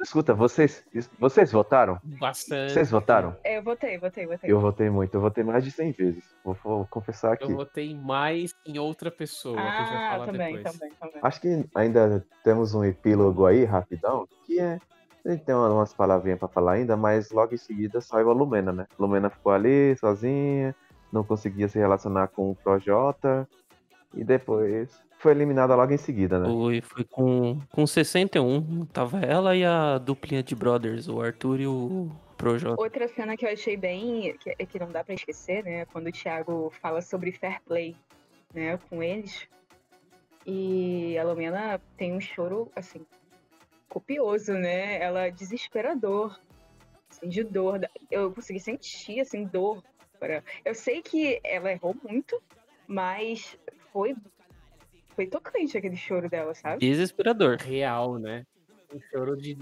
Escuta, 0.00 0.34
vocês, 0.34 0.84
vocês 1.18 1.50
votaram? 1.50 1.98
Bastante. 2.02 2.72
Vocês 2.72 2.90
votaram? 2.90 3.36
É, 3.42 3.58
eu 3.58 3.62
votei, 3.62 3.96
votei, 3.98 4.26
votei. 4.26 4.52
Eu 4.52 4.60
votei 4.60 4.90
muito, 4.90 5.14
eu 5.14 5.20
votei 5.20 5.42
mais 5.42 5.64
de 5.64 5.70
100 5.70 5.92
vezes. 5.92 6.24
Vou, 6.44 6.54
vou 6.62 6.86
confessar 6.86 7.32
aqui. 7.32 7.44
Eu 7.44 7.56
votei 7.56 7.94
mais 7.94 8.54
em 8.66 8.78
outra 8.78 9.10
pessoa, 9.10 9.56
que 9.56 9.62
a 9.62 9.84
gente 9.84 9.92
vai 9.92 10.06
ah, 10.06 10.10
falar 10.10 10.26
também, 10.26 10.56
depois. 10.56 10.78
também, 10.78 10.94
também. 11.00 11.20
Acho 11.22 11.40
que 11.40 11.64
ainda 11.74 12.26
temos 12.42 12.74
um 12.74 12.84
epílogo 12.84 13.46
aí, 13.46 13.64
rapidão, 13.64 14.28
que 14.44 14.60
é. 14.60 14.78
A 15.24 15.30
gente 15.30 15.44
tem 15.44 15.54
umas 15.54 15.94
palavrinhas 15.94 16.38
pra 16.38 16.48
falar 16.48 16.72
ainda, 16.72 16.98
mas 16.98 17.30
logo 17.30 17.54
em 17.54 17.58
seguida 17.58 17.98
saiu 18.02 18.28
a 18.28 18.34
Lumena, 18.34 18.72
né? 18.72 18.86
Lumena 18.98 19.30
ficou 19.30 19.52
ali, 19.52 19.96
sozinha, 19.96 20.76
não 21.10 21.24
conseguia 21.24 21.66
se 21.66 21.78
relacionar 21.78 22.28
com 22.28 22.50
o 22.50 22.54
Projota, 22.54 23.48
e 24.12 24.22
depois 24.22 25.02
foi 25.24 25.32
eliminada 25.32 25.74
logo 25.74 25.90
em 25.90 25.96
seguida, 25.96 26.38
né? 26.38 26.46
Foi, 26.46 26.80
foi 26.82 27.02
com, 27.04 27.58
com 27.72 27.86
61. 27.86 28.84
Tava 28.84 29.20
ela 29.20 29.56
e 29.56 29.64
a 29.64 29.96
duplinha 29.96 30.42
de 30.42 30.54
brothers, 30.54 31.08
o 31.08 31.18
Arthur 31.18 31.60
e 31.60 31.66
o 31.66 32.10
Projota. 32.36 32.78
Outra 32.78 33.08
cena 33.08 33.34
que 33.34 33.46
eu 33.46 33.50
achei 33.50 33.74
bem, 33.74 34.36
que, 34.38 34.54
que 34.66 34.78
não 34.78 34.90
dá 34.90 35.02
pra 35.02 35.14
esquecer, 35.14 35.64
né? 35.64 35.86
Quando 35.86 36.08
o 36.08 36.12
Thiago 36.12 36.70
fala 36.82 37.00
sobre 37.00 37.32
fair 37.32 37.58
play, 37.66 37.96
né, 38.52 38.78
com 38.90 39.02
eles. 39.02 39.48
E 40.46 41.16
a 41.16 41.24
Lumena 41.24 41.80
tem 41.96 42.12
um 42.12 42.20
choro, 42.20 42.70
assim, 42.76 43.00
copioso, 43.88 44.52
né? 44.52 45.00
Ela 45.02 45.28
é 45.28 45.30
desesperador, 45.30 46.38
assim, 47.10 47.30
de 47.30 47.42
dor. 47.42 47.80
Eu 48.10 48.30
consegui 48.30 48.60
sentir, 48.60 49.20
assim, 49.20 49.44
dor. 49.44 49.82
pra- 50.20 50.42
Eu 50.66 50.74
sei 50.74 51.00
que 51.00 51.40
ela 51.42 51.72
errou 51.72 51.96
muito, 52.06 52.40
mas 52.86 53.58
foi, 53.90 54.14
foi 55.14 55.26
tocante 55.26 55.76
aquele 55.76 55.96
choro 55.96 56.28
dela, 56.28 56.54
sabe? 56.54 56.78
Desesperador. 56.78 57.56
Real, 57.56 58.18
né? 58.18 58.44
Um 58.92 59.00
choro 59.10 59.36
de, 59.36 59.58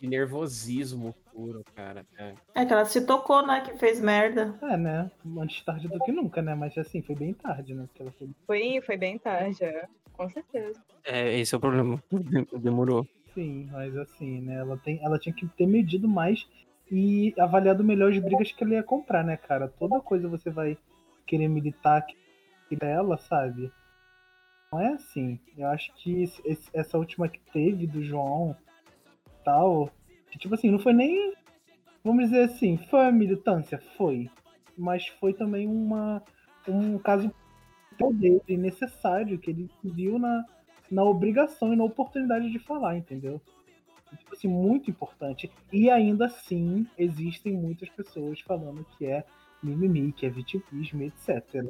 de 0.00 0.06
nervosismo 0.06 1.14
puro, 1.32 1.64
cara. 1.74 2.04
É. 2.18 2.34
É 2.54 2.64
que 2.64 2.72
ela 2.72 2.84
se 2.84 3.00
tocou, 3.06 3.46
né? 3.46 3.60
Que 3.60 3.76
fez 3.78 4.00
merda. 4.00 4.58
É, 4.62 4.76
né? 4.76 5.10
Antes 5.38 5.64
tarde 5.64 5.88
do 5.88 5.98
que 6.00 6.12
nunca, 6.12 6.42
né? 6.42 6.54
Mas 6.54 6.76
assim, 6.78 7.02
foi 7.02 7.14
bem 7.14 7.34
tarde, 7.34 7.74
né? 7.74 7.84
Porque 7.86 8.02
ela 8.02 8.12
foi 8.12 8.28
Foi, 8.46 8.80
foi 8.82 8.96
bem 8.96 9.18
tarde, 9.18 9.64
é. 9.64 9.86
com 10.12 10.28
certeza. 10.30 10.80
É, 11.04 11.38
esse 11.38 11.54
é 11.54 11.58
o 11.58 11.60
problema. 11.60 12.02
Demorou. 12.60 13.06
Sim, 13.34 13.68
mas 13.70 13.96
assim, 13.96 14.40
né? 14.40 14.56
Ela, 14.56 14.76
tem, 14.76 15.00
ela 15.02 15.18
tinha 15.18 15.34
que 15.34 15.46
ter 15.46 15.66
medido 15.66 16.08
mais 16.08 16.46
e 16.90 17.32
avaliado 17.38 17.84
melhor 17.84 18.10
as 18.10 18.18
brigas 18.18 18.50
que 18.50 18.64
ela 18.64 18.74
ia 18.74 18.82
comprar, 18.82 19.22
né, 19.22 19.36
cara? 19.36 19.68
Toda 19.68 20.00
coisa 20.00 20.28
você 20.28 20.50
vai 20.50 20.76
querer 21.26 21.46
militar 21.46 22.04
que 22.68 22.76
dela, 22.76 23.16
sabe? 23.18 23.70
Não 24.72 24.80
é 24.80 24.92
assim. 24.92 25.38
Eu 25.58 25.66
acho 25.68 25.92
que 25.94 26.22
esse- 26.22 26.70
essa 26.72 26.96
última 26.96 27.28
que 27.28 27.40
teve 27.52 27.86
do 27.88 28.02
João 28.04 28.56
tal, 29.44 29.90
que, 30.30 30.38
tipo 30.38 30.54
assim, 30.54 30.70
não 30.70 30.78
foi 30.78 30.92
nem. 30.92 31.34
Vamos 32.04 32.26
dizer 32.26 32.44
assim, 32.44 32.78
foi 32.88 33.00
a 33.06 33.12
militância? 33.12 33.82
Foi. 33.96 34.30
Mas 34.78 35.08
foi 35.08 35.34
também 35.34 35.66
uma, 35.66 36.22
um 36.68 36.98
caso 36.98 37.32
dele 38.14 38.56
necessário 38.56 39.38
que 39.38 39.50
ele 39.50 39.68
viu 39.84 40.18
na, 40.18 40.44
na 40.90 41.04
obrigação 41.04 41.72
e 41.72 41.76
na 41.76 41.84
oportunidade 41.84 42.50
de 42.50 42.58
falar, 42.58 42.96
entendeu? 42.96 43.40
Tipo 44.16 44.34
assim, 44.34 44.48
muito 44.48 44.88
importante. 44.90 45.50
E 45.72 45.90
ainda 45.90 46.26
assim, 46.26 46.86
existem 46.96 47.52
muitas 47.52 47.88
pessoas 47.90 48.40
falando 48.40 48.86
que 48.96 49.04
é 49.04 49.24
mimimi, 49.62 50.12
que 50.12 50.24
é 50.26 50.30
vitimismo, 50.30 51.02
etc. 51.02 51.66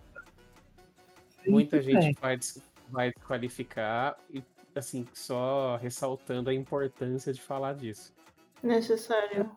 Muita 1.47 1.79
gente 1.83 1.95
des- 2.37 2.63
vai 2.91 3.13
desqualificar 3.13 4.19
e, 4.33 4.43
assim, 4.75 5.07
só 5.13 5.77
ressaltando 5.77 6.51
a 6.51 6.55
importância 6.55 7.33
de 7.33 7.41
falar 7.41 7.75
disso. 7.75 8.15
Necessário. 8.63 9.51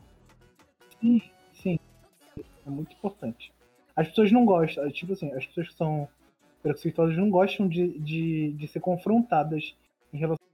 Sim, 1.00 1.22
sim. 1.54 1.80
É 2.65 2.69
muito 2.69 2.93
importante. 2.93 3.54
As 3.96 4.08
pessoas 4.08 4.32
não 4.32 4.46
gostam, 4.46 4.89
tipo 4.91 5.13
assim, 5.13 5.32
as 5.34 5.46
pessoas 5.46 5.67
que 5.67 5.76
são 5.76 6.08
preconceituosas 6.62 7.17
não 7.17 7.30
gostam 7.30 7.67
de, 7.67 8.00
de, 8.00 8.54
de 8.54 8.67
ser 8.67 8.80
confrontadas 8.80 9.76
em 10.13 10.17
relação 10.17 10.46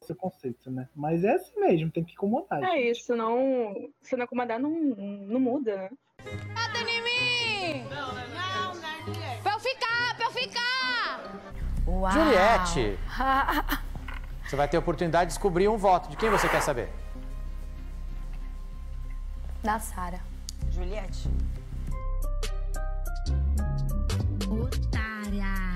ao 0.00 0.06
seu 0.06 0.16
conceito, 0.16 0.70
né? 0.70 0.88
Mas 0.96 1.22
é 1.22 1.34
assim 1.34 1.60
mesmo, 1.60 1.90
tem 1.90 2.02
que 2.02 2.12
incomodar. 2.12 2.62
É 2.62 2.66
gente. 2.66 2.90
isso, 2.90 3.14
não. 3.14 3.90
Se 4.00 4.16
não 4.16 4.24
acomodar, 4.24 4.58
não, 4.58 4.70
não 4.70 5.38
muda, 5.38 5.76
né? 5.76 5.90
Uau! 11.98 12.12
Juliette! 12.12 12.98
Você 14.46 14.54
vai 14.54 14.68
ter 14.68 14.76
a 14.76 14.80
oportunidade 14.80 15.26
de 15.26 15.34
descobrir 15.34 15.68
um 15.68 15.76
voto. 15.76 16.08
De 16.08 16.16
quem 16.16 16.30
você 16.30 16.48
quer 16.48 16.62
saber? 16.62 16.88
da 19.62 19.78
Sara. 19.78 20.20
Juliette. 20.70 21.28
Otária! 24.48 25.74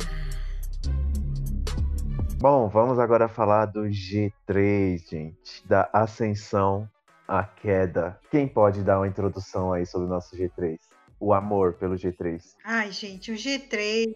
Bom, 2.38 2.68
vamos 2.68 2.98
agora 2.98 3.28
falar 3.28 3.66
do 3.66 3.82
G3, 3.82 4.98
gente. 5.10 5.66
Da 5.66 5.90
ascensão 5.92 6.88
à 7.26 7.44
queda. 7.44 8.18
Quem 8.30 8.46
pode 8.48 8.82
dar 8.82 8.98
uma 8.98 9.08
introdução 9.08 9.72
aí 9.72 9.84
sobre 9.84 10.06
o 10.06 10.10
nosso 10.10 10.36
G3? 10.36 10.78
O 11.20 11.34
amor 11.34 11.74
pelo 11.74 11.96
G3. 11.96 12.40
Ai, 12.64 12.90
gente, 12.92 13.30
o 13.32 13.34
G3 13.34 14.14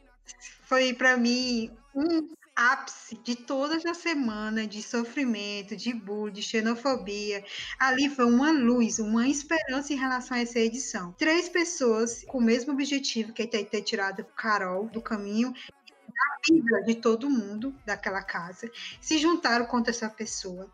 foi 0.63 0.93
pra 0.95 1.17
mim 1.17 1.71
um 1.95 2.29
ápice 2.55 3.17
de 3.23 3.37
toda 3.37 3.77
essa 3.77 3.93
semana 3.93 4.67
de 4.67 4.83
sofrimento, 4.83 5.77
de 5.77 5.93
bullying, 5.93 6.33
de 6.33 6.43
xenofobia. 6.43 7.45
Ali 7.79 8.09
foi 8.09 8.25
uma 8.25 8.51
luz, 8.51 8.99
uma 8.99 9.29
esperança 9.29 9.93
em 9.93 9.97
relação 9.97 10.37
a 10.37 10.41
essa 10.41 10.59
edição. 10.59 11.13
Três 11.19 11.49
pessoas 11.49 12.25
com 12.27 12.39
o 12.39 12.43
mesmo 12.43 12.73
objetivo, 12.73 13.33
que 13.33 13.43
é 13.43 13.47
ter 13.47 13.83
tirado 13.83 14.25
Carol 14.37 14.87
do 14.89 15.03
caminho 15.03 15.53
da 15.53 16.39
vida 16.49 16.83
de 16.85 16.95
todo 16.95 17.29
mundo 17.29 17.75
daquela 17.85 18.23
casa, 18.23 18.71
se 19.01 19.19
juntaram 19.19 19.67
contra 19.67 19.91
essa 19.91 20.09
pessoa. 20.09 20.71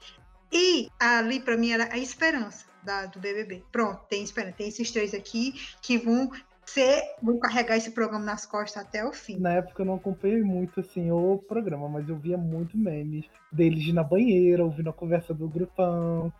E 0.53 0.89
ali, 1.01 1.41
para 1.41 1.57
mim, 1.57 1.73
era 1.73 1.93
a 1.93 1.99
esperança. 1.99 2.71
da- 2.85 3.07
do 3.07 3.21
BBB. 3.21 3.63
Pronto, 3.71 4.05
tem 4.09 4.25
esperança. 4.25 4.57
Tem 4.57 4.67
esses 4.67 4.91
três 4.91 5.15
aqui 5.15 5.53
que 5.81 5.97
vão 5.97 6.33
ser, 6.67 7.03
vão 7.23 7.39
carregar 7.39 7.77
esse 7.77 7.91
programa 7.91 8.25
nas 8.25 8.47
costas 8.47 8.83
até 8.83 9.05
o 9.05 9.13
fim. 9.13 9.39
Na 9.39 9.53
época 9.55 9.83
eu 9.83 9.87
não 9.87 9.95
acompanhei 9.95 10.43
muito 10.43 10.81
assim 10.81 11.11
o 11.11 11.39
programa, 11.39 11.89
mas 11.89 12.09
eu 12.09 12.17
via 12.17 12.39
muito 12.39 12.77
memes 12.77 13.27
deles 13.51 13.93
na 13.93 14.03
banheira, 14.03 14.65
ouvindo 14.65 14.91
a 14.91 14.93
conversa 14.93 15.35
do 15.35 15.49
grupão. 15.49 16.33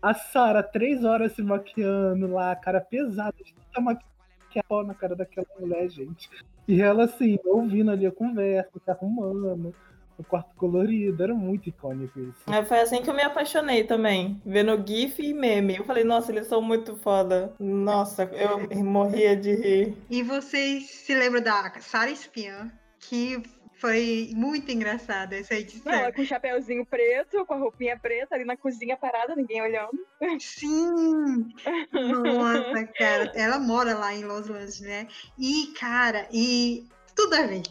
A 0.00 0.14
Sara, 0.14 0.62
três 0.62 1.04
horas 1.04 1.32
se 1.32 1.42
maquiando 1.42 2.28
lá, 2.28 2.54
cara 2.54 2.80
pesada, 2.80 3.36
de 3.44 3.52
tanta 3.54 3.80
maquiagem 3.80 4.86
na 4.86 4.94
cara 4.94 5.14
daquela 5.14 5.46
mulher, 5.58 5.88
gente. 5.90 6.30
E 6.66 6.80
ela 6.80 7.04
assim, 7.04 7.38
ouvindo 7.44 7.90
ali 7.90 8.06
a 8.06 8.12
conversa, 8.12 8.70
se 8.82 8.90
arrumando, 8.90 9.74
o 10.18 10.24
quarto 10.24 10.54
colorido, 10.56 11.22
era 11.22 11.34
muito 11.34 11.68
icônico 11.68 12.18
isso. 12.18 12.52
É, 12.52 12.64
foi 12.64 12.80
assim 12.80 13.00
que 13.00 13.08
eu 13.08 13.14
me 13.14 13.22
apaixonei 13.22 13.84
também, 13.84 14.42
vendo 14.44 14.84
GIF 14.86 15.22
e 15.22 15.32
meme. 15.32 15.76
Eu 15.76 15.84
falei, 15.84 16.02
nossa, 16.02 16.32
eles 16.32 16.48
são 16.48 16.60
muito 16.60 16.96
foda. 16.96 17.54
Nossa, 17.58 18.24
eu 18.24 18.84
morria 18.84 19.36
de 19.36 19.54
rir. 19.54 19.96
E 20.10 20.22
vocês 20.22 20.90
se 20.90 21.14
lembram 21.14 21.40
da 21.40 21.72
Sara 21.80 22.10
Espiã, 22.10 22.70
que 22.98 23.40
foi 23.78 24.32
muito 24.34 24.70
engraçada 24.72 25.36
essa 25.36 25.54
edição. 25.54 25.92
Ela 25.92 26.12
com 26.12 26.20
o 26.20 26.26
chapéuzinho 26.26 26.84
preto, 26.84 27.46
com 27.46 27.54
a 27.54 27.58
roupinha 27.58 27.96
preta, 27.96 28.34
ali 28.34 28.44
na 28.44 28.56
cozinha 28.56 28.96
parada, 28.96 29.36
ninguém 29.36 29.62
olhando. 29.62 30.04
Sim! 30.40 31.48
Nossa, 31.92 32.84
cara, 32.98 33.32
ela 33.36 33.58
mora 33.60 33.94
lá 33.96 34.12
em 34.12 34.24
Los 34.24 34.50
Angeles, 34.50 34.80
né? 34.80 35.06
E, 35.38 35.68
cara, 35.78 36.28
e 36.32 36.88
tudo 37.14 37.34
a 37.34 37.46
ver. 37.46 37.62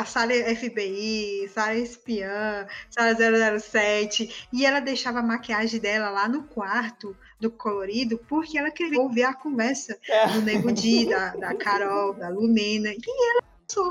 A 0.00 0.04
Sara 0.06 0.32
FBI, 0.56 1.50
Sara 1.52 1.76
Espiã, 1.76 2.66
Sara 2.88 3.14
007. 3.60 4.48
E 4.50 4.64
ela 4.64 4.80
deixava 4.80 5.18
a 5.18 5.22
maquiagem 5.22 5.78
dela 5.78 6.08
lá 6.08 6.26
no 6.26 6.44
quarto 6.44 7.14
do 7.38 7.50
colorido, 7.50 8.16
porque 8.26 8.56
ela 8.56 8.70
queria 8.70 8.98
ouvir 8.98 9.24
a 9.24 9.34
conversa 9.34 9.98
do 10.32 10.40
Nego 10.40 10.72
Di, 10.72 11.06
da, 11.06 11.36
da 11.36 11.54
Carol, 11.54 12.14
da 12.14 12.30
Lumena. 12.30 12.88
E 12.88 13.30
ela 13.30 13.42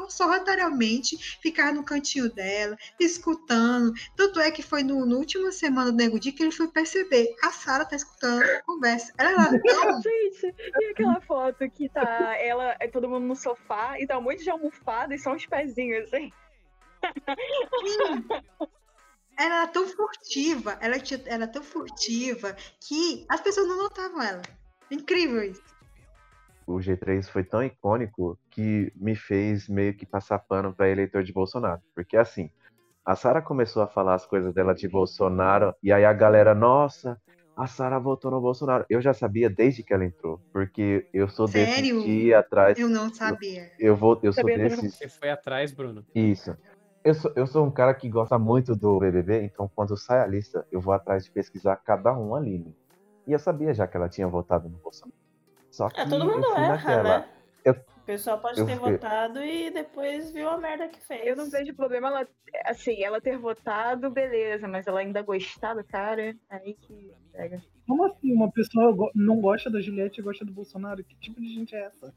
sorrateiramente 0.09 1.17
ficar 1.41 1.73
no 1.73 1.83
cantinho 1.83 2.31
dela, 2.33 2.77
escutando. 2.99 3.93
Tanto 4.15 4.39
é 4.39 4.51
que 4.51 4.61
foi 4.61 4.83
no, 4.83 5.05
no 5.05 5.17
última 5.17 5.51
semana 5.51 5.91
do 5.91 5.97
Nego 5.97 6.19
Di 6.19 6.31
que 6.31 6.43
ele 6.43 6.51
foi 6.51 6.67
perceber. 6.67 7.35
A 7.43 7.51
Sara 7.51 7.85
tá 7.85 7.95
escutando 7.95 8.43
a 8.43 8.61
conversa. 8.63 9.13
Ela 9.17 9.31
tão 9.63 10.01
Gente, 10.01 10.55
e 10.79 10.85
aquela 10.91 11.21
foto 11.21 11.69
que 11.69 11.89
tá 11.89 12.35
ela, 12.37 12.75
é 12.79 12.87
todo 12.87 13.09
mundo 13.09 13.25
no 13.25 13.35
sofá 13.35 13.99
e 13.99 14.07
tá 14.07 14.17
um 14.17 14.21
monte 14.21 14.43
de 14.43 14.49
almofada 14.49 15.13
e 15.13 15.19
só 15.19 15.33
uns 15.33 15.45
pezinhos, 15.45 16.07
assim. 16.07 16.31
ela 19.37 19.55
era 19.55 19.67
tão 19.67 19.87
furtiva, 19.87 20.77
ela 20.81 20.99
tinha- 20.99 21.21
era 21.25 21.47
tão 21.47 21.63
furtiva 21.63 22.55
que 22.85 23.25
as 23.29 23.39
pessoas 23.41 23.67
não 23.67 23.77
notavam 23.77 24.21
ela. 24.21 24.41
Incrível 24.91 25.43
isso. 25.43 25.63
O 26.69 26.79
G3 26.79 27.27
foi 27.27 27.43
tão 27.43 27.63
icônico 27.63 28.37
que 28.51 28.93
me 28.95 29.15
fez 29.15 29.67
meio 29.67 29.91
que 29.95 30.05
passar 30.05 30.37
pano 30.37 30.71
para 30.71 30.87
eleitor 30.87 31.23
de 31.23 31.33
Bolsonaro. 31.33 31.81
Porque 31.95 32.15
assim, 32.15 32.51
a 33.03 33.15
Sara 33.15 33.41
começou 33.41 33.81
a 33.81 33.87
falar 33.87 34.13
as 34.13 34.27
coisas 34.27 34.53
dela 34.53 34.75
de 34.75 34.87
Bolsonaro, 34.87 35.73
e 35.81 35.91
aí 35.91 36.05
a 36.05 36.13
galera, 36.13 36.53
nossa, 36.53 37.19
a 37.57 37.65
Sara 37.65 37.97
votou 37.99 38.29
no 38.29 38.39
Bolsonaro. 38.39 38.85
Eu 38.87 39.01
já 39.01 39.15
sabia 39.15 39.49
desde 39.49 39.81
que 39.81 39.91
ela 39.91 40.05
entrou, 40.05 40.39
porque 40.53 41.07
eu 41.11 41.27
sou 41.27 41.47
Sério? 41.47 41.81
desse 41.81 42.03
que 42.03 42.27
ir 42.27 42.33
atrás. 42.35 42.77
Eu 42.77 42.87
não 42.87 43.11
sabia. 43.11 43.71
Eu 43.79 43.95
vou, 43.95 44.19
eu 44.21 44.31
sou 44.31 44.45
desses. 44.45 44.93
Você 44.95 45.09
foi 45.09 45.31
atrás, 45.31 45.71
Bruno. 45.71 46.05
Isso. 46.13 46.55
Eu 47.03 47.15
sou, 47.15 47.33
eu 47.35 47.47
sou 47.47 47.65
um 47.65 47.71
cara 47.71 47.95
que 47.95 48.07
gosta 48.07 48.37
muito 48.37 48.75
do 48.75 48.99
BBB, 48.99 49.41
então 49.41 49.67
quando 49.73 49.97
sai 49.97 50.21
a 50.21 50.27
lista, 50.27 50.63
eu 50.71 50.79
vou 50.79 50.93
atrás 50.93 51.23
de 51.25 51.31
pesquisar 51.31 51.77
cada 51.77 52.15
um 52.15 52.35
ali. 52.35 52.59
né? 52.59 52.71
E 53.25 53.31
eu 53.31 53.39
sabia 53.39 53.73
já 53.73 53.87
que 53.87 53.97
ela 53.97 54.07
tinha 54.07 54.27
votado 54.27 54.69
no 54.69 54.77
Bolsonaro. 54.77 55.18
Só 55.71 55.89
que 55.89 55.99
É, 55.99 56.05
todo 56.07 56.25
mundo 56.25 56.45
erra, 56.55 56.67
naquela. 56.69 57.19
né? 57.19 57.29
Eu- 57.65 57.73
O 57.73 58.01
pessoal 58.09 58.39
pode 58.39 58.59
eu 58.59 58.65
ter 58.65 58.75
fui- 58.77 58.91
votado 58.93 59.43
e 59.43 59.69
depois 59.69 60.31
viu 60.31 60.49
a 60.49 60.57
merda 60.57 60.87
que 60.87 60.99
fez. 60.99 61.27
Eu 61.27 61.35
não 61.35 61.47
vejo 61.49 61.75
problema 61.75 62.07
ela, 62.07 62.27
assim, 62.65 63.03
ela 63.03 63.21
ter 63.21 63.37
votado, 63.37 64.09
beleza, 64.09 64.67
mas 64.67 64.87
ela 64.87 64.99
ainda 65.01 65.21
gostar 65.21 65.75
do 65.75 65.83
cara, 65.83 66.35
aí 66.49 66.73
que 66.73 67.13
pega. 67.31 67.61
Como 67.87 68.03
assim? 68.05 68.33
Uma 68.33 68.51
pessoa 68.51 68.91
go- 68.93 69.11
não 69.13 69.39
gosta 69.39 69.69
da 69.69 69.79
Juliette 69.79 70.19
e 70.19 70.23
gosta 70.23 70.43
do 70.43 70.51
Bolsonaro? 70.51 71.03
Que 71.03 71.15
tipo 71.17 71.39
de 71.39 71.53
gente 71.53 71.75
é 71.75 71.81
essa? 71.83 72.11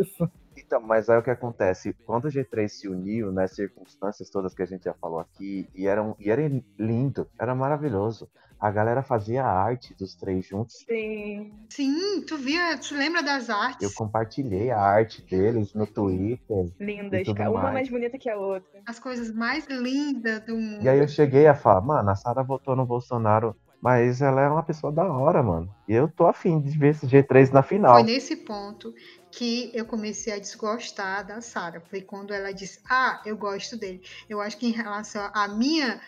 Isso. 0.00 0.28
Então, 0.56 0.80
mas 0.80 1.08
aí 1.08 1.18
o 1.18 1.22
que 1.22 1.30
acontece? 1.30 1.94
Quando 2.06 2.26
o 2.26 2.30
G3 2.30 2.68
se 2.68 2.88
uniu, 2.88 3.32
nas 3.32 3.54
circunstâncias 3.54 4.30
todas 4.30 4.54
que 4.54 4.62
a 4.62 4.66
gente 4.66 4.84
já 4.84 4.94
falou 4.94 5.18
aqui, 5.18 5.68
e 5.74 5.86
era, 5.86 6.02
um- 6.02 6.14
e 6.18 6.30
era 6.30 6.42
lindo, 6.78 7.28
era 7.38 7.54
maravilhoso. 7.54 8.28
A 8.58 8.70
galera 8.70 9.02
fazia 9.02 9.44
a 9.44 9.50
arte 9.50 9.94
dos 9.98 10.14
três 10.14 10.46
juntos. 10.46 10.76
Sim. 10.88 11.52
Sim, 11.68 12.22
tu 12.26 12.38
via, 12.38 12.78
tu 12.78 12.94
lembra 12.94 13.22
das 13.22 13.50
artes? 13.50 13.82
Eu 13.82 13.94
compartilhei 13.94 14.70
a 14.70 14.78
arte 14.80 15.22
deles 15.28 15.74
no 15.74 15.86
Twitter. 15.86 16.70
Lindas. 16.80 17.26
Uma 17.28 17.50
mais. 17.50 17.74
mais 17.74 17.88
bonita 17.90 18.16
que 18.16 18.30
a 18.30 18.36
outra. 18.38 18.80
As 18.86 18.98
coisas 18.98 19.30
mais 19.32 19.66
lindas 19.66 20.40
do 20.46 20.56
mundo. 20.56 20.82
E 20.84 20.88
aí 20.88 20.98
eu 20.98 21.08
cheguei 21.08 21.46
a 21.46 21.54
falar, 21.54 21.80
mano, 21.80 22.08
a 22.10 22.14
Sara 22.14 22.42
votou 22.42 22.74
no 22.76 22.86
Bolsonaro, 22.86 23.54
mas 23.82 24.22
ela 24.22 24.40
é 24.40 24.48
uma 24.48 24.62
pessoa 24.62 24.90
da 24.92 25.04
hora, 25.04 25.42
mano. 25.42 25.68
E 25.86 25.92
eu 25.92 26.08
tô 26.08 26.26
afim 26.26 26.58
de 26.60 26.78
ver 26.78 26.90
esse 26.90 27.06
G3 27.06 27.50
na 27.50 27.62
final. 27.62 27.92
Foi 27.94 28.02
nesse 28.02 28.36
ponto 28.36 28.94
que 29.36 29.70
eu 29.74 29.84
comecei 29.84 30.32
a 30.32 30.38
desgostar 30.38 31.26
da 31.26 31.40
Sara. 31.40 31.80
Foi 31.80 32.00
quando 32.00 32.32
ela 32.32 32.52
disse: 32.52 32.80
Ah, 32.88 33.20
eu 33.26 33.36
gosto 33.36 33.76
dele. 33.76 34.02
Eu 34.28 34.40
acho 34.40 34.56
que 34.56 34.66
em 34.66 34.72
relação 34.72 35.30
à 35.34 35.48
minha 35.48 36.00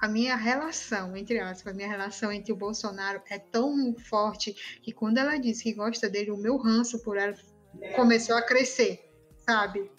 a 0.00 0.08
minha 0.08 0.34
relação, 0.34 1.14
entre 1.14 1.38
aspas, 1.38 1.74
a 1.74 1.76
minha 1.76 1.88
relação 1.88 2.32
entre 2.32 2.52
o 2.52 2.56
Bolsonaro 2.56 3.20
é 3.30 3.38
tão 3.38 3.94
forte 4.08 4.80
que 4.82 4.92
quando 4.92 5.18
ela 5.18 5.36
disse 5.36 5.64
que 5.64 5.74
gosta 5.74 6.08
dele, 6.08 6.30
o 6.30 6.38
meu 6.38 6.56
ranço 6.56 7.02
por 7.02 7.18
ela 7.18 7.34
começou 7.94 8.34
a 8.34 8.40
crescer, 8.40 8.98
sabe? 9.46 9.90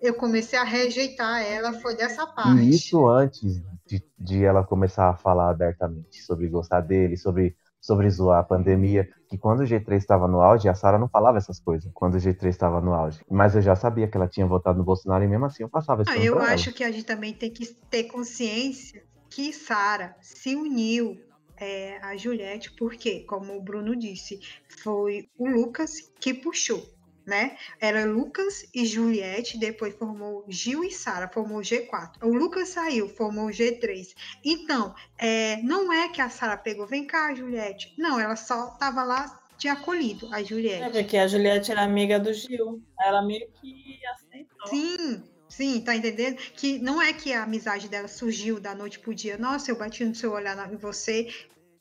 Eu 0.00 0.14
comecei 0.14 0.58
a 0.58 0.64
rejeitar 0.64 1.42
ela, 1.42 1.74
foi 1.74 1.94
dessa 1.94 2.26
parte. 2.26 2.62
E 2.62 2.70
isso 2.70 3.06
antes 3.06 3.62
de, 3.86 4.02
de 4.18 4.42
ela 4.42 4.64
começar 4.64 5.10
a 5.10 5.16
falar 5.16 5.50
abertamente 5.50 6.22
sobre 6.22 6.48
gostar 6.48 6.80
dele, 6.80 7.18
sobre, 7.18 7.54
sobre 7.82 8.08
zoar 8.08 8.38
a 8.40 8.44
pandemia. 8.44 9.06
Que 9.28 9.36
quando 9.36 9.60
o 9.60 9.64
G3 9.64 9.96
estava 9.96 10.28
no 10.28 10.40
auge, 10.40 10.68
a 10.68 10.74
Sara 10.74 10.98
não 10.98 11.08
falava 11.08 11.36
essas 11.36 11.58
coisas. 11.58 11.90
Quando 11.92 12.14
o 12.14 12.18
G3 12.18 12.46
estava 12.48 12.80
no 12.80 12.94
auge. 12.94 13.20
Mas 13.30 13.54
eu 13.54 13.60
já 13.60 13.74
sabia 13.74 14.06
que 14.06 14.16
ela 14.16 14.28
tinha 14.28 14.46
votado 14.46 14.78
no 14.78 14.84
Bolsonaro 14.84 15.24
e 15.24 15.28
mesmo 15.28 15.44
assim 15.46 15.64
eu 15.64 15.68
passava 15.68 16.02
isso 16.02 16.10
Ah, 16.10 16.16
eu 16.16 16.36
pra 16.36 16.44
ela. 16.44 16.54
acho 16.54 16.72
que 16.72 16.84
a 16.84 16.90
gente 16.92 17.04
também 17.04 17.34
tem 17.34 17.50
que 17.50 17.66
ter 17.90 18.04
consciência 18.04 19.02
que 19.28 19.52
Sara 19.52 20.14
se 20.20 20.54
uniu 20.54 21.18
é, 21.56 21.98
a 22.02 22.16
Juliette, 22.16 22.72
porque, 22.76 23.20
como 23.20 23.56
o 23.56 23.62
Bruno 23.62 23.96
disse, 23.96 24.40
foi 24.82 25.28
o 25.38 25.48
Lucas 25.48 26.10
que 26.20 26.34
puxou, 26.34 26.82
né? 27.26 27.56
Era 27.80 28.04
Lucas 28.04 28.66
e 28.74 28.84
Juliette, 28.86 29.58
depois 29.58 29.94
formou 29.94 30.44
Gil 30.48 30.84
e 30.84 30.90
Sara, 30.90 31.28
formou 31.28 31.58
o 31.58 31.62
G4. 31.62 32.22
O 32.22 32.34
Lucas 32.34 32.68
saiu, 32.70 33.08
formou 33.08 33.46
o 33.46 33.50
G3. 33.50 34.14
Então, 34.44 34.94
é, 35.18 35.56
não 35.62 35.92
é 35.92 36.08
que 36.08 36.20
a 36.20 36.28
Sara 36.28 36.56
pegou, 36.56 36.86
vem 36.86 37.06
cá, 37.06 37.34
Juliette. 37.34 37.94
Não, 37.98 38.18
ela 38.18 38.36
só 38.36 38.66
tava 38.78 39.02
lá 39.04 39.40
de 39.58 39.68
acolhido, 39.68 40.28
a 40.32 40.40
É 40.40 40.44
Juliette. 40.44 40.90
porque 40.90 41.16
a 41.16 41.26
Juliette 41.28 41.70
era 41.70 41.82
amiga 41.82 42.18
do 42.18 42.32
Gil. 42.32 42.82
Ela 43.00 43.22
meio 43.22 43.48
que 43.60 44.00
aceitou. 44.12 44.66
Sim, 44.66 45.22
sim, 45.48 45.80
tá 45.80 45.94
entendendo? 45.94 46.36
Que 46.56 46.78
não 46.80 47.00
é 47.00 47.12
que 47.12 47.32
a 47.32 47.44
amizade 47.44 47.88
dela 47.88 48.08
surgiu 48.08 48.58
da 48.58 48.74
noite 48.74 48.98
pro 48.98 49.14
dia. 49.14 49.38
Nossa, 49.38 49.70
eu 49.70 49.76
bati 49.76 50.04
no 50.04 50.14
seu 50.16 50.32
olhar 50.32 50.72
em 50.72 50.76
você, 50.76 51.28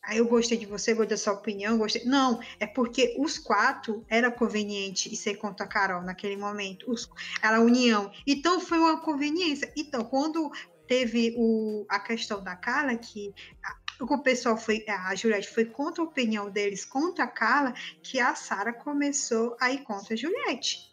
aí 0.04 0.18
eu 0.18 0.28
gostei 0.28 0.58
de 0.58 0.66
você, 0.66 0.94
gostei 0.94 1.10
da 1.10 1.18
sua 1.18 1.34
opinião, 1.34 1.78
gostei. 1.78 2.04
Não, 2.06 2.40
é 2.60 2.66
porque 2.68 3.16
os 3.20 3.38
quatro 3.38 4.04
era 4.10 4.32
conveniente 4.32 5.14
e 5.14 5.16
ser 5.16 5.36
contra 5.36 5.66
a 5.66 5.70
Carol 5.70 6.02
naquele 6.02 6.38
momento. 6.38 6.90
Os, 6.92 7.10
era 7.42 7.58
a 7.58 7.62
união. 7.62 8.12
Então 8.26 8.60
foi 8.60 8.80
uma 8.80 9.00
conveniência. 9.02 9.72
Então, 9.78 10.04
quando 10.04 10.52
teve 10.88 11.34
o, 11.38 11.86
a 11.90 12.00
questão 12.00 12.44
da 12.44 12.56
Carla, 12.56 12.96
que 12.98 13.34
a- 13.64 13.82
o 14.04 14.18
pessoal 14.24 14.58
foi, 14.58 14.84
a 14.88 15.14
Juliette 15.14 15.54
foi 15.54 15.66
contra 15.66 16.04
a 16.04 16.08
opinião 16.08 16.50
deles, 16.50 16.84
contra 16.84 17.26
a 17.26 17.28
Carla, 17.28 17.74
que 18.02 18.20
a 18.20 18.34
Sara 18.34 18.74
começou 18.74 19.56
a 19.60 19.72
ir 19.72 19.84
contra 19.84 20.16
a 20.16 20.18
Juliette. 20.18 20.90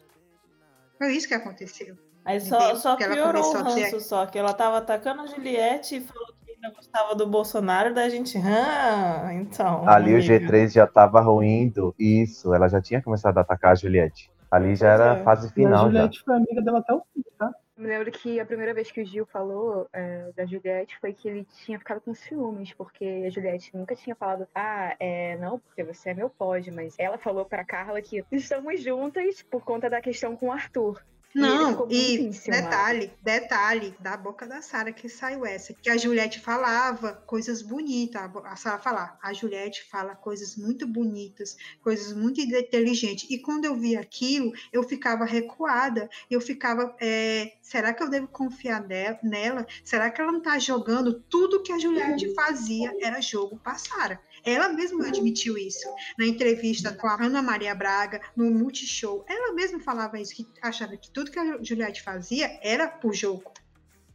Foi 0.99 1.15
isso 1.17 1.27
que 1.27 1.35
aconteceu. 1.35 1.97
Aí 2.25 2.39
só, 2.41 2.57
Entendeu? 2.59 2.77
só 2.77 2.97
Que 2.97 3.05
ela 3.05 3.15
piorou 3.15 3.43
o 3.43 3.63
ranço, 3.63 4.01
só 4.01 4.27
que 4.27 4.39
ela 4.39 4.53
tava 4.53 4.79
atacando 4.79 5.23
a 5.23 5.27
Juliette 5.27 5.97
e 5.97 6.01
falou 6.03 6.29
ainda 6.59 6.75
gostava 6.75 7.15
do 7.15 7.27
Bolsonaro, 7.27 7.95
da 7.95 8.09
gente, 8.09 8.37
ah, 8.39 9.31
então. 9.33 9.89
Ali 9.89 10.15
o 10.15 10.17
amiga." 10.17 10.41
G3 10.41 10.73
já 10.73 10.87
tava 10.87 11.21
ruindo. 11.21 11.95
Isso, 11.99 12.53
ela 12.53 12.69
já 12.69 12.81
tinha 12.81 13.01
começado 13.01 13.39
a 13.39 13.41
atacar 13.43 13.73
a 13.73 13.75
Juliette. 13.75 14.31
Ali 14.51 14.75
já 14.75 14.89
era 14.89 15.19
é. 15.19 15.23
fase 15.23 15.47
E 15.47 15.51
a 15.51 15.53
final 15.53 15.85
já. 15.87 15.99
Juliette 16.01 16.23
foi 16.25 16.37
amiga 16.37 16.63
dela 16.63 16.79
até 16.79 16.95
o 16.95 17.03
fim, 17.15 17.23
tá? 17.39 17.53
Eu 17.77 17.83
me 17.83 17.89
lembro 17.89 18.11
que 18.11 18.41
a 18.41 18.47
primeira 18.47 18.75
vez 18.75 18.91
que 18.91 19.01
o 19.01 19.05
Gil 19.05 19.25
falou 19.27 19.89
é, 19.93 20.33
da 20.35 20.45
Juliette 20.45 20.99
foi 21.01 21.13
que 21.13 21.29
ele 21.29 21.47
tinha 21.65 21.79
ficado 21.79 22.01
com 22.01 22.13
ciúmes, 22.13 22.73
porque 22.73 23.25
a 23.25 23.31
Juliette 23.31 23.77
nunca 23.77 23.95
tinha 23.95 24.17
falado, 24.17 24.49
ah, 24.53 24.97
é, 24.99 25.37
não, 25.37 25.61
porque 25.61 25.85
você 25.85 26.11
é 26.11 26.15
meu 26.15 26.29
pode, 26.29 26.73
mas 26.73 26.97
ela 26.99 27.19
falou 27.19 27.45
pra 27.45 27.65
Carla 27.65 28.03
que 28.03 28.25
estamos 28.33 28.83
juntas 28.83 29.43
por 29.43 29.63
conta 29.65 29.89
da 29.89 30.01
questão 30.01 30.35
com 30.35 30.47
o 30.49 30.53
Arthur. 30.53 31.01
E 31.35 31.39
Não, 31.41 31.87
e 31.91 32.21
enciumado. 32.23 32.63
detalhe, 32.65 33.13
detalhe, 33.23 33.95
da 34.01 34.17
boca 34.17 34.47
da 34.47 34.63
Sara 34.63 34.93
que 34.93 35.09
saiu 35.09 35.45
essa, 35.45 35.75
que 35.75 35.91
a 35.91 35.97
Juliette 35.97 36.41
falava 36.41 37.13
coisas 37.27 37.61
bonitas, 37.61 38.23
a 38.45 38.57
Sara 38.57 38.79
falar, 38.79 39.19
a 39.23 39.33
Juliette 39.33 39.85
fala 39.91 40.15
coisas 40.17 40.57
muito 40.57 40.87
bonitas, 40.87 41.57
coisas 41.83 42.15
muito 42.15 42.41
inteligentes, 42.41 43.29
e 43.31 43.39
quando 43.39 43.67
eu 43.67 43.77
vi 43.77 43.95
aquilo, 43.97 44.53
eu 44.73 44.83
ficava 44.83 45.25
recuada, 45.25 46.09
eu 46.31 46.41
ficava, 46.41 46.97
é, 47.01 47.53
será 47.61 47.93
que 47.93 48.03
eu 48.03 48.09
devo 48.09 48.29
confiar 48.29 48.83
ne- 48.87 49.19
nela? 49.23 49.67
Será 49.85 50.11
que 50.11 50.21
ela 50.21 50.33
não 50.33 50.41
tá 50.41 50.59
jogando 50.59 51.21
tudo 51.29 51.63
que 51.63 51.73
a 51.73 51.79
Juliette 51.79 52.35
fazia 52.35 52.91
era 53.03 53.21
jogo 53.21 53.59
para 53.59 53.77
Sara? 53.77 54.21
Ela 54.49 54.69
mesma 54.71 55.07
admitiu 55.07 55.57
isso 55.59 55.89
na 56.19 56.27
entrevista 56.27 56.93
com 56.93 57.07
a 57.07 57.15
Ana 57.23 57.43
Maria 57.43 57.75
Braga, 57.75 58.21
no 58.37 58.51
Multishow. 58.51 59.25
Ela 59.29 59.53
mesma 59.55 59.81
falava 59.81 60.19
isso, 60.19 60.35
que 60.35 60.47
achava 60.63 60.97
que 60.97 61.11
tudo 61.11 61.31
que 61.31 61.39
a 61.39 61.63
Juliette 61.63 62.03
fazia 62.03 62.59
era 62.63 62.89
por 62.89 63.15
jogo. 63.15 63.45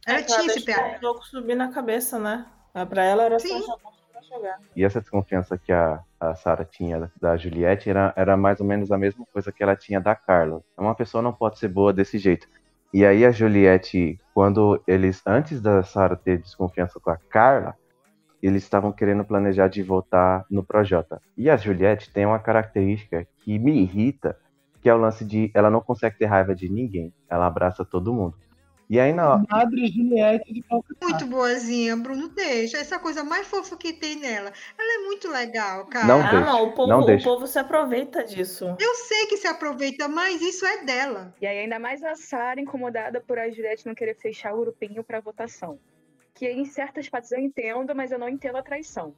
Ela 0.06 0.18
É, 0.18 0.22
tinha 0.22 0.46
esse 0.46 0.64
deixou 0.64 0.74
pé. 0.82 0.98
o 0.98 1.00
jogo 1.00 1.22
subir 1.24 1.54
na 1.54 1.72
cabeça, 1.72 2.18
né? 2.18 2.46
Ah, 2.74 2.84
Pra 2.84 3.04
ela 3.04 3.22
era 3.24 3.38
só 3.38 3.46
Sim. 3.46 3.62
pra 4.12 4.20
jogar. 4.22 4.58
E 4.74 4.84
essa 4.84 5.00
desconfiança 5.00 5.56
que 5.56 5.72
a, 5.72 6.00
a 6.18 6.34
Sarah 6.34 6.64
tinha 6.64 7.10
da 7.20 7.36
Juliette 7.36 7.88
era, 7.88 8.12
era 8.16 8.36
mais 8.36 8.60
ou 8.60 8.66
menos 8.66 8.90
a 8.90 8.98
mesma 8.98 9.24
coisa 9.32 9.52
que 9.52 9.62
ela 9.62 9.76
tinha 9.76 10.00
da 10.00 10.14
Carla. 10.14 10.60
Uma 10.76 10.94
pessoa 10.94 11.22
não 11.22 11.32
pode 11.32 11.58
ser 11.58 11.68
boa 11.68 11.92
desse 11.92 12.18
jeito. 12.18 12.48
E 12.92 13.04
aí 13.04 13.24
a 13.24 13.30
Juliette, 13.30 14.20
quando 14.34 14.82
eles, 14.86 15.22
antes 15.26 15.60
da 15.60 15.82
Sarah 15.82 16.16
ter 16.16 16.38
desconfiança 16.38 17.00
com 17.00 17.10
a 17.10 17.16
Carla, 17.16 17.76
eles 18.46 18.62
estavam 18.62 18.92
querendo 18.92 19.24
planejar 19.24 19.68
de 19.68 19.82
votar 19.82 20.44
no 20.50 20.62
Projota. 20.62 21.20
E 21.36 21.48
a 21.48 21.56
Juliette 21.56 22.12
tem 22.12 22.26
uma 22.26 22.38
característica 22.38 23.26
que 23.38 23.58
me 23.58 23.80
irrita, 23.82 24.38
que 24.82 24.88
é 24.88 24.94
o 24.94 24.98
lance 24.98 25.24
de 25.24 25.50
ela 25.54 25.70
não 25.70 25.80
consegue 25.80 26.18
ter 26.18 26.26
raiva 26.26 26.54
de 26.54 26.68
ninguém. 26.68 27.12
Ela 27.28 27.46
abraça 27.46 27.84
todo 27.84 28.12
mundo. 28.12 28.36
E 28.88 29.00
aí 29.00 29.14
na, 29.14 29.42
Madre 29.50 29.86
Juliette 29.86 30.52
de 30.52 30.60
Calcutá. 30.62 31.06
Muito 31.06 31.26
boazinha, 31.26 31.96
Bruno, 31.96 32.28
deixa. 32.28 32.76
Essa 32.76 32.98
coisa 32.98 33.24
mais 33.24 33.46
fofa 33.46 33.76
que 33.78 33.94
tem 33.94 34.16
nela. 34.20 34.52
Ela 34.78 35.00
é 35.02 35.06
muito 35.06 35.26
legal, 35.30 35.86
cara. 35.86 36.06
Não 36.06 36.20
Ah, 36.20 36.30
deixa, 36.30 36.44
não, 36.44 36.64
o 36.64 36.72
povo, 36.72 36.88
não 36.90 37.00
o 37.00 37.06
deixa. 37.06 37.24
povo 37.24 37.46
se 37.46 37.58
aproveita 37.58 38.22
disso. 38.22 38.76
Eu 38.78 38.94
sei 38.94 39.26
que 39.26 39.38
se 39.38 39.46
aproveita, 39.46 40.06
mas 40.06 40.42
isso 40.42 40.66
é 40.66 40.84
dela. 40.84 41.32
E 41.40 41.46
aí, 41.46 41.60
ainda 41.60 41.78
mais 41.78 42.02
a 42.04 42.14
Sara 42.14 42.60
incomodada 42.60 43.22
por 43.22 43.38
a 43.38 43.48
Juliette 43.48 43.86
não 43.86 43.94
querer 43.94 44.16
fechar 44.16 44.52
o 44.54 44.60
grupinho 44.60 45.02
pra 45.02 45.18
votação. 45.18 45.78
Que 46.34 46.50
em 46.50 46.64
certas 46.64 47.08
partes 47.08 47.30
eu 47.32 47.38
entendo, 47.38 47.94
mas 47.94 48.10
eu 48.10 48.18
não 48.18 48.28
entendo 48.28 48.56
a 48.56 48.62
traição. 48.62 49.14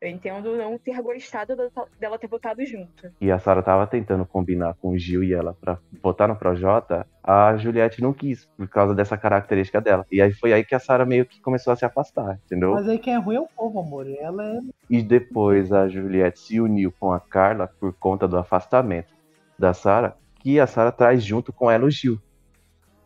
Eu 0.00 0.08
entendo 0.08 0.56
não 0.56 0.78
ter 0.78 0.98
gostado 1.02 1.54
dela 1.98 2.18
ter 2.18 2.26
votado 2.26 2.64
junto. 2.64 3.12
e 3.20 3.30
a 3.30 3.38
Sarah 3.38 3.62
tava 3.62 3.86
tentando 3.86 4.24
combinar 4.24 4.74
com 4.80 4.92
o 4.92 4.98
Gil 4.98 5.22
e 5.22 5.34
ela 5.34 5.52
pra 5.52 5.76
votar 6.02 6.26
no 6.26 6.34
Projota, 6.34 7.06
a 7.22 7.54
Juliette 7.58 8.00
não 8.00 8.14
quis, 8.14 8.46
por 8.56 8.66
causa 8.66 8.94
dessa 8.94 9.18
característica 9.18 9.78
dela. 9.78 10.06
E 10.10 10.22
aí 10.22 10.32
foi 10.32 10.54
aí 10.54 10.64
que 10.64 10.74
a 10.74 10.78
Sarah 10.78 11.04
meio 11.04 11.26
que 11.26 11.38
começou 11.42 11.70
a 11.70 11.76
se 11.76 11.84
afastar, 11.84 12.40
entendeu? 12.46 12.72
Mas 12.72 12.88
aí 12.88 12.98
quem 12.98 13.12
é 13.12 13.18
ruim 13.18 13.36
é 13.36 13.40
o 13.40 13.48
povo, 13.48 13.80
amor. 13.80 14.08
Ela 14.08 14.42
é. 14.42 14.60
E 14.88 15.02
depois 15.02 15.70
a 15.70 15.86
Juliette 15.86 16.38
se 16.40 16.58
uniu 16.62 16.90
com 16.98 17.12
a 17.12 17.20
Carla 17.20 17.68
por 17.78 17.92
conta 17.92 18.26
do 18.26 18.38
afastamento 18.38 19.12
da 19.58 19.74
Sarah, 19.74 20.16
que 20.36 20.58
a 20.58 20.66
Sarah 20.66 20.92
traz 20.92 21.22
junto 21.22 21.52
com 21.52 21.70
ela 21.70 21.84
o 21.84 21.90
Gil. 21.90 22.18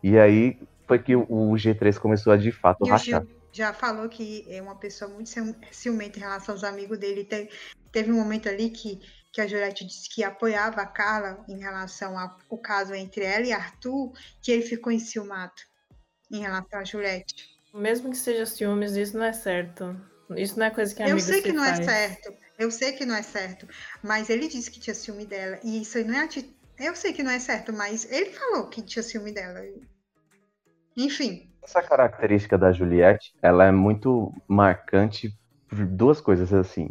E 0.01 0.17
aí 0.17 0.57
foi 0.87 1.01
que 1.01 1.17
o 1.17 1.27
o 1.29 1.55
G3 1.55 1.99
começou 1.99 2.33
a 2.33 2.37
de 2.37 2.53
fato 2.53 2.87
E 2.87 2.89
o 2.89 2.93
rachar. 2.93 3.23
Gil 3.23 3.44
já 3.55 3.73
falou 3.73 4.09
que 4.09 4.45
é 4.49 4.61
uma 4.61 4.77
pessoa 4.77 5.11
muito 5.11 5.31
cium- 5.31 5.55
ciumenta 5.71 6.19
em 6.19 6.23
relação 6.23 6.55
aos 6.55 6.65
amigos 6.65 6.99
dele. 6.99 7.25
Te- 7.25 7.49
Teve 7.93 8.11
um 8.11 8.17
momento 8.17 8.49
ali 8.49 8.71
que, 8.71 9.01
que 9.33 9.41
a 9.41 9.47
Juliette 9.47 9.85
disse 9.85 10.09
que 10.09 10.25
apoiava 10.25 10.81
a 10.83 10.87
Carla 10.87 11.45
em 11.49 11.59
relação 11.59 12.19
ao 12.19 12.59
caso 12.59 12.93
entre 12.93 13.25
ela 13.25 13.47
e 13.47 13.53
Arthur, 13.53 14.13
que 14.43 14.51
ele 14.51 14.63
ficou 14.63 14.93
enciumado 14.93 15.55
em 16.31 16.41
relação 16.41 16.81
a 16.81 16.85
Juliette. 16.85 17.49
Mesmo 17.73 18.11
que 18.11 18.17
seja 18.17 18.45
ciúmes, 18.47 18.97
isso 18.97 19.17
não 19.17 19.25
é 19.25 19.33
certo. 19.33 19.97
Isso 20.37 20.59
não 20.59 20.67
é 20.67 20.71
coisa 20.71 20.93
que 20.95 21.03
Eu 21.03 21.11
amigo 21.11 21.21
sei 21.21 21.37
se 21.37 21.43
que 21.43 21.53
não 21.53 21.65
é 21.65 21.75
faz. 21.75 21.85
certo, 21.85 22.35
eu 22.59 22.71
sei 22.71 22.93
que 22.93 23.05
não 23.05 23.15
é 23.15 23.23
certo, 23.23 23.69
mas 24.03 24.29
ele 24.31 24.49
disse 24.49 24.71
que 24.71 24.81
tinha 24.81 24.95
ciúme 24.95 25.27
dela, 25.27 25.61
e 25.63 25.83
isso 25.83 25.99
aí 25.99 26.05
não 26.05 26.15
é 26.15 26.25
ati... 26.25 26.57
Eu 26.79 26.97
sei 26.97 27.13
que 27.13 27.23
não 27.23 27.31
é 27.31 27.39
certo, 27.39 27.73
mas 27.73 28.11
ele 28.11 28.31
falou 28.31 28.69
que 28.69 28.83
tinha 28.83 29.03
ciúme 29.03 29.31
dela. 29.33 29.61
Enfim, 30.97 31.54
Essa 31.65 31.83
característica 31.83 32.59
da 32.59 32.71
Juliette, 32.71 33.35
ela 33.41 33.65
é 33.65 33.73
muito 33.73 34.31
marcante 34.47 35.31
por 35.67 35.87
duas 35.87 36.21
coisas 36.21 36.53
assim, 36.53 36.91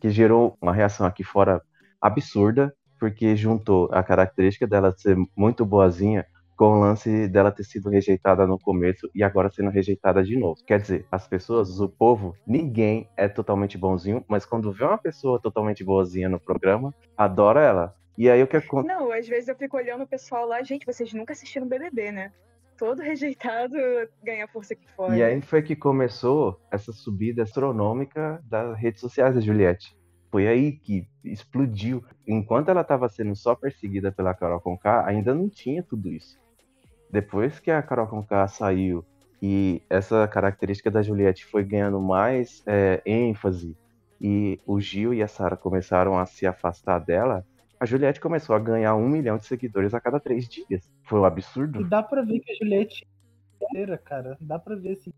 que 0.00 0.08
gerou 0.08 0.56
uma 0.62 0.72
reação 0.72 1.06
aqui 1.06 1.22
fora 1.22 1.60
absurda, 2.00 2.74
porque 2.98 3.36
juntou 3.36 3.90
a 3.92 4.02
característica 4.02 4.66
dela 4.66 4.94
ser 4.96 5.14
muito 5.36 5.66
boazinha 5.66 6.26
com 6.56 6.66
o 6.66 6.80
lance 6.80 7.28
dela 7.28 7.52
ter 7.52 7.64
sido 7.64 7.90
rejeitada 7.90 8.46
no 8.46 8.58
começo 8.58 9.10
e 9.14 9.22
agora 9.22 9.50
sendo 9.50 9.68
rejeitada 9.68 10.24
de 10.24 10.38
novo. 10.38 10.58
Quer 10.66 10.80
dizer, 10.80 11.06
as 11.12 11.28
pessoas, 11.28 11.78
o 11.78 11.88
povo, 11.88 12.34
ninguém 12.46 13.06
é 13.18 13.28
totalmente 13.28 13.76
bonzinho, 13.76 14.24
mas 14.26 14.46
quando 14.46 14.72
vê 14.72 14.84
uma 14.84 14.96
pessoa 14.96 15.38
totalmente 15.38 15.84
boazinha 15.84 16.30
no 16.30 16.40
programa, 16.40 16.94
adora 17.14 17.60
ela. 17.60 17.94
E 18.16 18.30
aí 18.30 18.42
o 18.42 18.46
que 18.46 18.56
acontece? 18.56 18.94
Não, 18.94 19.12
às 19.12 19.28
vezes 19.28 19.48
eu 19.48 19.56
fico 19.56 19.76
olhando 19.76 20.04
o 20.04 20.06
pessoal 20.06 20.46
lá, 20.46 20.62
gente, 20.62 20.86
vocês 20.86 21.12
nunca 21.12 21.32
assistiram 21.32 21.66
BBB, 21.66 22.10
né? 22.10 22.32
Todo 22.76 23.02
rejeitado 23.02 23.76
ganha 24.22 24.48
força 24.48 24.74
aqui 24.74 24.86
fora. 24.96 25.16
E 25.16 25.22
aí 25.22 25.40
foi 25.40 25.62
que 25.62 25.76
começou 25.76 26.60
essa 26.70 26.92
subida 26.92 27.42
astronômica 27.42 28.42
das 28.44 28.76
redes 28.78 29.00
sociais 29.00 29.34
da 29.34 29.40
Juliette. 29.40 29.96
Foi 30.30 30.48
aí 30.48 30.72
que 30.72 31.06
explodiu. 31.24 32.04
Enquanto 32.26 32.68
ela 32.68 32.80
estava 32.80 33.08
sendo 33.08 33.36
só 33.36 33.54
perseguida 33.54 34.10
pela 34.10 34.34
Carol 34.34 34.60
Conká, 34.60 35.06
ainda 35.06 35.32
não 35.32 35.48
tinha 35.48 35.82
tudo 35.82 36.10
isso. 36.10 36.38
Depois 37.10 37.60
que 37.60 37.70
a 37.70 37.80
Carol 37.80 38.08
Conká 38.08 38.48
saiu 38.48 39.04
e 39.40 39.82
essa 39.88 40.26
característica 40.26 40.90
da 40.90 41.02
Juliette 41.02 41.46
foi 41.46 41.62
ganhando 41.62 42.00
mais 42.00 42.62
é, 42.66 43.00
ênfase 43.06 43.76
e 44.20 44.58
o 44.66 44.80
Gil 44.80 45.14
e 45.14 45.22
a 45.22 45.28
Sara 45.28 45.56
começaram 45.56 46.18
a 46.18 46.26
se 46.26 46.46
afastar 46.46 46.98
dela, 46.98 47.46
a 47.84 47.86
Juliette 47.86 48.18
começou 48.18 48.56
a 48.56 48.58
ganhar 48.58 48.96
um 48.96 49.06
milhão 49.06 49.36
de 49.36 49.44
seguidores 49.44 49.92
a 49.92 50.00
cada 50.00 50.18
três 50.18 50.48
dias. 50.48 50.90
Foi 51.02 51.20
um 51.20 51.24
E 51.24 51.26
absurdo. 51.26 51.86
dá 51.86 52.02
pra 52.02 52.22
ver 52.22 52.40
que 52.40 52.50
a 52.50 52.54
Juliette 52.54 53.06
é 53.76 53.96
cara. 53.98 54.38
Dá 54.40 54.58
pra 54.58 54.74
ver, 54.74 54.92
assim, 54.92 55.12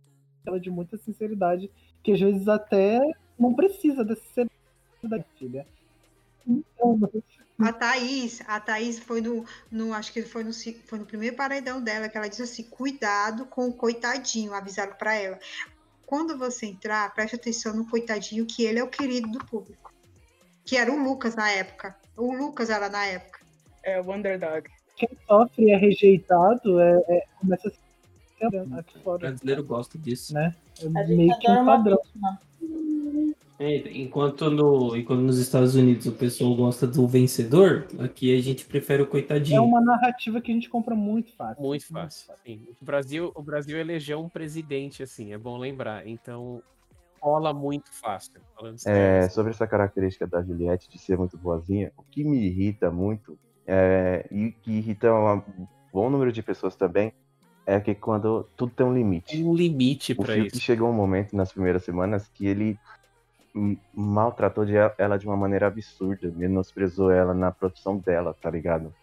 ela 0.45 0.59
de 0.59 0.69
muita 0.69 0.97
sinceridade. 0.97 1.71
Que 2.03 2.13
às 2.13 2.21
vezes 2.21 2.49
até 2.49 3.01
não 3.39 3.55
precisa 3.55 4.05
dessa 4.05 4.23
sinceridade, 4.25 5.25
filha. 5.39 5.65
Então, 6.45 6.99
a 7.61 7.73
Thaís, 7.73 8.43
a 8.49 8.59
Thaís 8.59 8.99
foi 8.99 9.21
no, 9.21 9.45
no 9.71 9.95
acho 9.95 10.13
que 10.13 10.23
foi 10.23 10.43
no, 10.43 10.51
foi 10.53 10.99
no 10.99 11.07
primeiro 11.07 11.37
paredão 11.37 11.81
dela 11.81 12.09
que 12.09 12.17
ela 12.17 12.29
disse 12.29 12.43
assim, 12.43 12.65
cuidado 12.65 13.47
com 13.47 13.69
o 13.69 13.73
coitadinho, 13.73 14.53
avisaram 14.53 14.95
pra 14.95 15.15
ela. 15.15 15.39
Quando 16.05 16.37
você 16.37 16.67
entrar, 16.67 17.15
preste 17.15 17.37
atenção 17.37 17.75
no 17.75 17.89
coitadinho, 17.89 18.45
que 18.45 18.65
ele 18.65 18.81
é 18.81 18.85
o 18.85 18.91
querido 18.91 19.29
do 19.29 19.45
público. 19.45 19.93
Que 20.65 20.77
era 20.77 20.93
o 20.93 21.01
Lucas 21.03 21.37
na 21.37 21.49
época. 21.51 21.97
O 22.17 22.33
Lucas 22.35 22.71
era 22.71 22.89
na 22.89 23.05
época. 23.07 23.41
É 23.83 24.01
o 24.01 24.13
underdog. 24.13 24.69
quem 24.97 25.09
sofre 25.29 25.65
e 25.67 25.71
é 25.71 25.77
rejeitado 25.77 26.81
é, 26.81 27.05
é- 27.09 27.25
começa 27.41 27.69
a 27.69 27.71
se 27.71 27.79
aqui 28.79 28.99
O 28.99 29.01
fora, 29.03 29.19
brasileiro 29.19 29.63
gosta 29.65 29.99
disso. 29.99 30.35
né? 30.35 30.55
É 30.83 30.99
A 30.99 31.05
gente 31.05 31.17
meio 31.17 31.39
que 31.39 31.47
adora 31.47 31.63
um 31.63 31.67
padrão. 31.67 31.99
É, 33.59 33.77
enquanto, 33.99 34.51
no, 34.51 34.95
enquanto 34.95 35.21
nos 35.21 35.39
Estados 35.39 35.75
Unidos 35.75 36.05
o 36.05 36.13
pessoal 36.13 36.55
gosta 36.55 36.87
do 36.87 37.07
vencedor, 37.09 37.87
aqui 38.01 38.37
a 38.37 38.43
gente 38.43 38.67
prefere 38.67 39.03
o 39.03 39.07
É 39.07 39.09
coitadinho. 39.09 39.65
uma 39.65 39.81
narrativa 39.81 40.43
que 40.43 40.51
a 40.51 40.55
gente 40.55 40.69
compra 40.69 40.95
muito 40.95 41.33
fácil. 41.35 41.63
Muito 41.63 41.87
fácil. 41.87 42.35
Sim. 42.45 42.61
O 42.81 42.85
Brasil, 42.85 43.33
o 43.35 43.43
Brasil 43.43 43.79
elegeu 43.79 44.21
um 44.21 44.29
presidente, 44.29 45.03
assim, 45.03 45.33
é 45.33 45.39
bom 45.39 45.57
lembrar. 45.57 46.07
Então, 46.07 46.63
rola 47.21 47.53
muito 47.53 47.93
fácil. 47.93 48.41
É, 48.87 49.21
assim. 49.21 49.35
sobre 49.35 49.53
essa 49.53 49.67
característica 49.67 50.27
da 50.27 50.43
Juliette 50.43 50.89
de 50.91 50.99
ser 50.99 51.19
muito 51.19 51.37
boazinha, 51.37 51.93
o 51.97 52.03
que 52.03 52.25
me 52.25 52.39
irrita 52.39 52.91
muito, 52.91 53.39
é, 53.67 54.27
e 54.31 54.53
que 54.53 54.73
irrita 54.73 55.13
um 55.13 55.43
bom 55.93 56.09
número 56.09 56.33
de 56.33 56.43
pessoas 56.43 56.77
também, 56.77 57.13
é 57.67 57.81
que 57.81 57.95
quando 57.95 58.49
tudo 58.57 58.73
tem 58.73 58.87
um 58.87 58.95
limite. 58.95 59.37
Tem 59.37 59.45
um 59.45 59.55
limite 59.55 60.15
Fiuk 60.15 60.47
isso. 60.47 60.61
chegou 60.61 60.89
um 60.89 60.93
momento 60.93 61.35
nas 61.35 61.53
primeiras 61.53 61.85
semanas 61.85 62.29
que 62.29 62.47
ele 62.47 62.79
maltratou 63.95 64.65
de- 64.65 64.75
ela 64.99 65.19
de 65.19 65.27
uma 65.27 65.37
maneira 65.37 65.67
absurda, 65.67 66.31
menosprezou 66.37 67.11
ela 67.11 67.35
na 67.35 67.51
profissão 67.51 67.97
dela, 67.97 68.35
tá 68.41 68.51
ligado? 68.51 68.95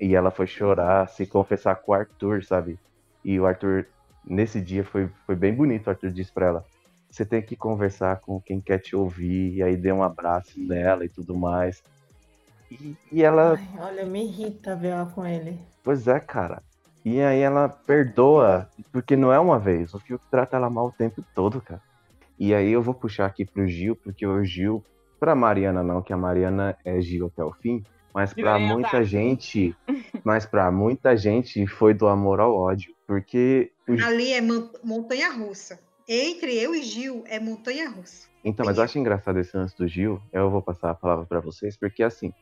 E 0.00 0.14
ela 0.14 0.30
foi 0.30 0.46
chorar, 0.46 1.06
se 1.08 1.26
confessar 1.26 1.76
com 1.76 1.92
o 1.92 1.94
Arthur, 1.94 2.42
sabe? 2.42 2.78
E 3.22 3.38
o 3.38 3.46
Arthur, 3.46 3.86
nesse 4.24 4.60
dia, 4.60 4.82
foi, 4.82 5.10
foi 5.26 5.36
bem 5.36 5.54
bonito. 5.54 5.86
O 5.86 5.90
Arthur 5.90 6.10
disse 6.10 6.32
pra 6.32 6.46
ela: 6.46 6.64
você 7.10 7.24
tem 7.24 7.42
que 7.42 7.56
conversar 7.56 8.20
com 8.20 8.40
quem 8.40 8.60
quer 8.60 8.78
te 8.78 8.94
ouvir, 8.94 9.54
e 9.56 9.62
aí 9.62 9.76
deu 9.76 9.96
um 9.96 10.02
abraço 10.02 10.52
nela 10.60 11.04
e 11.04 11.08
tudo 11.08 11.36
mais. 11.36 11.82
E, 12.70 12.96
e 13.10 13.22
ela, 13.22 13.58
Ai, 13.58 13.68
olha, 13.80 14.06
me 14.06 14.24
irrita 14.24 14.76
ver 14.76 14.88
ela 14.88 15.06
com 15.06 15.26
ele. 15.26 15.58
pois 15.82 16.06
é, 16.06 16.20
cara. 16.20 16.62
E 17.04 17.20
aí 17.20 17.40
ela 17.40 17.68
perdoa, 17.68 18.68
porque 18.92 19.16
não 19.16 19.32
é 19.32 19.38
uma 19.40 19.58
vez. 19.58 19.92
O 19.94 19.98
Fiuk 19.98 20.22
trata 20.30 20.56
ela 20.56 20.68
mal 20.70 20.86
o 20.88 20.92
tempo 20.92 21.24
todo, 21.34 21.60
cara. 21.60 21.80
E 22.38 22.54
aí 22.54 22.70
eu 22.70 22.82
vou 22.82 22.94
puxar 22.94 23.26
aqui 23.26 23.44
pro 23.44 23.66
Gil, 23.66 23.96
porque 23.96 24.26
o 24.26 24.44
Gil, 24.44 24.84
pra 25.18 25.34
Mariana 25.34 25.82
não, 25.82 26.00
que 26.02 26.12
a 26.12 26.16
Mariana 26.16 26.76
é 26.84 27.00
Gil 27.00 27.26
até 27.26 27.42
o 27.42 27.52
fim, 27.52 27.82
Mas 28.14 28.32
ganhar 28.32 28.58
muita 28.58 29.02
gente, 29.04 29.74
mas 30.24 30.44
para 30.46 30.70
muita 30.70 31.16
gente 31.16 31.66
foi 31.66 31.92
do 31.94 32.06
amor 32.06 32.40
ao 32.40 32.54
ódio, 32.56 32.94
porque 33.06 33.72
o 33.88 33.92
Ali 33.92 34.32
é 34.32 34.40
mon- 34.40 34.68
montanha 34.84 35.30
russa. 35.32 35.80
Entre 36.12 36.58
eu 36.58 36.74
e 36.74 36.82
Gil 36.82 37.22
é 37.28 37.38
montanha 37.38 37.88
russa. 37.88 38.26
Então, 38.44 38.66
mas 38.66 38.78
eu 38.78 38.82
acho 38.82 38.98
engraçado 38.98 39.38
esse 39.38 39.56
lance 39.56 39.78
do 39.78 39.86
Gil. 39.86 40.20
Eu 40.32 40.50
vou 40.50 40.60
passar 40.60 40.90
a 40.90 40.94
palavra 40.94 41.24
pra 41.24 41.38
vocês, 41.38 41.76
porque 41.76 42.02
assim, 42.02 42.32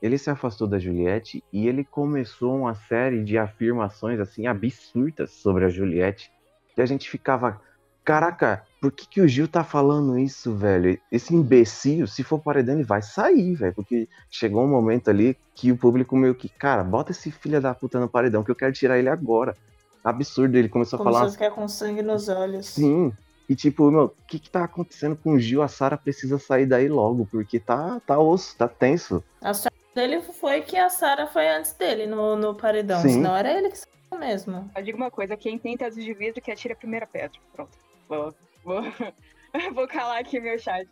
ele 0.00 0.16
se 0.16 0.30
afastou 0.30 0.68
da 0.68 0.78
Juliette 0.78 1.42
e 1.52 1.66
ele 1.66 1.82
começou 1.82 2.56
uma 2.56 2.76
série 2.76 3.24
de 3.24 3.36
afirmações 3.36 4.20
assim 4.20 4.46
absurdas 4.46 5.32
sobre 5.32 5.64
a 5.64 5.68
Juliette. 5.68 6.30
Que 6.76 6.80
a 6.80 6.86
gente 6.86 7.10
ficava, 7.10 7.60
caraca, 8.04 8.64
por 8.80 8.92
que, 8.92 9.08
que 9.08 9.20
o 9.20 9.26
Gil 9.26 9.48
tá 9.48 9.64
falando 9.64 10.16
isso, 10.16 10.54
velho? 10.54 10.96
Esse 11.10 11.34
imbecil, 11.34 12.06
se 12.06 12.22
for 12.22 12.38
paredão, 12.38 12.76
ele 12.76 12.84
vai 12.84 13.02
sair, 13.02 13.52
velho. 13.56 13.74
Porque 13.74 14.08
chegou 14.30 14.62
um 14.62 14.70
momento 14.70 15.10
ali 15.10 15.36
que 15.56 15.72
o 15.72 15.76
público 15.76 16.16
meio 16.16 16.36
que, 16.36 16.48
cara, 16.48 16.84
bota 16.84 17.10
esse 17.10 17.32
filho 17.32 17.60
da 17.60 17.74
puta 17.74 17.98
no 17.98 18.08
paredão 18.08 18.44
que 18.44 18.50
eu 18.52 18.54
quero 18.54 18.72
tirar 18.72 18.96
ele 18.96 19.08
agora. 19.08 19.56
Absurdo, 20.10 20.56
ele 20.56 20.68
começou 20.68 20.96
a 20.96 20.98
Começou 20.98 21.20
falar 21.20 21.28
a 21.28 21.32
ficar 21.32 21.50
com 21.50 21.68
sangue 21.68 22.02
nos 22.02 22.28
olhos. 22.28 22.66
Sim. 22.66 23.12
E 23.48 23.56
tipo, 23.56 23.90
meu, 23.90 24.04
o 24.04 24.26
que 24.26 24.38
que 24.38 24.50
tá 24.50 24.64
acontecendo 24.64 25.16
com 25.16 25.32
o 25.32 25.38
Gil? 25.38 25.62
A 25.62 25.68
Sara 25.68 25.96
precisa 25.96 26.38
sair 26.38 26.66
daí 26.66 26.88
logo, 26.88 27.26
porque 27.30 27.58
tá, 27.58 28.00
tá 28.06 28.18
osso, 28.18 28.56
tá 28.56 28.68
tenso. 28.68 29.24
A 29.40 29.54
sorte 29.54 29.78
dele 29.94 30.20
foi 30.20 30.60
que 30.60 30.76
a 30.76 30.90
Sarah 30.90 31.26
foi 31.26 31.48
antes 31.48 31.72
dele 31.72 32.06
no, 32.06 32.36
no 32.36 32.54
paredão. 32.54 33.00
Sim. 33.00 33.08
Senão 33.08 33.34
era 33.34 33.56
ele 33.56 33.70
que 33.70 33.78
saiu 33.78 34.20
mesmo. 34.20 34.70
Eu 34.76 34.82
digo 34.82 34.98
uma 34.98 35.10
coisa, 35.10 35.36
quem 35.36 35.58
tem 35.58 35.76
teto 35.78 35.98
de 35.98 36.12
vidro 36.12 36.42
que 36.42 36.50
atira 36.50 36.74
a 36.74 36.76
primeira 36.76 37.06
pedra. 37.06 37.40
Pronto. 37.54 37.78
Vou, 38.06 38.34
vou, 38.62 38.82
vou 39.74 39.88
calar 39.88 40.20
aqui 40.20 40.38
meu 40.38 40.58
chat. 40.58 40.86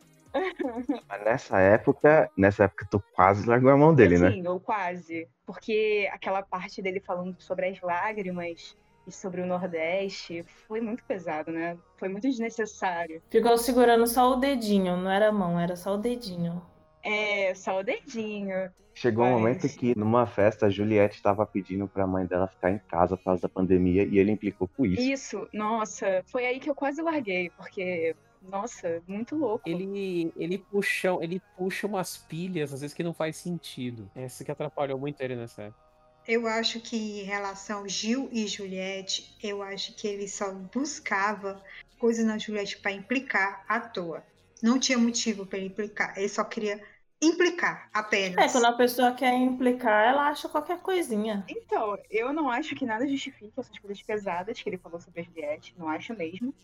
Mas 1.08 1.24
nessa 1.24 1.60
época, 1.60 2.30
nessa 2.36 2.64
época 2.64 2.86
tu 2.90 3.02
quase 3.14 3.46
largou 3.46 3.70
a 3.70 3.76
mão 3.76 3.94
dele, 3.94 4.18
né? 4.18 4.30
Sim, 4.30 4.46
ou 4.46 4.60
quase. 4.60 5.28
Porque 5.46 6.08
aquela 6.12 6.42
parte 6.42 6.82
dele 6.82 7.00
falando 7.00 7.36
sobre 7.38 7.68
as 7.68 7.80
lágrimas 7.80 8.76
e 9.06 9.12
sobre 9.12 9.40
o 9.40 9.46
Nordeste 9.46 10.44
foi 10.66 10.80
muito 10.80 11.04
pesado, 11.04 11.50
né? 11.52 11.76
Foi 11.96 12.08
muito 12.08 12.28
desnecessário. 12.28 13.22
Ficou 13.30 13.56
segurando 13.56 14.06
só 14.06 14.32
o 14.32 14.36
dedinho, 14.36 14.96
não 14.96 15.10
era 15.10 15.28
a 15.28 15.32
mão, 15.32 15.58
era 15.58 15.76
só 15.76 15.94
o 15.94 15.98
dedinho. 15.98 16.60
É, 17.02 17.54
só 17.54 17.78
o 17.80 17.82
dedinho. 17.84 18.70
Chegou 18.94 19.24
um 19.26 19.32
Mas- 19.32 19.38
momento 19.38 19.68
que 19.78 19.96
numa 19.96 20.26
festa 20.26 20.66
a 20.66 20.70
Juliette 20.70 21.22
tava 21.22 21.44
pedindo 21.46 21.86
pra 21.86 22.06
mãe 22.06 22.24
dela 22.26 22.48
ficar 22.48 22.70
em 22.70 22.78
casa 22.78 23.16
por 23.16 23.24
causa 23.24 23.42
da 23.42 23.48
pandemia 23.48 24.04
e 24.04 24.18
ele 24.18 24.32
implicou 24.32 24.66
com 24.74 24.86
isso. 24.86 25.02
Isso, 25.02 25.48
nossa, 25.52 26.22
foi 26.26 26.46
aí 26.46 26.58
que 26.58 26.68
eu 26.70 26.74
quase 26.74 27.02
larguei, 27.02 27.50
porque, 27.50 28.16
nossa, 28.42 29.02
muito 29.06 29.36
louco. 29.36 29.68
Ele, 29.68 30.32
ele, 30.34 30.56
puxa, 30.58 31.10
ele 31.20 31.42
puxa 31.58 31.86
umas 31.86 32.16
pilhas, 32.16 32.72
às 32.72 32.80
vezes, 32.80 32.94
que 32.94 33.02
não 33.02 33.12
faz 33.12 33.36
sentido. 33.36 34.10
Essa 34.16 34.42
que 34.44 34.50
atrapalhou 34.50 34.98
muito 34.98 35.20
ele 35.20 35.36
nessa 35.36 35.64
época. 35.64 35.85
Eu 36.26 36.46
acho 36.46 36.80
que 36.80 36.96
em 36.96 37.24
relação 37.24 37.88
Gil 37.88 38.28
e 38.32 38.46
Juliette, 38.48 39.36
eu 39.42 39.62
acho 39.62 39.94
que 39.94 40.06
ele 40.08 40.28
só 40.28 40.52
buscava 40.52 41.62
coisas 41.98 42.24
na 42.24 42.38
Juliette 42.38 42.78
para 42.78 42.92
implicar 42.92 43.64
à 43.68 43.80
toa. 43.80 44.24
Não 44.62 44.78
tinha 44.78 44.98
motivo 44.98 45.46
para 45.46 45.58
ele 45.58 45.68
implicar. 45.68 46.16
Ele 46.18 46.28
só 46.28 46.44
queria 46.44 46.82
implicar 47.22 47.90
É, 48.36 48.46
apenas. 48.46 48.52
quando 48.52 48.66
a 48.66 48.72
pessoa 48.72 49.14
quer 49.14 49.34
implicar, 49.34 50.06
ela 50.08 50.28
acha 50.28 50.48
qualquer 50.48 50.80
coisinha. 50.80 51.44
Então, 51.48 51.98
eu 52.10 52.32
não 52.32 52.50
acho 52.50 52.74
que 52.74 52.84
nada 52.86 53.06
justifique 53.06 53.58
essas 53.58 53.78
coisas 53.78 54.02
pesadas 54.02 54.60
que 54.60 54.68
ele 54.68 54.78
falou 54.78 55.00
sobre 55.00 55.20
a 55.20 55.24
Juliette, 55.24 55.74
não 55.78 55.88
acho 55.88 56.14
mesmo. 56.14 56.54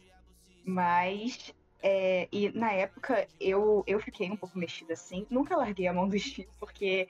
Mas, 0.65 1.55
é, 1.83 2.29
e 2.33 2.51
na 2.53 2.73
época, 2.73 3.29
eu, 3.41 3.85
eu 3.87 4.01
fiquei 4.01 4.31
um 4.31 4.37
pouco 4.37 4.59
mexida 4.59 4.95
assim. 4.95 5.27
Nunca 5.31 5.57
larguei 5.57 5.87
a 5.87 5.93
mão 5.93 6.09
do 6.09 6.19
Chico, 6.19 6.53
porque 6.59 7.09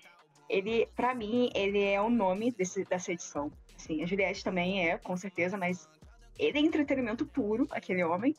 ele, 0.48 0.86
pra 0.94 1.14
mim, 1.14 1.50
ele 1.54 1.82
é 1.82 2.00
o 2.00 2.10
nome 2.10 2.52
desse, 2.52 2.84
dessa 2.84 3.12
edição. 3.12 3.50
Assim, 3.76 4.02
a 4.02 4.06
Juliette 4.06 4.44
também 4.44 4.88
é, 4.88 4.98
com 4.98 5.16
certeza, 5.16 5.56
mas 5.56 5.88
ele 6.38 6.58
é 6.58 6.60
entretenimento 6.60 7.26
puro, 7.26 7.66
aquele 7.70 8.04
homem. 8.04 8.34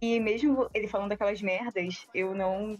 E 0.00 0.20
mesmo 0.20 0.68
ele 0.74 0.88
falando 0.88 1.12
aquelas 1.12 1.40
merdas, 1.40 2.06
eu 2.14 2.34
não. 2.34 2.78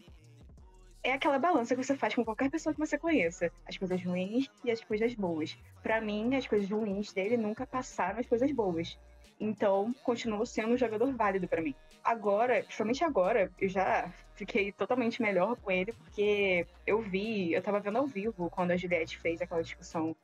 É 1.02 1.12
aquela 1.12 1.38
balança 1.38 1.76
que 1.76 1.82
você 1.82 1.96
faz 1.96 2.14
com 2.14 2.24
qualquer 2.24 2.50
pessoa 2.50 2.72
que 2.72 2.78
você 2.78 2.98
conheça. 2.98 3.50
As 3.66 3.76
coisas 3.76 4.02
ruins 4.02 4.50
e 4.64 4.70
as 4.70 4.82
coisas 4.82 5.14
boas. 5.14 5.56
Pra 5.82 6.00
mim, 6.00 6.34
as 6.34 6.46
coisas 6.46 6.68
ruins 6.68 7.12
dele 7.12 7.36
nunca 7.36 7.66
passaram 7.66 8.20
as 8.20 8.26
coisas 8.26 8.50
boas. 8.52 8.98
Então, 9.38 9.94
continuou 10.02 10.46
sendo 10.46 10.74
um 10.74 10.76
jogador 10.76 11.12
válido 11.12 11.48
pra 11.48 11.60
mim. 11.62 11.74
Agora, 12.02 12.62
principalmente 12.62 13.02
agora, 13.02 13.50
eu 13.58 13.68
já 13.68 14.12
fiquei 14.34 14.72
totalmente 14.72 15.20
melhor 15.20 15.56
com 15.56 15.70
ele, 15.70 15.92
porque 15.92 16.66
eu 16.86 17.00
vi, 17.00 17.52
eu 17.52 17.62
tava 17.62 17.80
vendo 17.80 17.98
ao 17.98 18.06
vivo 18.06 18.50
quando 18.50 18.70
a 18.70 18.76
Juliette 18.76 19.18
fez 19.18 19.40
aquela 19.40 19.62
discussão 19.62 20.14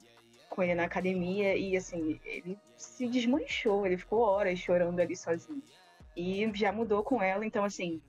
com 0.49 0.63
ele 0.63 0.75
na 0.75 0.85
academia 0.85 1.57
e 1.57 1.77
assim, 1.77 2.21
ele 2.25 2.59
se 2.77 3.09
desmanchou, 3.09 3.87
ele 3.87 3.97
ficou 3.97 4.21
horas 4.21 4.59
chorando 4.59 5.01
ali 5.01 5.17
sozinho. 5.17 5.63
E 6.17 6.51
já 6.55 6.73
mudou 6.73 7.03
com 7.03 7.23
ela, 7.23 7.47
então 7.47 7.65
assim, 7.65 8.03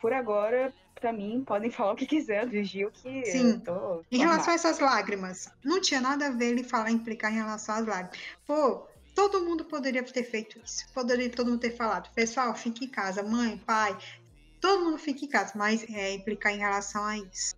por 0.00 0.12
agora, 0.12 0.72
pra 0.94 1.12
mim, 1.12 1.42
podem 1.46 1.70
falar 1.72 1.92
o 1.92 1.96
que 1.96 2.06
quiser 2.06 2.46
do 2.46 2.62
Gil, 2.62 2.90
que 2.90 3.24
Sim. 3.26 3.52
eu 3.52 3.60
tô. 3.60 4.04
Em 4.10 4.18
relação 4.18 4.52
a 4.52 4.54
essas 4.54 4.78
lágrimas, 4.80 5.48
não 5.64 5.80
tinha 5.80 6.00
nada 6.00 6.26
a 6.26 6.30
ver 6.30 6.50
ele 6.50 6.64
falar 6.64 6.90
implicar 6.90 7.32
em 7.32 7.36
relação 7.36 7.76
às 7.76 7.86
lágrimas. 7.86 8.18
Pô, 8.46 8.86
todo 9.18 9.44
mundo 9.44 9.64
poderia 9.64 10.04
ter 10.04 10.22
feito 10.22 10.60
isso. 10.64 10.86
Poderia 10.94 11.28
todo 11.28 11.50
mundo 11.50 11.58
ter 11.58 11.74
falado, 11.74 12.08
pessoal, 12.14 12.54
fique 12.54 12.84
em 12.84 12.88
casa, 12.88 13.20
mãe, 13.20 13.58
pai, 13.58 13.98
todo 14.60 14.84
mundo 14.84 14.96
fica 14.96 15.24
em 15.24 15.28
casa, 15.28 15.54
mas 15.56 15.84
é 15.90 16.14
implicar 16.14 16.54
em 16.54 16.58
relação 16.58 17.04
a 17.04 17.18
isso. 17.18 17.52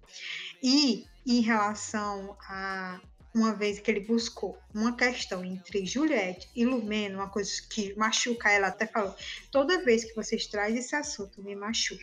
E 0.62 1.04
em 1.26 1.42
relação 1.42 2.34
a 2.48 2.98
uma 3.34 3.52
vez 3.52 3.78
que 3.78 3.90
ele 3.90 4.00
buscou 4.00 4.58
uma 4.74 4.96
questão 4.96 5.44
entre 5.44 5.84
Juliette 5.84 6.48
e 6.56 6.64
Lumena, 6.64 7.18
uma 7.18 7.28
coisa 7.28 7.50
que 7.68 7.94
machuca 7.94 8.50
ela, 8.50 8.68
até 8.68 8.86
falou, 8.86 9.14
toda 9.52 9.84
vez 9.84 10.02
que 10.02 10.16
vocês 10.16 10.46
trazem 10.46 10.78
esse 10.78 10.96
assunto, 10.96 11.42
me 11.42 11.54
machuca. 11.54 12.02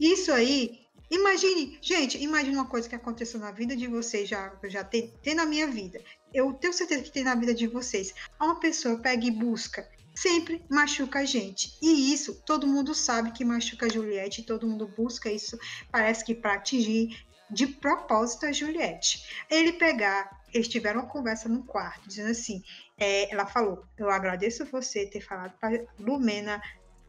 Isso 0.00 0.32
aí, 0.32 0.86
imagine, 1.10 1.78
gente, 1.82 2.16
imagine 2.16 2.56
uma 2.56 2.66
coisa 2.66 2.88
que 2.88 2.94
aconteceu 2.94 3.38
na 3.38 3.52
vida 3.52 3.76
de 3.76 3.86
vocês, 3.86 4.26
já, 4.26 4.50
já 4.64 4.82
tem, 4.82 5.12
tem 5.22 5.34
na 5.34 5.44
minha 5.44 5.66
vida. 5.66 6.02
Eu 6.32 6.52
tenho 6.54 6.72
certeza 6.72 7.02
que 7.02 7.12
tem 7.12 7.24
na 7.24 7.34
vida 7.34 7.54
de 7.54 7.66
vocês. 7.66 8.14
Uma 8.40 8.60
pessoa 8.60 8.98
pega 8.98 9.24
e 9.24 9.30
busca, 9.30 9.88
sempre 10.14 10.64
machuca 10.68 11.20
a 11.20 11.24
gente. 11.24 11.76
E 11.80 12.12
isso, 12.12 12.42
todo 12.44 12.66
mundo 12.66 12.94
sabe 12.94 13.32
que 13.32 13.44
machuca 13.44 13.86
a 13.86 13.88
Juliette, 13.88 14.42
todo 14.42 14.66
mundo 14.66 14.86
busca 14.88 15.30
isso, 15.30 15.58
parece 15.90 16.24
que 16.24 16.34
para 16.34 16.54
atingir 16.54 17.16
de 17.50 17.66
propósito 17.66 18.46
a 18.46 18.52
Juliette. 18.52 19.24
Ele 19.48 19.72
pegar, 19.72 20.30
eles 20.52 20.68
tiveram 20.68 21.00
uma 21.00 21.08
conversa 21.08 21.48
no 21.48 21.64
quarto, 21.64 22.08
dizendo 22.08 22.30
assim, 22.30 22.62
é, 22.98 23.32
ela 23.32 23.46
falou, 23.46 23.84
eu 23.96 24.10
agradeço 24.10 24.66
você 24.66 25.06
ter 25.06 25.20
falado 25.20 25.56
para 25.58 25.86
Lumena 25.98 26.60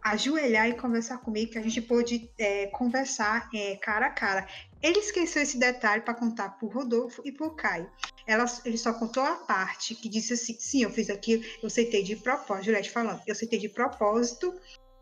ajoelhar 0.02 0.70
e 0.70 0.78
conversar 0.78 1.18
comigo, 1.18 1.52
que 1.52 1.58
a 1.58 1.62
gente 1.62 1.82
pôde 1.82 2.32
é, 2.38 2.68
conversar 2.68 3.50
é, 3.54 3.76
cara 3.76 4.08
a 4.08 4.12
cara. 4.12 4.48
Ele 4.82 5.00
esqueceu 5.00 5.42
esse 5.42 5.58
detalhe 5.58 6.02
para 6.02 6.14
contar 6.14 6.50
para 6.58 6.66
o 6.66 6.70
Rodolfo 6.70 7.22
e 7.26 7.32
para 7.32 7.48
o 7.48 7.52
Caio. 7.52 7.92
Ela, 8.26 8.46
ele 8.64 8.78
só 8.78 8.94
contou 8.94 9.24
a 9.24 9.36
parte 9.36 9.96
que 9.96 10.08
disse 10.08 10.34
assim: 10.34 10.56
sim, 10.60 10.84
eu 10.84 10.90
fiz 10.90 11.10
aquilo, 11.10 11.44
eu 11.62 11.68
aceitei 11.68 12.04
de 12.04 12.16
propósito. 12.16 12.66
Juliette 12.66 12.90
falando, 12.92 13.22
eu 13.28 13.34
aceitei 13.34 13.60
de 13.60 13.70
propósito 13.70 14.56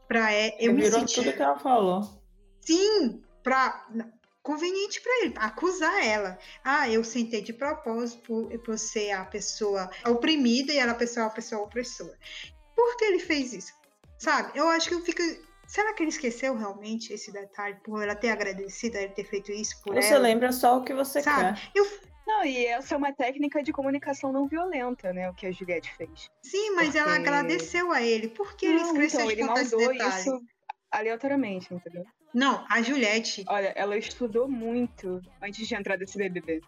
para 0.07 0.31
é, 0.33 0.55
eu 0.59 0.73
me 0.73 0.81
Virou 0.81 1.01
sentir. 1.01 1.15
tudo 1.15 1.33
que 1.33 1.41
ela 1.41 1.59
falou. 1.59 2.21
Sim, 2.61 3.21
para 3.43 3.87
conveniente 4.41 5.01
para 5.01 5.25
ele, 5.25 5.33
acusar 5.37 6.05
ela. 6.05 6.39
Ah, 6.63 6.89
eu 6.89 7.03
sentei 7.03 7.41
de 7.41 7.51
propósito 7.51 8.21
por, 8.21 8.59
por 8.59 8.79
ser 8.79 9.11
a 9.11 9.25
pessoa 9.25 9.89
oprimida 10.07 10.71
e 10.71 10.77
ela 10.77 10.93
a 10.93 10.95
pessoa 10.95 11.25
a 11.25 11.29
pessoa 11.29 11.63
opressora. 11.63 12.17
Por 12.73 12.95
que 12.95 13.03
ele 13.03 13.19
fez 13.19 13.51
isso? 13.51 13.73
Sabe? 14.17 14.57
Eu 14.57 14.67
acho 14.69 14.87
que 14.87 14.95
eu 14.95 15.01
fico. 15.01 15.21
Será 15.67 15.93
que 15.93 16.01
ele 16.03 16.09
esqueceu 16.09 16.55
realmente 16.55 17.11
esse 17.13 17.31
detalhe 17.31 17.75
por 17.83 18.01
ela 18.01 18.15
ter 18.15 18.29
agradecido 18.29 18.97
a 18.97 19.01
ele 19.01 19.11
ter 19.13 19.25
feito 19.25 19.51
isso 19.51 19.81
por 19.83 19.93
Você 19.95 20.13
ela? 20.13 20.23
lembra 20.23 20.51
só 20.51 20.77
o 20.77 20.83
que 20.83 20.93
você 20.93 21.21
Sabe? 21.21 21.59
quer. 21.59 21.71
Eu, 21.75 21.85
Não, 22.25 22.43
e 22.45 22.65
essa 22.65 22.95
é 22.95 22.97
uma 22.97 23.13
técnica 23.13 23.61
de 23.61 23.71
comunicação 23.73 24.31
não 24.31 24.47
violenta, 24.47 25.11
né? 25.13 25.29
O 25.29 25.33
que 25.33 25.45
a 25.45 25.51
Juliette 25.51 25.93
fez. 25.95 26.29
sim, 26.41 26.71
mas 26.75 26.95
ela 26.95 27.07
Porque- 27.15 27.21
agradeceu 27.29 27.91
a 27.91 28.01
ele. 28.01 28.29
Por 28.29 28.55
que 28.55 28.65
ele 28.65 28.81
esqueceu 28.81 29.19
então, 29.21 29.27
de 29.27 29.33
ele 29.33 29.43
mandou 29.43 29.79
detalhe? 29.91 30.19
isso 30.21 30.41
aleatoriamente, 30.91 31.73
entendeu? 31.73 32.05
Não, 32.33 32.65
a 32.69 32.81
Juliette. 32.81 33.43
Olha, 33.47 33.73
ela 33.75 33.97
estudou 33.97 34.47
muito 34.47 35.21
antes 35.41 35.67
de 35.67 35.75
entrar 35.75 35.97
desse 35.97 36.17
BBB. 36.17 36.61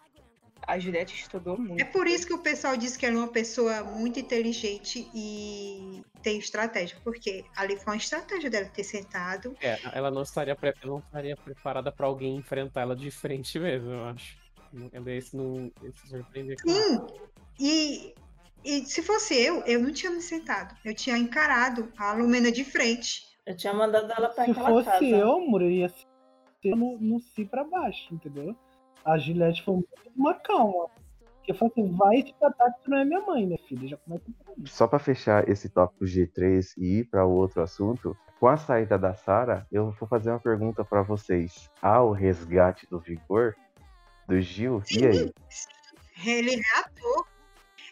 A 0.66 0.78
Juliette 0.78 1.14
estudou 1.14 1.58
muito. 1.58 1.80
É 1.80 1.84
por 1.84 2.06
isso 2.06 2.26
que 2.26 2.32
o 2.34 2.38
pessoal 2.38 2.76
diz 2.76 2.96
que 2.96 3.04
ela 3.06 3.16
é 3.16 3.18
uma 3.18 3.28
pessoa 3.32 3.82
muito 3.82 4.20
inteligente 4.20 5.08
e 5.14 6.02
tem 6.22 6.38
estratégia, 6.38 6.98
porque 7.02 7.44
ali 7.56 7.76
foi 7.76 7.94
uma 7.94 7.96
estratégia 7.96 8.50
dela 8.50 8.66
ter 8.68 8.84
sentado. 8.84 9.56
É, 9.60 9.78
ela 9.92 10.10
não 10.10 10.22
estaria, 10.22 10.54
pre- 10.54 10.74
não 10.84 10.98
estaria 10.98 11.36
preparada 11.36 11.90
pra 11.90 12.06
alguém 12.06 12.36
enfrentar 12.36 12.82
ela 12.82 12.94
de 12.94 13.10
frente 13.10 13.58
mesmo, 13.58 13.90
eu 13.90 14.04
acho. 14.04 14.36
Ela 14.92 15.10
ia 15.10 15.20
se 15.22 15.36
não 15.36 15.72
ia 15.82 15.92
se 15.92 16.08
surpreender. 16.08 16.56
Sim, 16.60 17.00
e, 17.58 18.14
e 18.64 18.84
se 18.86 19.02
fosse 19.02 19.34
eu, 19.34 19.62
eu 19.64 19.80
não 19.82 19.92
tinha 19.92 20.12
me 20.12 20.20
sentado. 20.20 20.76
Eu 20.84 20.94
tinha 20.94 21.16
encarado 21.18 21.92
a 21.96 22.12
Lumena 22.12 22.52
de 22.52 22.64
frente. 22.64 23.22
Eu 23.46 23.56
tinha 23.56 23.72
mandado 23.74 24.12
ela 24.12 24.28
pra 24.28 24.44
Se 24.44 24.50
aquela 24.52 24.68
fosse 24.68 24.84
casa. 24.84 25.04
eu, 25.06 25.40
Muro, 25.40 25.68
ia 25.68 25.88
ser 25.88 26.06
no, 26.76 26.98
no 27.00 27.18
si 27.18 27.44
pra 27.46 27.64
baixo, 27.64 28.14
entendeu? 28.14 28.54
A 29.04 29.18
Juliette 29.18 29.62
foi 29.62 29.82
uma 30.16 30.34
calma. 30.34 30.88
Porque 31.36 31.54
falou 31.54 31.72
assim, 31.72 31.96
vai 31.96 32.22
te 32.22 32.34
catar 32.34 32.70
que 32.72 32.84
tu 32.84 32.90
não 32.90 32.98
é 32.98 33.04
minha 33.04 33.20
mãe, 33.20 33.46
minha 33.46 33.58
filha. 33.66 33.88
Já 33.88 33.96
começa 33.96 34.24
por 34.24 34.52
aí. 34.52 34.66
Só 34.66 34.86
pra 34.86 34.98
fechar 34.98 35.48
esse 35.48 35.68
tópico 35.68 36.04
G3 36.04 36.74
e 36.76 36.98
ir 36.98 37.04
para 37.04 37.24
o 37.24 37.32
outro 37.32 37.62
assunto, 37.62 38.16
com 38.38 38.46
a 38.46 38.56
saída 38.56 38.98
da 38.98 39.14
Sara, 39.14 39.66
eu 39.70 39.90
vou 39.92 40.08
fazer 40.08 40.30
uma 40.30 40.40
pergunta 40.40 40.84
pra 40.84 41.02
vocês. 41.02 41.70
Há 41.80 42.02
o 42.02 42.12
resgate 42.12 42.86
do 42.88 42.98
vigor 42.98 43.56
do 44.28 44.40
Gil? 44.40 44.82
E 44.90 45.06
aí? 45.06 45.32
Ele. 46.24 46.60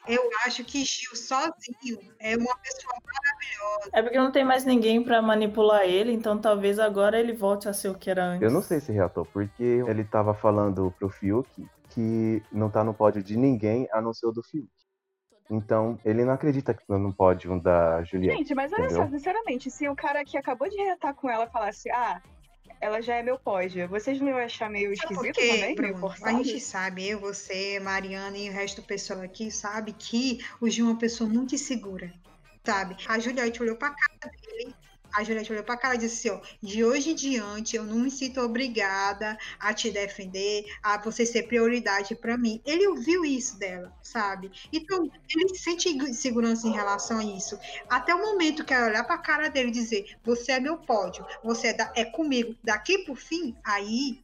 Eu 0.08 0.30
acho 0.46 0.64
que 0.64 0.84
Gil 0.84 1.14
sozinho 1.14 2.00
é 2.18 2.36
uma 2.36 2.56
pessoa 2.58 2.94
maravilhosa. 3.04 3.90
É 3.92 4.02
porque 4.02 4.18
não 4.18 4.32
tem 4.32 4.44
mais 4.44 4.64
ninguém 4.64 5.02
pra 5.02 5.20
manipular 5.20 5.82
ele, 5.82 6.12
então 6.12 6.38
talvez 6.38 6.78
agora 6.78 7.20
ele 7.20 7.32
volte 7.32 7.68
a 7.68 7.72
ser 7.72 7.90
o 7.90 7.94
que 7.94 8.10
era 8.10 8.24
antes. 8.24 8.42
Eu 8.42 8.50
não 8.50 8.62
sei 8.62 8.80
se 8.80 8.90
reatou, 8.90 9.26
porque 9.26 9.62
ele 9.62 10.04
tava 10.04 10.32
falando 10.34 10.94
pro 10.98 11.10
Fiuk 11.10 11.48
que 11.90 12.42
não 12.52 12.70
tá 12.70 12.82
no 12.82 12.94
pódio 12.94 13.22
de 13.22 13.36
ninguém 13.36 13.88
a 13.92 14.00
não 14.00 14.12
ser 14.14 14.26
o 14.26 14.32
do 14.32 14.42
Fiuk. 14.42 14.68
Então, 15.50 15.98
ele 16.04 16.24
não 16.24 16.34
acredita 16.34 16.74
que 16.74 16.86
tá 16.86 16.98
no 16.98 17.12
pódio 17.12 17.58
da 17.60 18.02
Juliette. 18.02 18.36
Gente, 18.36 18.54
mas 18.54 18.72
olha 18.72 18.84
entendeu? 18.84 19.04
só, 19.04 19.10
sinceramente, 19.10 19.70
se 19.70 19.88
o 19.88 19.96
cara 19.96 20.24
que 20.24 20.36
acabou 20.36 20.68
de 20.68 20.76
reatar 20.76 21.14
com 21.14 21.28
ela 21.28 21.46
falasse, 21.46 21.90
ah, 21.90 22.20
ela 22.80 23.00
já 23.00 23.16
é 23.16 23.22
meu 23.22 23.38
pódio, 23.38 23.88
vocês 23.88 24.20
não 24.20 24.28
iam 24.28 24.38
achar 24.38 24.70
meio 24.70 24.92
esquisito 24.92 25.16
por 25.16 25.32
quê, 25.32 25.48
também? 25.48 25.74
Meio? 25.76 26.12
A 26.22 26.32
gente 26.32 26.60
sabe, 26.60 27.08
eu, 27.08 27.18
você, 27.18 27.80
Mariana 27.80 28.36
e 28.36 28.48
o 28.48 28.52
resto 28.52 28.80
do 28.80 28.86
pessoal 28.86 29.20
aqui 29.20 29.50
sabe 29.50 29.92
que 29.92 30.38
o 30.60 30.68
Gil 30.68 30.86
é 30.86 30.90
uma 30.90 30.98
pessoa 30.98 31.28
muito 31.28 31.54
insegura, 31.54 32.12
sabe? 32.64 32.96
A 33.08 33.18
Juliette 33.18 33.62
olhou 33.62 33.76
pra 33.76 33.90
cara 33.90 34.32
dele, 34.32 34.74
a 35.14 35.24
Juliette 35.24 35.52
olhou 35.52 35.64
pra 35.64 35.76
cara 35.76 35.94
e 35.94 35.98
disse 35.98 36.28
assim, 36.28 36.38
ó, 36.40 36.46
de 36.62 36.84
hoje 36.84 37.10
em 37.10 37.14
diante 37.14 37.76
eu 37.76 37.84
não 37.84 37.96
me 37.96 38.10
sinto 38.10 38.40
obrigada 38.40 39.36
a 39.58 39.72
te 39.72 39.90
defender, 39.90 40.64
a 40.82 40.98
você 40.98 41.24
ser 41.24 41.44
prioridade 41.44 42.14
pra 42.14 42.36
mim. 42.36 42.60
Ele 42.64 42.86
ouviu 42.88 43.24
isso 43.24 43.58
dela, 43.58 43.92
sabe? 44.02 44.50
Então, 44.72 45.10
ele 45.28 45.54
sente 45.56 46.14
segurança 46.14 46.66
em 46.68 46.72
relação 46.72 47.18
a 47.18 47.24
isso. 47.24 47.58
Até 47.88 48.14
o 48.14 48.20
momento 48.22 48.64
que 48.64 48.72
ela 48.74 48.86
olhar 48.88 49.04
pra 49.04 49.18
cara 49.18 49.48
dele 49.48 49.68
e 49.68 49.72
dizer, 49.72 50.16
você 50.24 50.52
é 50.52 50.60
meu 50.60 50.76
pódio, 50.78 51.24
você 51.42 51.68
é, 51.68 51.72
da- 51.72 51.92
é 51.96 52.04
comigo, 52.04 52.54
daqui 52.62 52.98
pro 53.04 53.14
fim, 53.14 53.56
aí 53.64 54.20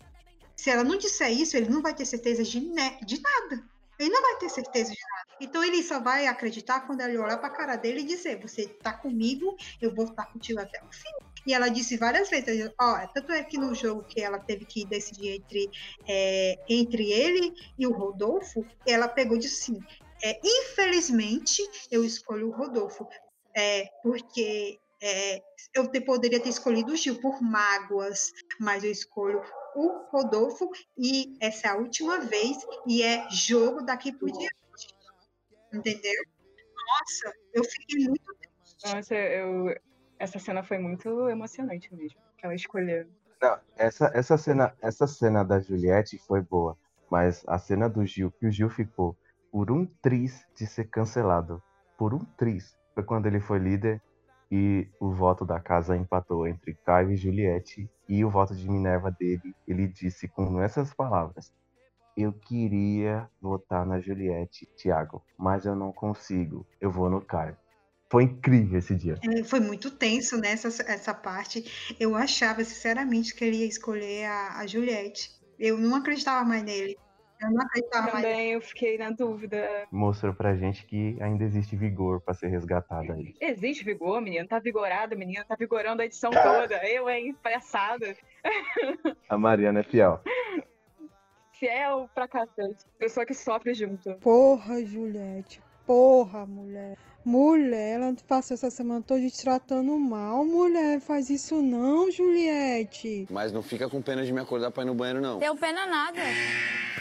se 0.56 0.70
ela 0.70 0.84
não 0.84 0.96
disser 0.96 1.32
isso, 1.32 1.56
ele 1.56 1.68
não 1.68 1.82
vai 1.82 1.94
ter 1.94 2.04
certeza 2.04 2.44
de, 2.44 2.60
ne- 2.60 2.98
de 3.04 3.20
nada. 3.20 3.64
Ele 3.98 4.10
não 4.10 4.22
vai 4.22 4.36
ter 4.38 4.48
certeza 4.48 4.90
de 4.90 4.98
nada. 4.98 5.24
Então 5.40 5.64
ele 5.64 5.82
só 5.82 6.00
vai 6.00 6.26
acreditar 6.26 6.86
quando 6.86 7.00
ele 7.00 7.18
olhar 7.18 7.38
pra 7.38 7.50
cara 7.50 7.76
dele 7.76 8.00
e 8.00 8.04
dizer: 8.04 8.40
Você 8.40 8.68
tá 8.82 8.92
comigo, 8.92 9.56
eu 9.80 9.94
vou 9.94 10.04
estar 10.04 10.26
contigo 10.26 10.60
até 10.60 10.78
o 10.78 10.92
fim. 10.92 11.24
E 11.46 11.52
ela 11.52 11.68
disse 11.68 11.96
várias 11.96 12.28
vezes: 12.30 12.70
Ó, 12.80 13.06
tanto 13.14 13.32
é 13.32 13.42
que 13.44 13.58
no 13.58 13.74
jogo 13.74 14.04
que 14.04 14.20
ela 14.20 14.38
teve 14.38 14.64
que 14.64 14.86
decidir 14.86 15.36
entre, 15.36 15.68
é, 16.08 16.54
entre 16.68 17.10
ele 17.12 17.52
e 17.78 17.86
o 17.86 17.92
Rodolfo, 17.92 18.64
ela 18.86 19.08
pegou 19.08 19.36
e 19.36 19.40
disse 19.40 19.70
assim: 19.72 19.80
é, 20.22 20.38
Infelizmente, 20.42 21.62
eu 21.90 22.04
escolho 22.04 22.48
o 22.48 22.56
Rodolfo. 22.56 23.06
É, 23.56 23.86
porque 24.02 24.78
é, 25.00 25.40
eu 25.74 25.86
te- 25.90 26.00
poderia 26.00 26.40
ter 26.40 26.48
escolhido 26.48 26.92
o 26.92 26.96
Gil 26.96 27.20
por 27.20 27.40
mágoas, 27.40 28.32
mas 28.58 28.82
eu 28.82 28.90
escolho 28.90 29.40
o 29.74 30.06
Rodolfo 30.10 30.70
e 30.96 31.36
essa 31.40 31.68
é 31.68 31.70
a 31.70 31.76
última 31.76 32.20
vez 32.20 32.58
e 32.86 33.02
é 33.02 33.28
jogo 33.30 33.82
daqui 33.82 34.12
por 34.12 34.30
diante. 34.30 34.94
Entendeu? 35.72 36.24
Nossa, 36.86 37.36
eu 37.52 37.64
fiquei 37.64 38.06
muito 38.06 38.36
Nossa, 38.84 39.14
eu... 39.14 39.74
essa 40.18 40.38
cena 40.38 40.62
foi 40.62 40.78
muito 40.78 41.28
emocionante 41.28 41.92
mesmo. 41.94 42.20
Que 42.38 42.46
ela 42.46 42.54
escolheu. 42.54 43.06
Não, 43.40 43.58
essa, 43.76 44.10
essa, 44.14 44.38
cena, 44.38 44.74
essa 44.80 45.06
cena 45.06 45.44
da 45.44 45.60
Juliette 45.60 46.18
foi 46.18 46.40
boa, 46.40 46.78
mas 47.10 47.44
a 47.46 47.58
cena 47.58 47.88
do 47.88 48.04
Gil, 48.06 48.30
que 48.30 48.46
o 48.46 48.50
Gil 48.50 48.70
ficou 48.70 49.16
por 49.50 49.70
um 49.70 49.86
tris 50.00 50.46
de 50.56 50.66
ser 50.66 50.84
cancelado, 50.84 51.62
por 51.98 52.14
um 52.14 52.24
tris, 52.36 52.76
foi 52.94 53.02
quando 53.02 53.26
ele 53.26 53.40
foi 53.40 53.58
líder 53.58 54.00
e 54.50 54.88
o 55.00 55.12
voto 55.12 55.44
da 55.44 55.60
casa 55.60 55.96
empatou 55.96 56.46
entre 56.46 56.74
Caio 56.84 57.10
e 57.10 57.16
Juliette 57.16 57.90
e 58.08 58.24
o 58.24 58.30
voto 58.30 58.54
de 58.54 58.68
Minerva 58.68 59.10
dele, 59.10 59.54
ele 59.66 59.86
disse 59.86 60.28
com 60.28 60.60
essas 60.60 60.92
palavras: 60.92 61.52
Eu 62.16 62.32
queria 62.32 63.28
votar 63.40 63.86
na 63.86 64.00
Juliette, 64.00 64.66
Thiago, 64.76 65.22
mas 65.38 65.64
eu 65.64 65.74
não 65.74 65.92
consigo. 65.92 66.66
Eu 66.80 66.90
vou 66.90 67.08
no 67.08 67.20
Caio. 67.20 67.56
Foi 68.10 68.24
incrível 68.24 68.78
esse 68.78 68.94
dia. 68.94 69.18
É, 69.22 69.42
Foi 69.42 69.60
muito 69.60 69.90
tenso 69.90 70.36
nessa 70.36 70.68
essa 70.90 71.14
parte. 71.14 71.96
Eu 71.98 72.14
achava, 72.14 72.62
sinceramente, 72.62 73.34
que 73.34 73.44
ele 73.44 73.58
ia 73.58 73.66
escolher 73.66 74.26
a, 74.26 74.58
a 74.58 74.66
Juliette. 74.66 75.30
Eu 75.58 75.78
não 75.78 75.96
acreditava 75.96 76.44
mais 76.44 76.62
nele. 76.62 76.96
Eu 77.40 77.50
não 77.50 77.56
mais 77.56 77.70
nele. 77.74 78.12
Também 78.12 78.50
eu 78.52 78.60
fiquei 78.60 78.98
na 78.98 79.10
dúvida. 79.10 79.86
Mostrou 79.90 80.32
pra 80.32 80.54
gente 80.54 80.84
que 80.86 81.16
ainda 81.20 81.44
existe 81.44 81.76
vigor 81.76 82.20
pra 82.20 82.34
ser 82.34 82.48
resgatado 82.48 83.12
aí. 83.12 83.34
Existe 83.40 83.84
vigor, 83.84 84.20
menino? 84.20 84.46
Tá 84.46 84.58
vigorado, 84.58 85.16
menino? 85.16 85.44
Tá 85.44 85.56
vigorando 85.58 86.02
a 86.02 86.06
edição 86.06 86.30
toda. 86.30 86.76
Eu, 86.88 87.08
hein? 87.08 87.36
Palhaçada. 87.42 88.16
A 89.28 89.36
Mariana 89.36 89.80
é 89.80 89.82
fiel. 89.82 90.20
Fiel 91.52 92.08
pra 92.14 92.28
cacete. 92.28 92.84
Pessoa 92.98 93.24
que 93.24 93.34
sofre 93.34 93.74
junto. 93.74 94.14
Porra, 94.16 94.84
Juliette. 94.84 95.62
Porra, 95.86 96.46
mulher. 96.46 96.96
Mulher, 97.24 98.00
ela 98.00 98.14
passou 98.28 98.54
essa 98.54 98.70
semana 98.70 99.02
toda 99.02 99.20
te 99.20 99.42
tratando 99.42 99.98
mal, 99.98 100.44
mulher. 100.44 101.00
Faz 101.00 101.30
isso 101.30 101.62
não, 101.62 102.10
Juliette. 102.10 103.26
Mas 103.30 103.50
não 103.50 103.62
fica 103.62 103.88
com 103.88 104.02
pena 104.02 104.24
de 104.24 104.32
me 104.32 104.40
acordar 104.40 104.70
pra 104.70 104.82
ir 104.82 104.86
no 104.86 104.94
banheiro, 104.94 105.22
não. 105.22 105.38
Deu 105.38 105.56
pena 105.56 105.86
nada. 105.86 106.20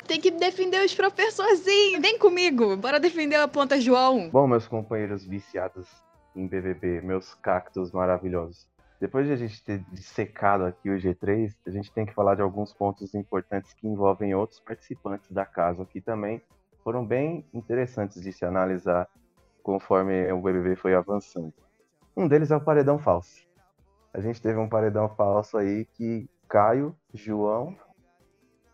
Tem 0.08 0.20
que 0.20 0.32
defender 0.32 0.84
os 0.84 0.96
professorzinhos. 0.96 2.02
Vem 2.02 2.18
comigo, 2.18 2.78
bora 2.78 3.00
defender 3.00 3.36
a 3.36 3.48
ponta 3.48 3.80
João. 3.80 4.30
Bom, 4.30 4.48
meus 4.48 4.68
companheiros 4.68 5.26
viciados 5.26 5.88
em 6.36 6.48
BBB, 6.48 7.02
meus 7.02 7.34
cactos 7.36 7.92
maravilhosos. 7.92 8.66
Depois 9.00 9.28
de 9.28 9.34
a 9.34 9.36
gente 9.36 9.62
ter 9.62 9.80
dissecado 9.92 10.64
aqui 10.64 10.90
o 10.90 10.98
G3, 10.98 11.54
a 11.68 11.70
gente 11.70 11.92
tem 11.92 12.06
que 12.06 12.14
falar 12.14 12.36
de 12.36 12.42
alguns 12.42 12.74
pontos 12.74 13.14
importantes 13.14 13.74
que 13.74 13.86
envolvem 13.86 14.34
outros 14.34 14.62
participantes 14.62 15.30
da 15.30 15.46
casa, 15.46 15.86
que 15.86 16.00
também 16.00 16.42
foram 16.84 17.06
bem 17.06 17.46
interessantes 17.54 18.22
de 18.22 18.32
se 18.32 18.46
analisar 18.46 19.08
conforme 19.62 20.32
o 20.32 20.42
BBB 20.42 20.76
foi 20.76 20.94
avançando. 20.94 21.54
Um 22.16 22.28
deles 22.28 22.52
é 22.52 22.56
o 22.56 22.62
paredão 22.62 23.00
falso. 23.00 23.48
A 24.14 24.20
gente 24.20 24.42
teve 24.42 24.60
um 24.60 24.70
paredão 24.70 25.10
falso 25.10 25.58
aí 25.58 25.86
que 25.86 26.30
Caio, 26.48 26.96
João 27.14 27.76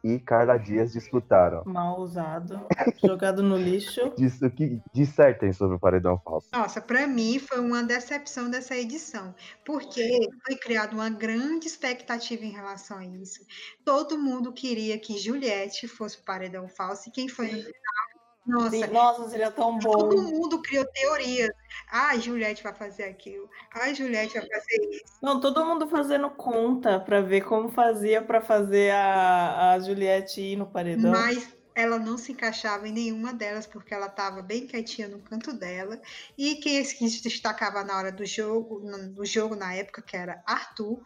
e 0.03 0.19
Carla 0.19 0.57
Dias 0.57 0.93
disputaram. 0.93 1.63
Mal 1.65 1.99
usado, 1.99 2.65
jogado 3.03 3.43
no 3.43 3.57
lixo. 3.57 4.13
Diz, 4.17 4.41
o 4.41 4.49
que 4.49 4.81
dissertem 4.93 5.51
sobre 5.53 5.75
o 5.75 5.79
paredão 5.79 6.19
falso. 6.19 6.47
Nossa, 6.51 6.81
para 6.81 7.05
mim 7.07 7.39
foi 7.39 7.59
uma 7.59 7.83
decepção 7.83 8.49
dessa 8.49 8.75
edição, 8.75 9.33
porque 9.65 10.29
foi 10.45 10.55
criada 10.55 10.93
uma 10.93 11.09
grande 11.09 11.67
expectativa 11.67 12.43
em 12.43 12.51
relação 12.51 12.97
a 12.97 13.05
isso. 13.05 13.45
Todo 13.83 14.17
mundo 14.17 14.53
queria 14.53 14.97
que 14.97 15.17
Juliette 15.17 15.87
fosse 15.87 16.17
o 16.17 16.23
paredão 16.23 16.67
falso, 16.67 17.09
e 17.09 17.11
quem 17.11 17.27
foi 17.27 17.47
no 17.47 17.57
final? 17.57 18.09
Nossa, 18.49 18.71
Sim, 18.71 18.87
Nossa, 18.87 19.29
seria 19.29 19.51
tão 19.51 19.77
todo 19.77 20.15
bom. 20.15 20.23
mundo 20.23 20.59
criou 20.63 20.83
teorias. 20.85 21.51
Ah, 21.91 22.17
Juliette 22.17 22.63
vai 22.63 22.73
fazer 22.73 23.03
aquilo. 23.03 23.47
Ah, 23.71 23.93
Juliette 23.93 24.39
vai 24.39 24.47
fazer 24.49 24.89
isso. 24.89 25.19
Não, 25.21 25.39
todo 25.39 25.63
mundo 25.63 25.87
fazendo 25.87 26.31
conta 26.31 26.99
pra 26.99 27.21
ver 27.21 27.41
como 27.41 27.69
fazia 27.69 28.23
pra 28.23 28.41
fazer 28.41 28.91
a, 28.91 29.73
a 29.73 29.79
Juliette 29.79 30.41
ir 30.41 30.55
no 30.55 30.65
paredão. 30.65 31.11
Mas 31.11 31.55
ela 31.75 31.99
não 31.99 32.17
se 32.17 32.31
encaixava 32.31 32.87
em 32.87 32.91
nenhuma 32.91 33.33
delas, 33.33 33.67
porque 33.67 33.93
ela 33.93 34.07
estava 34.07 34.41
bem 34.41 34.65
quietinha 34.65 35.07
no 35.07 35.19
canto 35.19 35.53
dela. 35.53 36.01
E 36.35 36.55
quem 36.55 36.83
se 36.83 37.21
destacava 37.21 37.83
na 37.83 37.95
hora 37.95 38.11
do 38.11 38.25
jogo, 38.25 38.79
no 38.79 39.23
jogo 39.23 39.55
na 39.55 39.75
época, 39.75 40.01
que 40.01 40.17
era 40.17 40.41
Arthur, 40.47 41.03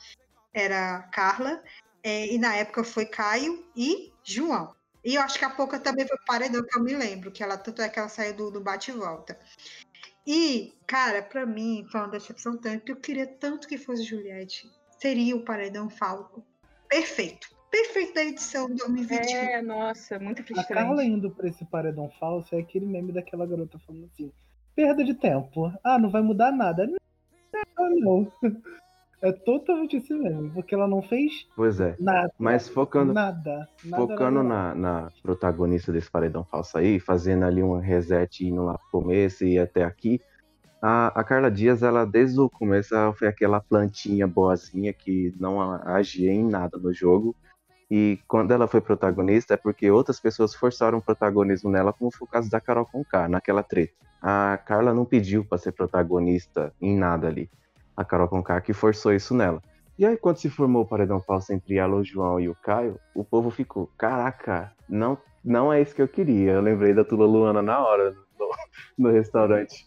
era 0.54 1.04
Carla, 1.12 1.62
é, 2.02 2.34
e 2.34 2.38
na 2.38 2.56
época 2.56 2.86
foi 2.86 3.06
Caio 3.06 3.66
e 3.76 4.14
João. 4.24 4.74
E 5.04 5.16
eu 5.16 5.22
acho 5.22 5.38
que 5.38 5.46
a 5.46 5.50
pouca 5.50 5.80
também 5.80 6.08
foi 6.08 6.18
paredão, 6.26 6.64
que 6.64 6.78
eu 6.78 6.84
me 6.84 6.94
lembro, 6.94 7.32
que 7.32 7.44
ela 7.44 7.58
tanto 7.58 7.82
é 7.82 7.90
que 7.90 8.00
ela 8.00 8.10
saiu 8.10 8.36
do, 8.36 8.52
do 8.52 8.62
bate 8.62 8.92
e 8.92 8.94
volta. 8.94 9.38
E, 10.26 10.74
cara, 10.88 11.22
pra 11.22 11.46
mim 11.46 11.86
foi 11.92 12.00
uma 12.00 12.10
decepção 12.10 12.58
tanto, 12.58 12.92
eu 12.92 12.96
queria 12.96 13.28
tanto 13.28 13.68
que 13.68 13.78
fosse 13.78 14.04
Juliette. 14.04 14.70
Seria 15.00 15.36
o 15.36 15.44
paredão 15.44 15.90
falco. 15.90 16.46
Perfeito. 16.88 17.54
Perfeito 17.70 18.14
da 18.14 18.24
edição 18.24 18.68
de 18.68 18.76
2021. 18.76 19.36
É, 19.36 19.62
nossa, 19.62 20.20
muito 20.20 20.44
A 20.44 20.46
frustrante. 20.46 20.74
Carla 20.74 21.04
indo 21.04 21.32
pra 21.32 21.50
esse 21.50 21.66
paredão 21.66 22.10
falso 22.20 22.56
é 22.56 22.60
aquele 22.60 22.86
meme 22.86 23.12
daquela 23.12 23.48
garota 23.48 23.80
falando 23.80 24.06
assim: 24.06 24.32
perda 24.76 25.04
de 25.04 25.16
tempo. 25.16 25.74
Ah, 25.84 25.98
não 25.98 26.12
vai 26.12 26.22
mudar 26.22 26.52
nada. 26.52 26.88
Não, 27.76 27.90
não. 27.90 28.32
É 29.24 29.32
totalmente 29.32 29.96
esse 29.98 30.14
meme, 30.14 30.52
porque 30.52 30.76
ela 30.76 30.88
não 30.88 31.02
fez 31.02 31.48
Pois 31.56 31.80
é. 31.80 32.00
nada. 32.00 32.32
Mas 32.38 32.68
focando, 32.70 33.14
Nada. 33.14 33.70
nada 33.84 33.96
focando 33.96 34.44
nada. 34.44 34.76
na, 34.76 35.04
na 35.04 35.12
protagonista 35.24 35.92
desse 35.92 36.12
paredão 36.12 36.44
falso 36.44 36.78
aí, 36.78 37.00
fazendo 37.00 37.46
ali 37.46 37.64
um 37.64 37.80
reset 37.80 38.46
indo 38.46 38.64
lá 38.64 38.78
pro 38.78 39.02
começo 39.02 39.46
e 39.46 39.58
até 39.60 39.84
aqui, 39.86 40.22
a, 40.82 41.08
a 41.20 41.24
Carla 41.24 41.50
Dias, 41.52 41.84
ela 41.84 42.06
desde 42.06 42.40
o 42.40 42.50
começo 42.50 42.94
ela 42.96 43.14
foi 43.14 43.28
aquela 43.28 43.62
plantinha 43.62 44.28
boazinha 44.28 44.94
que 44.94 45.34
não 45.40 45.62
agia 45.62 46.32
em 46.32 46.44
nada 46.46 46.78
no 46.78 46.94
jogo 46.94 47.36
E 47.92 48.20
quando 48.28 48.52
ela 48.52 48.68
foi 48.68 48.82
protagonista 48.82 49.54
é 49.54 49.58
porque 49.58 49.92
outras 49.92 50.20
pessoas 50.20 50.56
forçaram 50.56 50.98
o 51.00 51.02
protagonismo 51.02 51.70
nela, 51.72 51.94
como 51.94 52.12
foi 52.12 52.26
o 52.28 52.32
caso 52.32 52.50
da 52.50 52.60
Carol 52.62 52.86
Conká, 52.86 53.30
naquela 53.30 53.64
treta. 53.64 53.94
A 54.22 54.58
Carla 54.66 54.94
não 54.94 55.06
pediu 55.06 55.46
para 55.46 55.58
ser 55.60 55.74
protagonista 55.74 56.74
em 56.82 56.98
nada 56.98 57.28
ali. 57.28 57.50
A 57.96 58.04
Carol 58.04 58.28
Conká 58.28 58.60
que 58.62 58.74
forçou 58.74 59.14
isso 59.14 59.34
nela. 59.34 59.62
E 59.98 60.06
aí, 60.06 60.18
quando 60.18 60.38
se 60.38 60.50
formou 60.50 60.82
o 60.82 60.88
paredão 60.88 61.22
falso 61.22 61.54
entre 61.54 61.78
ela, 61.78 61.96
o 61.96 62.04
João 62.04 62.40
e 62.40 62.50
o 62.50 62.56
Caio, 62.56 63.00
o 63.14 63.24
povo 63.24 63.52
ficou: 63.52 63.90
caraca, 63.98 64.72
não, 64.90 65.18
não 65.44 65.72
é 65.72 65.82
isso 65.82 65.94
que 65.94 66.02
eu 66.02 66.08
queria. 66.08 66.54
Eu 66.54 66.62
lembrei 66.62 66.94
da 66.94 67.04
Tula 67.04 67.26
Luana 67.26 67.62
na 67.62 67.80
hora, 67.80 68.16
no, 68.40 68.50
no 68.98 69.12
restaurante. 69.12 69.86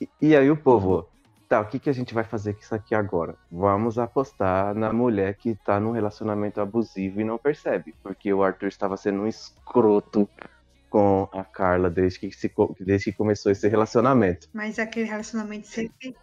E, 0.00 0.08
e 0.20 0.36
aí 0.36 0.50
o 0.50 0.56
povo, 0.56 1.08
tá, 1.48 1.60
o 1.60 1.66
que, 1.66 1.78
que 1.78 1.88
a 1.88 1.92
gente 1.94 2.12
vai 2.12 2.24
fazer 2.24 2.52
com 2.52 2.60
isso 2.60 2.74
aqui 2.74 2.94
agora? 2.94 3.34
Vamos 3.50 3.98
apostar 3.98 4.74
na 4.74 4.92
mulher 4.92 5.34
que 5.36 5.54
tá 5.54 5.80
num 5.80 5.92
relacionamento 5.92 6.60
abusivo 6.60 7.20
e 7.20 7.24
não 7.24 7.38
percebe. 7.38 7.94
Porque 8.02 8.32
o 8.32 8.42
Arthur 8.42 8.68
estava 8.68 8.96
sendo 8.98 9.22
um 9.22 9.26
escroto 9.26 10.28
com 10.90 11.28
a 11.32 11.42
Carla 11.42 11.88
desde 11.88 12.20
que, 12.20 12.30
se, 12.30 12.52
desde 12.78 13.10
que 13.10 13.16
começou 13.16 13.50
esse 13.50 13.66
relacionamento. 13.68 14.48
Mas 14.52 14.78
aquele 14.78 15.06
relacionamento 15.06 15.66
sempre 15.66 16.14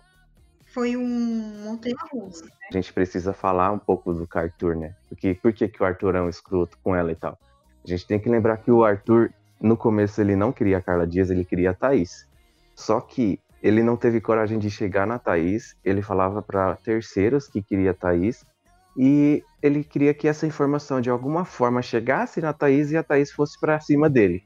foi 0.74 0.96
um 0.96 1.64
montanha 1.64 1.96
russa. 2.12 2.46
Né? 2.46 2.52
A 2.70 2.74
gente 2.74 2.94
precisa 2.94 3.34
falar 3.34 3.72
um 3.72 3.80
pouco 3.80 4.14
do 4.14 4.28
Arthur, 4.34 4.76
né? 4.76 4.96
Porque 5.10 5.34
por 5.34 5.54
que, 5.54 5.68
que 5.68 5.82
o 5.82 5.86
Arthur 5.86 6.16
é 6.16 6.22
um 6.22 6.30
escroto 6.30 6.78
com 6.84 6.96
ela 6.96 7.12
e 7.12 7.16
tal? 7.16 7.38
A 7.84 7.88
gente 7.88 8.08
tem 8.08 8.20
que 8.20 8.30
lembrar 8.30 8.58
que 8.58 8.72
o 8.72 8.84
Arthur, 8.84 9.32
no 9.60 9.76
começo, 9.76 10.22
ele 10.22 10.36
não 10.36 10.52
queria 10.52 10.78
a 10.78 10.82
Carla 10.82 11.06
Dias, 11.06 11.30
ele 11.30 11.44
queria 11.44 11.72
a 11.72 11.74
Thaís. 11.74 12.28
Só 12.76 13.02
que 13.02 13.40
ele 13.62 13.84
não 13.84 13.98
teve 13.98 14.22
coragem 14.22 14.58
de 14.58 14.70
chegar 14.70 15.06
na 15.06 15.20
Thaís, 15.20 15.76
ele 15.84 16.02
falava 16.02 16.42
para 16.42 16.76
terceiros 16.78 17.48
que 17.48 17.62
queria 17.62 17.92
a 17.92 17.94
Thaís, 17.94 18.46
e 18.98 19.44
ele 19.62 19.84
queria 19.84 20.14
que 20.14 20.28
essa 20.28 20.48
informação 20.48 21.00
de 21.00 21.10
alguma 21.10 21.46
forma 21.46 21.82
chegasse 21.82 22.42
na 22.42 22.54
Thaís 22.54 22.92
e 22.92 22.98
a 22.98 23.04
Thaís 23.04 23.32
fosse 23.32 23.60
para 23.60 23.80
cima 23.80 24.10
dele. 24.10 24.44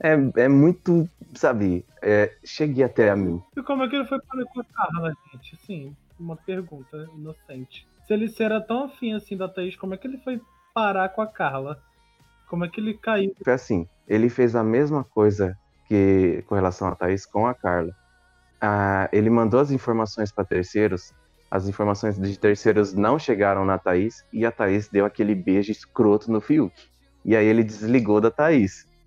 É, 0.00 0.42
é 0.42 0.48
muito, 0.48 1.08
sabe, 1.34 1.84
é, 2.02 2.32
chegue 2.44 2.82
até 2.82 3.10
a 3.10 3.16
mim. 3.16 3.42
E 3.56 3.62
como 3.62 3.84
é 3.84 3.88
que 3.88 3.96
ele 3.96 4.06
foi 4.06 4.20
para 4.20 4.44
com 4.46 4.60
a 4.60 4.64
Carla, 4.64 5.12
gente? 5.32 5.56
Sim, 5.64 5.96
uma 6.18 6.36
pergunta 6.36 7.08
inocente. 7.16 7.86
Se 8.06 8.12
ele 8.12 8.32
era 8.38 8.60
tão 8.60 8.84
afim 8.84 9.14
assim 9.14 9.36
da 9.36 9.48
Thaís, 9.48 9.76
como 9.76 9.94
é 9.94 9.96
que 9.96 10.06
ele 10.06 10.18
foi 10.18 10.40
parar 10.74 11.08
com 11.08 11.22
a 11.22 11.26
Carla? 11.26 11.80
Como 12.48 12.64
é 12.64 12.68
que 12.68 12.80
ele 12.80 12.94
caiu? 12.94 13.34
Foi 13.42 13.52
assim, 13.52 13.88
ele 14.06 14.28
fez 14.28 14.54
a 14.54 14.62
mesma 14.62 15.02
coisa 15.02 15.56
que 15.88 16.44
com 16.46 16.54
relação 16.54 16.88
a 16.88 16.94
Thaís 16.94 17.24
com 17.24 17.46
a 17.46 17.54
Carla 17.54 17.94
ah, 18.66 19.08
ele 19.12 19.28
mandou 19.28 19.60
as 19.60 19.70
informações 19.70 20.32
para 20.32 20.44
terceiros, 20.44 21.12
as 21.50 21.68
informações 21.68 22.18
de 22.18 22.38
terceiros 22.38 22.94
não 22.94 23.18
chegaram 23.18 23.62
na 23.64 23.78
Thaís 23.78 24.24
e 24.32 24.46
a 24.46 24.50
Thaís 24.50 24.88
deu 24.88 25.04
aquele 25.04 25.34
beijo 25.34 25.70
escroto 25.70 26.32
no 26.32 26.40
Fiuk. 26.40 26.74
E 27.24 27.36
aí 27.36 27.46
ele 27.46 27.62
desligou 27.62 28.20
da 28.20 28.30
Thaís. 28.30 28.86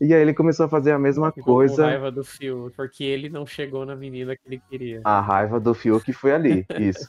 E 0.00 0.12
aí 0.12 0.20
ele 0.20 0.34
começou 0.34 0.66
a 0.66 0.68
fazer 0.68 0.92
a 0.92 0.98
mesma 0.98 1.32
Ficou 1.32 1.54
coisa. 1.54 1.76
Com 1.76 1.82
raiva 1.82 2.10
do 2.10 2.24
Fiuk, 2.24 2.76
porque 2.76 3.04
ele 3.04 3.28
não 3.28 3.46
chegou 3.46 3.84
na 3.86 3.96
menina 3.96 4.36
que 4.36 4.42
ele 4.46 4.60
queria. 4.68 5.00
A 5.04 5.20
raiva 5.20 5.58
do 5.58 5.74
Fiuk 5.74 6.12
foi 6.12 6.32
ali, 6.32 6.66
isso. 6.78 7.08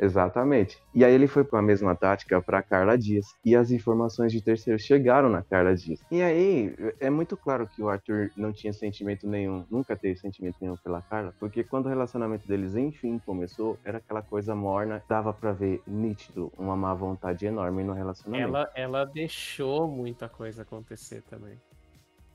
Exatamente. 0.00 0.78
E 0.94 1.04
aí 1.04 1.12
ele 1.12 1.26
foi 1.26 1.44
com 1.44 1.56
a 1.56 1.62
mesma 1.62 1.94
tática 1.94 2.40
para 2.40 2.62
Carla 2.62 2.96
Dias. 2.96 3.26
E 3.44 3.56
as 3.56 3.70
informações 3.70 4.32
de 4.32 4.40
terceiro 4.40 4.78
chegaram 4.78 5.28
na 5.28 5.42
Carla 5.42 5.74
Dias. 5.74 6.00
E 6.10 6.22
aí 6.22 6.74
é 7.00 7.10
muito 7.10 7.36
claro 7.36 7.66
que 7.66 7.82
o 7.82 7.88
Arthur 7.88 8.30
não 8.36 8.52
tinha 8.52 8.72
sentimento 8.72 9.28
nenhum, 9.28 9.64
nunca 9.70 9.96
teve 9.96 10.16
sentimento 10.18 10.56
nenhum 10.60 10.76
pela 10.76 11.02
Carla, 11.02 11.34
porque 11.38 11.64
quando 11.64 11.86
o 11.86 11.88
relacionamento 11.88 12.46
deles 12.46 12.74
enfim 12.76 13.18
começou, 13.18 13.78
era 13.84 13.98
aquela 13.98 14.22
coisa 14.22 14.54
morna, 14.54 15.02
dava 15.08 15.32
para 15.32 15.52
ver 15.52 15.82
nítido 15.86 16.52
uma 16.56 16.76
má 16.76 16.94
vontade 16.94 17.46
enorme 17.46 17.82
no 17.82 17.92
relacionamento. 17.92 18.48
Ela, 18.48 18.70
ela 18.74 19.04
deixou 19.04 19.88
muita 19.88 20.28
coisa 20.28 20.62
acontecer 20.62 21.22
também. 21.22 21.58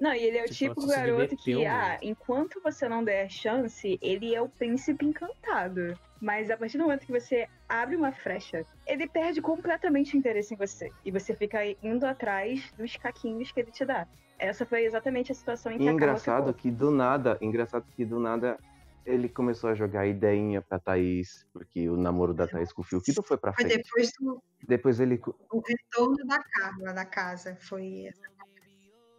Não, 0.04 0.14
e 0.14 0.22
ele 0.22 0.38
é 0.38 0.44
o 0.44 0.48
Tipo, 0.48 0.82
se 0.82 0.88
garoto 0.88 1.38
que, 1.38 1.66
ah, 1.66 1.98
enquanto 2.02 2.60
você 2.62 2.90
não 2.90 3.06
der 3.06 3.30
chance, 3.30 3.98
ele 4.02 4.36
é 4.36 4.42
o 4.42 4.50
príncipe 4.50 5.06
encantado. 5.06 5.98
Mas 6.20 6.52
a 6.52 6.58
partir 6.58 6.78
do 6.78 6.84
momento 6.84 7.06
que 7.06 7.12
você 7.14 7.48
abre 7.70 7.96
uma 7.96 8.12
frecha, 8.12 8.66
ele 8.86 9.08
perde 9.08 9.42
completamente 9.42 10.14
o 10.14 10.20
interesse 10.20 10.54
em 10.54 10.58
você. 10.58 10.92
E 11.06 11.10
você 11.10 11.34
fica 11.34 11.60
indo 11.82 12.06
atrás 12.06 12.70
dos 12.78 12.98
caquinhos 12.98 13.54
que 13.54 13.62
ele 13.62 13.72
te 13.72 13.86
dá. 13.86 14.06
Essa 14.38 14.66
foi 14.66 14.84
exatamente 14.84 15.32
a 15.32 15.36
situação 15.36 15.72
em 15.72 15.78
que 15.78 15.86
engraçado 15.86 16.54
que 16.54 16.70
do 16.70 16.92
nada, 16.92 17.38
engraçado 17.40 17.86
que 17.96 18.04
do 18.04 18.20
nada 18.20 18.58
ele 19.06 19.30
começou 19.30 19.70
a 19.70 19.76
jogar 19.76 20.06
ideinha 20.06 20.62
pra 20.62 20.80
Thaís, 20.80 21.46
porque 21.54 21.90
o 21.90 21.96
namoro 21.96 22.34
da 22.34 22.48
Thaís 22.48 22.72
com 22.74 22.82
o 22.82 22.86
Fiuk 22.86 23.16
não 23.16 23.24
foi 23.24 23.38
pra 23.38 23.54
Foi 23.54 23.66
frente. 23.66 23.84
depois 23.84 24.12
do 24.20 24.44
Depois 24.68 25.00
ele, 25.00 25.22
o 25.52 25.62
retorno 25.66 26.26
da 26.26 26.40
Carla 26.44 26.94
da 26.94 27.06
casa. 27.06 27.58
Foi 27.62 28.10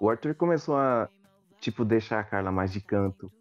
o 0.05 0.11
Arthur 0.11 0.35
começou 0.35 0.77
a, 0.77 1.09
tipo, 1.61 1.83
deixar 1.83 2.21
a 2.21 2.25
Carla 2.25 2.53
mais 2.53 2.71
de 2.71 2.79
canto, 2.79 3.33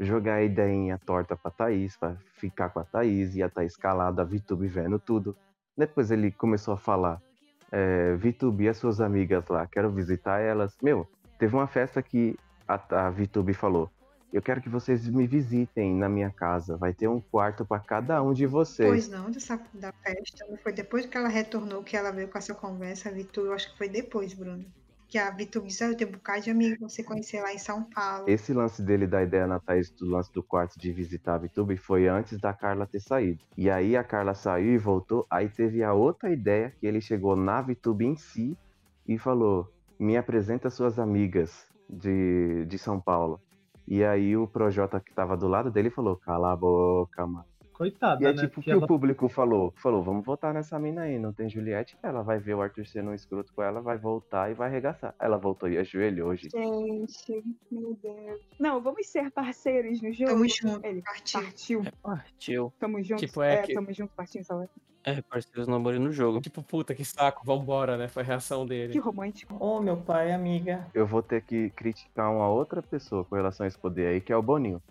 jogar 0.00 0.34
a 0.34 0.42
ideinha 0.42 0.98
torta 0.98 1.36
pra 1.36 1.48
Thaís, 1.48 1.96
pra 1.96 2.16
ficar 2.34 2.70
com 2.70 2.80
a 2.80 2.84
Thaís, 2.84 3.36
e 3.36 3.42
a 3.42 3.48
Thaís 3.48 3.76
calada, 3.76 4.22
a 4.22 4.24
Vitube 4.24 4.66
vendo 4.66 4.98
tudo. 4.98 5.36
Depois 5.76 6.10
ele 6.10 6.32
começou 6.32 6.74
a 6.74 6.76
falar, 6.76 7.22
é, 7.70 8.16
Vitube 8.16 8.64
e 8.64 8.68
as 8.68 8.76
suas 8.78 9.00
amigas 9.00 9.46
lá, 9.48 9.64
quero 9.68 9.92
visitar 9.92 10.40
elas. 10.40 10.76
Meu, 10.82 11.06
teve 11.38 11.54
uma 11.54 11.68
festa 11.68 12.02
que 12.02 12.36
a, 12.66 13.06
a 13.06 13.10
Vitube 13.10 13.54
falou, 13.54 13.88
eu 14.32 14.42
quero 14.42 14.60
que 14.60 14.68
vocês 14.68 15.08
me 15.08 15.24
visitem 15.24 15.94
na 15.94 16.08
minha 16.08 16.32
casa, 16.32 16.76
vai 16.76 16.92
ter 16.92 17.06
um 17.06 17.20
quarto 17.20 17.64
pra 17.64 17.78
cada 17.78 18.20
um 18.24 18.32
de 18.32 18.44
vocês. 18.44 18.88
Pois 18.88 19.08
não, 19.08 19.30
dessa, 19.30 19.56
da 19.72 19.92
festa. 19.92 20.44
Foi 20.64 20.72
depois 20.72 21.06
que 21.06 21.16
ela 21.16 21.28
retornou 21.28 21.84
que 21.84 21.96
ela 21.96 22.10
veio 22.10 22.26
com 22.26 22.38
essa 22.38 22.56
conversa, 22.56 23.08
a 23.08 23.12
Vitu, 23.12 23.42
eu 23.42 23.52
acho 23.52 23.70
que 23.70 23.78
foi 23.78 23.88
depois, 23.88 24.34
Bruno. 24.34 24.66
Que 25.08 25.16
a 25.16 25.30
Vitu 25.30 25.62
disse, 25.62 25.82
"Ah, 25.82 25.88
eu 25.88 25.96
tenho 25.96 26.10
um 26.10 26.12
bocado 26.12 26.42
de 26.42 26.50
amigo 26.50 26.88
você 26.88 27.02
conhecer 27.02 27.40
lá 27.40 27.52
em 27.52 27.58
São 27.58 27.82
Paulo. 27.82 28.28
Esse 28.28 28.52
lance 28.52 28.82
dele 28.82 29.06
da 29.06 29.22
ideia 29.22 29.46
na 29.46 29.58
Thaís 29.58 29.90
do 29.90 30.06
lance 30.06 30.30
do 30.34 30.42
quarto 30.42 30.78
de 30.78 30.92
visitar 30.92 31.36
a 31.36 31.38
Vitube 31.38 31.78
foi 31.78 32.06
antes 32.06 32.38
da 32.38 32.52
Carla 32.52 32.86
ter 32.86 33.00
saído. 33.00 33.42
E 33.56 33.70
aí 33.70 33.96
a 33.96 34.04
Carla 34.04 34.34
saiu 34.34 34.74
e 34.74 34.76
voltou, 34.76 35.26
aí 35.30 35.48
teve 35.48 35.82
a 35.82 35.94
outra 35.94 36.30
ideia 36.30 36.74
que 36.78 36.86
ele 36.86 37.00
chegou 37.00 37.34
na 37.34 37.62
Vitube 37.62 38.04
em 38.04 38.16
si 38.16 38.54
e 39.06 39.16
falou: 39.16 39.66
"Me 39.98 40.14
apresenta 40.16 40.68
suas 40.68 40.98
amigas 40.98 41.66
de, 41.88 42.66
de 42.66 42.78
São 42.78 43.00
Paulo". 43.00 43.40
E 43.86 44.04
aí 44.04 44.36
o 44.36 44.46
Projota 44.46 45.00
que 45.00 45.14
tava 45.14 45.38
do 45.38 45.48
lado 45.48 45.70
dele 45.70 45.88
falou: 45.88 46.16
"Cala 46.16 46.52
a 46.52 46.56
boca, 46.56 47.26
mano". 47.26 47.46
Coitada, 47.78 48.22
E 48.22 48.26
é 48.26 48.32
né? 48.32 48.42
tipo 48.42 48.58
o 48.58 48.62
Que 48.62 48.70
que 48.70 48.74
o 48.76 48.78
ela- 48.78 48.86
público 48.88 49.28
falou. 49.28 49.72
Falou, 49.76 50.02
vamos 50.02 50.24
votar 50.26 50.52
nessa 50.52 50.76
mina 50.80 51.02
aí, 51.02 51.16
não 51.16 51.32
tem 51.32 51.48
Juliette. 51.48 51.96
Ela 52.02 52.22
vai 52.22 52.38
ver 52.40 52.54
o 52.54 52.60
Arthur 52.60 52.84
sendo 52.86 53.10
um 53.10 53.14
escroto 53.14 53.52
com 53.54 53.62
ela, 53.62 53.80
vai 53.80 53.96
voltar 53.96 54.50
e 54.50 54.54
vai 54.54 54.68
arregaçar. 54.68 55.14
Ela 55.20 55.38
voltou 55.38 55.68
e 55.68 55.78
ajoelhou 55.78 56.30
hoje. 56.30 56.48
Gente, 56.50 57.44
meu 57.70 57.96
Deus. 58.02 58.40
Não, 58.58 58.80
vamos 58.80 59.06
ser 59.06 59.30
parceiros 59.30 60.02
no 60.02 60.12
jogo? 60.12 60.30
Tamo 60.32 60.48
junto, 60.48 60.84
Ele 60.84 61.02
partiu. 61.02 61.40
partiu. 61.40 61.82
Partiu. 62.02 62.72
Tamo 62.80 63.02
junto. 63.02 63.20
Tipo, 63.20 63.42
é 63.42 63.62
que- 63.62 63.74
tamo 63.74 63.92
junto, 63.92 64.12
partiu, 64.16 64.42
sabe? 64.42 64.68
É, 65.04 65.22
parceiros 65.22 65.68
namorando 65.68 66.02
no 66.02 66.12
jogo. 66.12 66.40
Tipo, 66.40 66.62
puta, 66.62 66.94
que 66.96 67.04
saco, 67.04 67.42
vambora, 67.46 67.96
né? 67.96 68.08
Foi 68.08 68.24
a 68.24 68.26
reação 68.26 68.66
dele. 68.66 68.92
Que 68.92 68.98
romântico. 68.98 69.56
Ô, 69.64 69.80
meu 69.80 69.96
pai, 69.96 70.32
amiga. 70.32 70.84
eu 70.92 71.06
vou 71.06 71.22
ter 71.22 71.42
que 71.42 71.70
criticar 71.70 72.30
uma 72.30 72.48
outra 72.48 72.82
pessoa 72.82 73.24
com 73.24 73.36
relação 73.36 73.64
a 73.64 73.68
esse 73.68 73.78
poder 73.78 74.08
aí, 74.08 74.20
que 74.20 74.32
é 74.32 74.36
o 74.36 74.42
Boninho. 74.42 74.82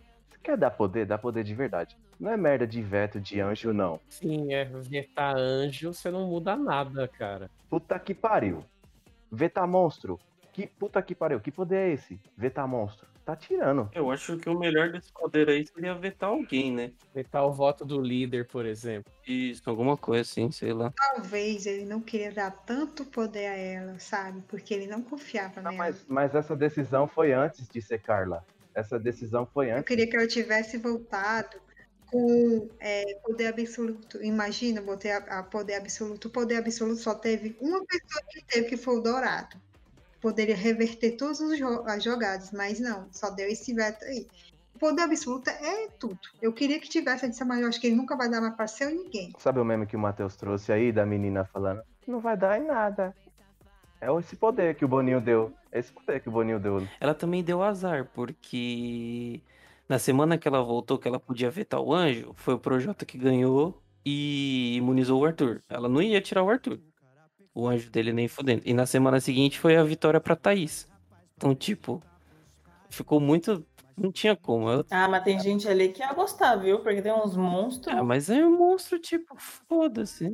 Você 0.48 0.52
quer 0.52 0.58
dar 0.58 0.72
poder? 0.72 1.06
Dá 1.06 1.18
poder 1.18 1.43
de 1.43 1.54
verdade. 1.54 1.98
Não 2.18 2.32
é 2.32 2.38
merda 2.38 2.66
de 2.66 2.82
veto 2.82 3.20
de 3.20 3.41
anjo, 3.41 3.74
não. 3.74 4.00
Sim, 4.08 4.54
é. 4.54 4.64
Vetar 4.64 5.36
anjo, 5.36 5.93
você 5.93 6.10
não 6.10 6.26
muda 6.28 6.56
nada, 6.56 7.06
cara. 7.06 7.52
Puta 7.70 8.00
que 8.00 8.14
pariu. 8.14 8.64
Vetar 9.30 9.68
monstro. 9.68 10.18
Que 10.54 10.66
puta 10.66 11.02
que 11.02 11.14
pariu. 11.14 11.41
Que 11.41 11.52
poder 11.52 11.89
é 11.89 11.93
esse? 11.93 12.18
Vetar 12.38 12.66
monstro. 12.66 13.06
Tá 13.26 13.36
tirando. 13.36 13.89
Eu 13.93 14.10
acho 14.10 14.38
que 14.38 14.50
o 14.50 14.58
melhor 14.58 14.89
desse 14.89 15.12
poder 15.12 15.50
aí 15.50 15.68
seria 15.68 15.93
vetar 15.93 16.30
alguém, 16.30 16.72
né? 16.72 16.93
Vetar 17.14 17.45
o 17.45 17.52
voto 17.52 17.84
do 17.84 18.00
líder, 18.00 18.48
por 18.48 18.66
exemplo. 18.66 19.12
Isso, 19.28 19.70
alguma 19.70 19.98
coisa 19.98 20.22
assim, 20.22 20.50
sei 20.50 20.72
lá. 20.72 20.93
Talvez 20.95 21.66
ele 21.66 21.84
não 21.84 22.00
queria 22.00 22.32
dar 22.32 22.52
tanto 22.52 23.04
poder 23.04 23.48
a 23.48 23.58
ela, 23.58 24.00
sabe? 24.00 24.41
Porque 24.48 24.74
ele 24.74 24.88
não 24.88 25.02
confiava 25.02 25.62
nela. 25.62 25.76
Mas, 25.76 26.06
mas 26.08 26.34
essa 26.34 26.56
decisão 26.56 27.06
foi 27.06 27.34
antes 27.34 27.68
de 27.68 27.82
ser 27.82 28.02
Carla. 28.02 28.45
Essa 28.78 29.00
decisão 29.00 29.44
foi 29.52 29.72
Eu 29.72 29.78
antes. 29.78 29.88
queria 29.88 30.08
que 30.08 30.16
ela 30.16 30.28
tivesse 30.28 30.78
voltado 30.78 31.58
com 32.06 32.70
é, 32.80 33.16
poder 33.24 33.48
absoluto. 33.48 34.24
Imagina, 34.24 34.80
botei 34.82 35.12
a, 35.12 35.18
a 35.18 35.42
poder 35.44 35.74
absoluto. 35.74 36.28
O 36.28 36.32
poder 36.32 36.58
absoluto 36.58 37.02
só 37.02 37.16
teve 37.16 37.58
uma 37.60 37.84
pessoa 37.84 38.24
que 38.30 38.46
teve, 38.46 38.70
que 38.70 38.78
foi 38.78 38.98
o 38.98 39.02
Dourado. 39.02 39.58
Poderia 40.22 40.56
reverter 40.56 41.14
todas 41.14 41.42
as 41.42 42.04
jogadas, 42.04 42.52
mas 42.52 42.80
não, 42.80 43.08
só 43.12 43.32
deu 43.32 43.48
esse 43.48 43.74
veto 43.74 44.06
aí. 44.06 44.28
O 44.76 44.80
poder 44.80 45.02
absoluto 45.02 45.50
é 45.50 45.88
tudo. 45.98 46.20
Eu 46.40 46.54
queria 46.54 46.80
que 46.80 46.88
tivesse, 46.88 47.26
eu 47.26 47.30
disse, 47.32 47.44
mas 47.44 47.60
eu 47.60 47.68
acho 47.68 47.82
que 47.82 47.88
ele 47.88 47.96
nunca 47.96 48.16
vai 48.16 48.30
dar 48.30 48.42
mais 48.42 48.56
pra 48.56 48.68
ser 48.68 48.92
ninguém. 48.92 49.34
Sabe 49.40 49.60
o 49.60 49.66
meme 49.66 49.88
que 49.88 49.96
o 49.96 50.00
Matheus 50.00 50.36
trouxe 50.36 50.72
aí 50.72 50.92
da 50.92 51.04
menina 51.04 51.46
falando? 51.46 51.82
Não 52.06 52.20
vai 52.20 52.38
dar 52.38 52.62
em 52.62 52.68
nada. 52.68 53.16
É 54.00 54.12
esse 54.20 54.36
poder 54.36 54.76
que 54.76 54.86
o 54.86 54.88
Boninho 54.88 55.20
deu. 55.20 55.54
É 55.72 55.80
esse 55.80 55.91
poder 55.91 56.20
que 56.20 56.30
o 56.30 56.32
Boninho 56.32 56.60
deu. 56.60 56.88
Ela 57.00 57.14
também 57.14 57.43
deu 57.43 57.62
azar, 57.64 58.06
porque 58.14 59.41
na 59.89 59.98
semana 60.00 60.38
que 60.38 60.48
ela 60.48 60.62
voltou, 60.64 60.98
que 61.00 61.08
ela 61.08 61.20
podia 61.20 61.50
vetar 61.50 61.80
o 61.82 61.93
anjo, 61.93 62.32
foi 62.36 62.54
o 62.54 62.60
Projota 62.60 63.06
que 63.06 63.18
ganhou 63.18 63.82
e 64.06 64.76
imunizou 64.78 65.22
o 65.22 65.26
Arthur. 65.26 65.62
Ela 65.70 65.89
não 65.89 66.02
ia 66.02 66.22
tirar 66.22 66.43
o 66.43 66.50
Arthur. 66.50 66.80
o 67.56 67.68
anjo 67.68 67.89
dele 67.89 68.14
nem 68.14 68.28
fudendo. 68.28 68.62
E 68.66 68.72
na 68.72 68.86
semana 68.86 69.20
seguinte 69.20 69.58
foi 69.60 69.76
a 69.76 69.84
vitória 69.84 70.20
pra 70.20 70.36
Thaís. 70.36 70.88
Então, 71.36 71.56
tipo, 71.56 72.04
ficou 72.88 73.20
muito. 73.20 73.66
Não 73.98 74.12
tinha 74.12 74.36
como. 74.36 74.70
Eu- 74.70 74.86
Ah, 74.91 75.08
mas 75.08 75.24
tem 75.24 75.39
gente 75.39 75.68
ali 75.68 75.89
que 75.89 76.02
ia 76.04 76.14
gostar, 76.14 76.56
viu? 76.58 76.82
Porque 76.82 77.02
tem 77.02 77.12
uns 77.12 77.36
monstros. 77.36 77.95
Ah, 77.98 78.04
mas 78.04 78.30
é 78.30 78.45
um 78.45 78.56
monstro, 78.56 79.00
tipo, 79.00 79.36
foda-se. 79.39 80.30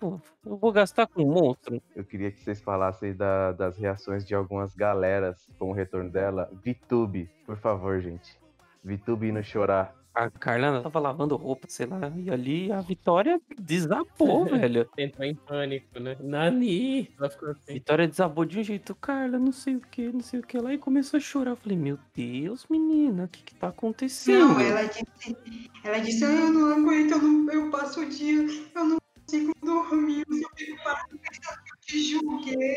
Pô, 0.00 0.18
eu 0.46 0.56
vou 0.56 0.72
gastar 0.72 1.06
com 1.06 1.22
um 1.22 1.32
monstro. 1.34 1.80
Eu 1.94 2.04
queria 2.04 2.30
que 2.32 2.40
vocês 2.40 2.60
falassem 2.60 3.14
da- 3.14 3.52
das 3.52 3.76
reações 3.76 4.24
de 4.26 4.34
algumas 4.34 4.74
galeras 4.74 5.46
com 5.58 5.68
o 5.70 5.72
retorno 5.74 6.10
dela. 6.10 6.50
VTube, 6.64 7.28
por 7.44 7.58
favor, 7.58 8.00
gente. 8.00 8.38
VTube 8.82 9.28
indo 9.28 9.42
chorar. 9.44 9.94
A 10.12 10.28
Carla 10.28 10.82
tava 10.82 10.98
lavando 10.98 11.36
roupa, 11.36 11.66
sei 11.68 11.86
lá, 11.86 12.10
e 12.16 12.28
ali 12.30 12.72
a 12.72 12.80
Vitória 12.80 13.40
desabou, 13.56 14.44
velho. 14.74 14.88
Entrou 14.98 15.24
em 15.24 15.34
pânico, 15.36 16.00
né? 16.00 16.16
Nani! 16.18 17.08
Ela 17.16 17.30
ficou 17.30 17.50
assim. 17.50 17.74
Vitória 17.74 18.08
desabou 18.08 18.44
de 18.44 18.58
um 18.58 18.62
jeito, 18.64 18.92
Carla, 18.96 19.38
não 19.38 19.52
sei 19.52 19.76
o 19.76 19.80
que, 19.80 20.10
não 20.10 20.20
sei 20.20 20.40
o 20.40 20.42
que 20.42 20.58
lá, 20.58 20.74
e 20.74 20.78
começou 20.78 21.18
a 21.18 21.20
chorar. 21.20 21.50
Eu 21.52 21.56
falei, 21.56 21.78
meu 21.78 21.96
Deus, 22.14 22.66
menina, 22.68 23.24
o 23.24 23.28
que 23.28 23.42
que 23.42 23.54
tá 23.54 23.68
acontecendo? 23.68 24.48
Não, 24.48 24.60
ela 24.60 24.82
disse, 24.84 25.36
ela 25.84 25.98
disse, 26.00 26.24
"Ah, 26.24 26.28
eu 26.32 26.52
não 26.52 26.72
aguento, 26.72 27.12
eu, 27.12 27.22
não, 27.22 27.52
eu 27.52 27.70
passo 27.70 28.00
o 28.00 28.08
dia, 28.08 28.46
eu 28.74 28.84
não 28.84 28.99
consigo 29.30 29.52
dormir, 29.62 30.24
eu 30.28 30.48
fico 30.56 30.76
pensando 30.84 31.62
que 31.62 31.72
eu 31.72 31.80
te 31.82 32.02
julguei. 32.02 32.76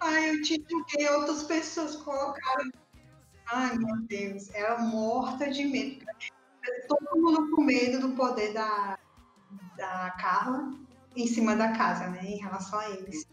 Ai, 0.00 0.30
eu 0.30 0.42
te 0.42 0.64
julguei, 0.68 1.08
outras 1.10 1.42
pessoas 1.42 1.96
colocaram. 1.96 2.70
Ai, 3.52 3.76
meu 3.76 3.96
Deus, 4.06 4.48
ela 4.54 4.78
morta 4.78 5.50
de 5.50 5.64
medo. 5.66 6.04
Todo 6.88 7.20
mundo 7.20 7.50
com 7.54 7.62
medo 7.62 8.00
do 8.00 8.14
poder 8.14 8.52
da, 8.52 8.98
da 9.76 10.10
Carla 10.18 10.72
em 11.16 11.26
cima 11.26 11.56
da 11.56 11.72
casa, 11.72 12.08
né? 12.08 12.20
Em 12.24 12.38
relação 12.38 12.78
a 12.78 12.90
eles. 12.90 13.26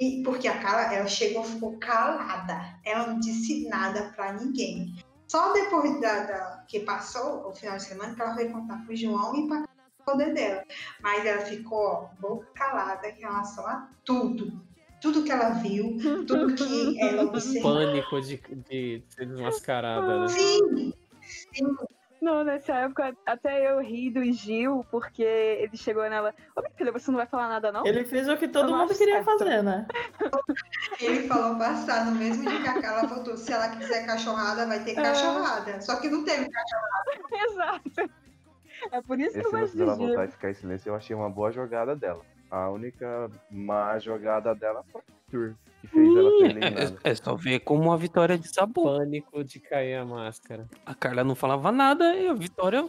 E 0.00 0.22
porque 0.22 0.48
a 0.48 0.58
Carla, 0.60 0.94
ela 0.94 1.06
chegou, 1.06 1.44
ficou 1.44 1.78
calada. 1.78 2.78
Ela 2.84 3.08
não 3.08 3.20
disse 3.20 3.68
nada 3.68 4.10
pra 4.16 4.32
ninguém. 4.32 4.94
Só 5.28 5.52
depois 5.52 6.00
da, 6.00 6.24
da- 6.24 6.64
que 6.68 6.80
passou 6.80 7.48
o 7.48 7.52
final 7.54 7.76
de 7.76 7.84
semana 7.84 8.14
que 8.14 8.20
ela 8.20 8.34
foi 8.34 8.48
contar 8.48 8.84
pro 8.84 8.96
João 8.96 9.34
e 9.36 9.48
para 9.48 9.62
o 9.62 9.68
poder 10.04 10.32
dela. 10.34 10.64
Mas 11.00 11.24
ela 11.24 11.42
ficou 11.42 12.10
boca 12.20 12.46
calada 12.54 13.08
em 13.08 13.18
relação 13.20 13.66
a 13.66 13.88
tudo. 14.04 14.52
Tudo 15.00 15.24
que 15.24 15.32
ela 15.32 15.50
viu, 15.50 15.96
tudo 16.26 16.54
que 16.54 17.00
ela 17.00 17.24
observou. 17.30 17.74
Pânico 17.74 18.20
de, 18.20 18.36
de 18.68 19.02
ser 19.08 19.26
desmascarada, 19.26 20.20
né? 20.20 20.28
Sim, 20.28 20.92
sim. 21.20 21.76
Não, 22.20 22.44
nessa 22.44 22.72
época 22.74 23.12
até 23.26 23.68
eu 23.68 23.80
ri 23.80 24.08
do 24.08 24.22
Gil, 24.32 24.86
porque 24.92 25.24
ele 25.24 25.76
chegou 25.76 26.08
nela. 26.08 26.32
Ô, 26.54 26.60
minha 26.60 26.70
filha, 26.76 26.92
você 26.92 27.10
não 27.10 27.18
vai 27.18 27.26
falar 27.26 27.48
nada, 27.48 27.72
não? 27.72 27.84
Ele 27.84 28.04
fez 28.04 28.28
o 28.28 28.36
que 28.36 28.46
todo 28.46 28.70
Eu 28.70 28.76
mundo 28.76 28.94
queria 28.96 29.24
certo. 29.24 29.38
fazer, 29.38 29.60
né? 29.64 29.84
Ele 31.00 31.26
falou 31.26 31.58
passar 31.58 32.06
no 32.06 32.12
mesmo 32.12 32.48
dia 32.48 32.60
que 32.62 32.68
a 32.68 32.80
Carla 32.80 33.08
voltou. 33.08 33.36
Se 33.36 33.52
ela 33.52 33.70
quiser 33.70 34.06
cachorrada, 34.06 34.66
vai 34.68 34.84
ter 34.84 34.92
É. 34.92 35.02
cachorrada. 35.02 35.80
Só 35.80 35.96
que 35.96 36.08
não 36.08 36.24
teve 36.24 36.48
cachorrada. 36.48 37.10
Exato. 37.98 38.21
É 38.92 39.00
por 39.00 39.18
isso 39.18 39.32
que 39.40 39.46
eu 39.46 39.50
gosto 39.50 39.76
dela 39.76 39.96
Gil. 39.96 40.06
voltar 40.06 40.26
e 40.26 40.28
ficar 40.28 40.50
em 40.50 40.54
silêncio, 40.54 40.90
eu 40.90 40.94
achei 40.94 41.16
uma 41.16 41.30
boa 41.30 41.50
jogada 41.50 41.96
dela. 41.96 42.20
A 42.50 42.68
única 42.68 43.30
má 43.50 43.98
jogada 43.98 44.54
dela 44.54 44.84
foi 44.92 45.00
o 45.00 45.04
Arthur, 45.24 45.56
que 45.80 45.86
fez 45.86 46.16
ela 46.16 46.30
ser 46.38 46.56
Ih, 46.58 46.98
é, 47.02 47.10
é 47.10 47.14
só 47.14 47.34
ver 47.34 47.60
como 47.60 47.90
a 47.90 47.96
Vitória 47.96 48.36
desabou. 48.36 48.98
Pânico 48.98 49.42
de 49.42 49.58
cair 49.60 49.94
a 49.94 50.04
máscara. 50.04 50.68
A 50.84 50.94
Carla 50.94 51.24
não 51.24 51.34
falava 51.34 51.72
nada 51.72 52.14
e 52.14 52.28
a 52.28 52.34
Vitória, 52.34 52.86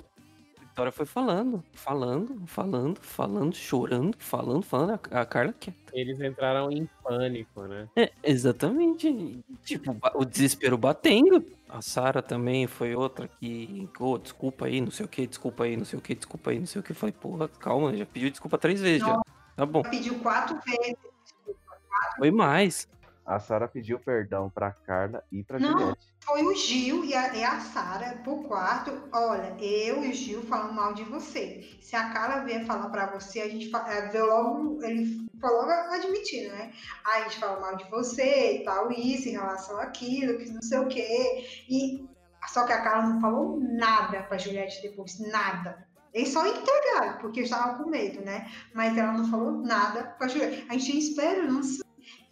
a 0.74 0.76
Vitória 0.76 0.91
foi 0.91 1.05
falando, 1.05 1.63
falando, 1.71 2.41
falando, 2.47 2.99
falando, 2.99 3.55
chorando, 3.55 4.17
falando, 4.17 4.63
falando. 4.63 4.99
A, 5.11 5.21
a 5.21 5.26
Carla 5.26 5.53
quieta. 5.53 5.78
Eles 5.93 6.19
entraram 6.19 6.71
em 6.71 6.89
pânico, 7.03 7.61
né? 7.67 7.88
É, 7.95 8.11
exatamente. 8.24 9.39
Tipo, 9.63 9.95
o 10.15 10.26
desespero 10.26 10.76
batendo. 10.76 11.45
A 11.69 11.80
Sara 11.80 12.24
também 12.24 12.65
foi 12.65 12.95
outra 12.95 13.28
que, 13.28 13.88
ô, 13.99 14.17
desculpa 14.17 14.65
aí, 14.65 14.82
não 14.82 14.89
sei 14.89 15.05
o 15.05 15.09
que, 15.09 15.28
desculpa 15.28 15.63
aí, 15.63 15.78
não 15.78 15.86
sei 15.86 15.99
o 15.99 16.01
que, 16.01 16.15
desculpa 16.15 16.49
aí, 16.49 16.59
não 16.59 16.65
sei 16.65 16.82
o 16.82 16.84
que. 16.84 16.93
Falei, 16.95 17.13
porra, 17.13 17.47
calma, 17.47 17.95
já 17.95 18.05
pediu 18.07 18.32
desculpa 18.32 18.57
três 18.57 18.82
vezes 18.82 19.05
já. 19.05 19.21
Tá 19.55 19.67
bom. 19.67 19.84
Pediu 19.84 20.15
quatro 20.19 20.59
vezes. 20.65 20.97
Foi 22.17 22.32
mais. 22.32 22.88
A 23.26 23.39
Sara 23.39 23.67
pediu 23.67 23.99
perdão 23.99 24.49
pra 24.49 24.71
Carla 24.71 25.24
e 25.32 25.43
pra 25.43 25.57
Não, 25.57 25.71
Juliette. 25.71 26.13
foi 26.26 26.43
o 26.43 26.55
Gil 26.55 27.05
e 27.05 27.15
a, 27.15 27.34
e 27.34 27.43
a 27.43 27.59
Sara 27.59 28.17
pro 28.24 28.43
quarto. 28.43 28.91
Olha, 29.13 29.55
eu 29.61 30.03
e 30.03 30.09
o 30.09 30.13
Gil 30.13 30.41
falando 30.43 30.74
mal 30.74 30.93
de 30.93 31.03
você. 31.05 31.69
Se 31.82 31.95
a 31.95 32.09
Carla 32.09 32.43
vier 32.43 32.65
falar 32.65 32.89
pra 32.89 33.07
você, 33.07 33.41
a 33.41 33.49
gente 33.49 33.74
é, 33.74 34.09
vê 34.09 34.21
logo, 34.21 34.84
ele 34.84 35.26
logo 35.41 35.71
admitindo, 35.71 36.53
né? 36.53 36.74
Aí 37.05 37.21
a 37.21 37.24
gente 37.24 37.39
fala 37.39 37.59
mal 37.61 37.78
de 37.78 37.89
você 37.89 38.57
e 38.57 38.63
tal, 38.65 38.91
isso, 38.91 39.30
em 39.30 39.34
relação 39.34 39.80
àquilo, 39.80 40.38
que 40.38 40.49
não 40.49 40.61
sei 40.61 40.80
o 40.80 40.88
quê. 40.88 41.45
E 41.69 42.05
só 42.47 42.65
que 42.65 42.74
a 42.74 42.82
Carla 42.82 43.07
não 43.07 43.21
falou 43.21 43.57
nada 43.59 44.24
pra 44.24 44.38
Juliette 44.38 44.82
depois, 44.82 45.17
nada. 45.19 45.88
Eles 46.13 46.30
só 46.30 46.45
entregaram, 46.45 47.17
porque 47.19 47.41
estavam 47.41 47.84
com 47.84 47.89
medo, 47.89 48.21
né? 48.21 48.51
Mas 48.74 48.95
ela 48.97 49.13
não 49.13 49.30
falou 49.32 49.51
nada 49.63 50.03
pra 50.17 50.28
Juliette. 50.28 50.65
A 50.69 50.74
gente 50.74 50.86
tinha 50.86 50.99
esperança 50.99 51.82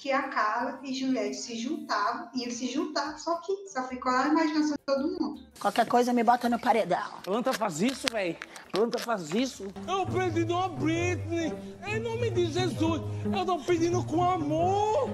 que 0.02 0.12
a 0.12 0.30
Carla 0.30 0.80
e 0.84 0.96
Juliette 0.96 1.36
se 1.36 1.56
juntavam, 1.56 2.28
iam 2.34 2.50
se 2.50 2.66
juntar, 2.66 3.20
só 3.20 3.40
que 3.42 3.68
só 3.68 3.84
ficou 3.88 4.12
na 4.12 4.30
imaginação 4.30 4.76
de 4.76 4.84
todo 4.84 5.08
mundo. 5.08 5.42
Qualquer 5.60 5.88
coisa 5.88 6.12
me 6.12 6.24
bota 6.24 6.50
no 6.50 6.60
paredão. 6.60 7.22
Planta 7.24 7.54
faz 7.54 7.84
isso, 7.84 8.08
velho. 8.12 8.36
Planta 8.72 8.98
faz 8.98 9.32
isso. 9.32 9.68
Eu 9.88 10.08
pedindo 10.08 10.58
a 10.58 10.68
Britney. 10.70 11.54
Em 11.86 12.00
nome 12.00 12.32
de 12.32 12.48
Jesus. 12.48 13.04
Eu 13.32 13.46
tô 13.46 13.60
pedindo 13.60 14.04
com 14.04 14.24
amor. 14.24 15.08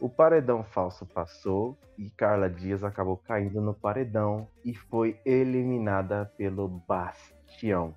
O 0.00 0.08
paredão 0.08 0.64
falso 0.64 1.04
passou 1.04 1.76
e 1.98 2.08
Carla 2.08 2.48
Dias 2.48 2.82
acabou 2.82 3.18
caindo 3.18 3.60
no 3.60 3.74
paredão 3.74 4.48
e 4.64 4.74
foi 4.74 5.20
eliminada 5.26 6.32
pelo 6.38 6.66
Bastião. 6.66 7.94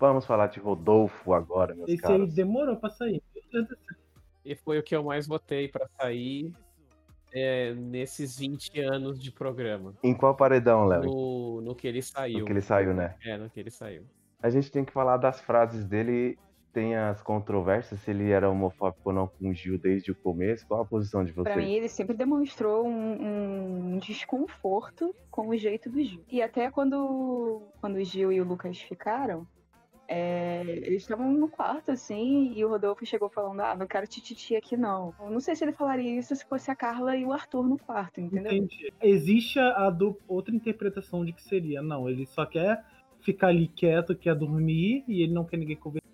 Vamos 0.00 0.26
falar 0.26 0.48
de 0.48 0.58
Rodolfo 0.58 1.32
agora, 1.32 1.72
meus 1.72 1.88
Esse 1.88 2.04
aí 2.04 2.18
caros. 2.18 2.34
demorou 2.34 2.74
pra 2.78 2.90
sair. 2.90 3.22
Meu 3.32 3.44
Deus 3.52 3.68
do 3.68 3.76
céu. 3.76 4.03
E 4.44 4.54
foi 4.54 4.78
o 4.78 4.82
que 4.82 4.94
eu 4.94 5.02
mais 5.02 5.26
votei 5.26 5.68
pra 5.68 5.86
sair 5.98 6.52
é, 7.32 7.74
nesses 7.74 8.38
20 8.38 8.80
anos 8.80 9.20
de 9.20 9.32
programa. 9.32 9.94
Em 10.02 10.14
qual 10.14 10.36
paredão, 10.36 10.84
Léo? 10.84 11.04
No, 11.04 11.60
no 11.60 11.74
que 11.74 11.86
ele 11.88 12.02
saiu. 12.02 12.40
No 12.40 12.44
que 12.46 12.52
ele 12.52 12.60
saiu, 12.60 12.94
né? 12.94 13.14
É, 13.24 13.36
no 13.36 13.48
que 13.50 13.58
ele 13.58 13.70
saiu. 13.70 14.04
A 14.42 14.50
gente 14.50 14.70
tem 14.70 14.84
que 14.84 14.92
falar 14.92 15.16
das 15.16 15.40
frases 15.40 15.84
dele. 15.84 16.38
Tem 16.72 16.96
as 16.96 17.22
controvérsias 17.22 18.00
se 18.00 18.10
ele 18.10 18.30
era 18.32 18.50
homofóbico 18.50 19.08
ou 19.08 19.12
não 19.12 19.28
com 19.28 19.48
o 19.48 19.54
Gil 19.54 19.78
desde 19.78 20.10
o 20.10 20.14
começo. 20.14 20.66
Qual 20.66 20.82
a 20.82 20.84
posição 20.84 21.24
de 21.24 21.32
Pra 21.32 21.44
vocês? 21.44 21.56
mim, 21.56 21.72
ele 21.72 21.88
sempre 21.88 22.16
demonstrou 22.16 22.84
um, 22.84 23.94
um 23.94 23.98
desconforto 23.98 25.14
com 25.30 25.48
o 25.48 25.56
jeito 25.56 25.88
do 25.88 26.02
Gil. 26.02 26.24
E 26.28 26.42
até 26.42 26.70
quando, 26.72 27.62
quando 27.80 27.94
o 27.94 28.04
Gil 28.04 28.32
e 28.32 28.40
o 28.40 28.44
Lucas 28.44 28.76
ficaram, 28.80 29.46
é, 30.06 30.62
eles 30.66 31.02
estavam 31.02 31.32
no 31.32 31.48
quarto, 31.48 31.90
assim, 31.90 32.52
e 32.54 32.64
o 32.64 32.68
Rodolfo 32.68 33.06
chegou 33.06 33.28
falando, 33.30 33.60
ah, 33.60 33.74
não 33.74 33.86
quero 33.86 34.06
tititi 34.06 34.54
aqui, 34.54 34.76
não. 34.76 35.14
Eu 35.20 35.30
não 35.30 35.40
sei 35.40 35.54
se 35.56 35.64
ele 35.64 35.72
falaria 35.72 36.18
isso 36.18 36.34
se 36.34 36.44
fosse 36.44 36.70
a 36.70 36.76
Carla 36.76 37.16
e 37.16 37.24
o 37.24 37.32
Arthur 37.32 37.66
no 37.66 37.78
quarto, 37.78 38.20
entendeu? 38.20 38.52
Entendi. 38.52 38.92
Existe 39.00 39.58
a 39.58 39.88
do- 39.90 40.18
outra 40.28 40.54
interpretação 40.54 41.24
de 41.24 41.32
que 41.32 41.42
seria. 41.42 41.82
Não, 41.82 42.08
ele 42.08 42.26
só 42.26 42.44
quer 42.44 42.84
ficar 43.20 43.48
ali 43.48 43.68
quieto, 43.68 44.14
quer 44.14 44.34
dormir 44.34 45.04
e 45.08 45.22
ele 45.22 45.32
não 45.32 45.44
quer 45.44 45.56
ninguém 45.56 45.76
conversar. 45.76 46.04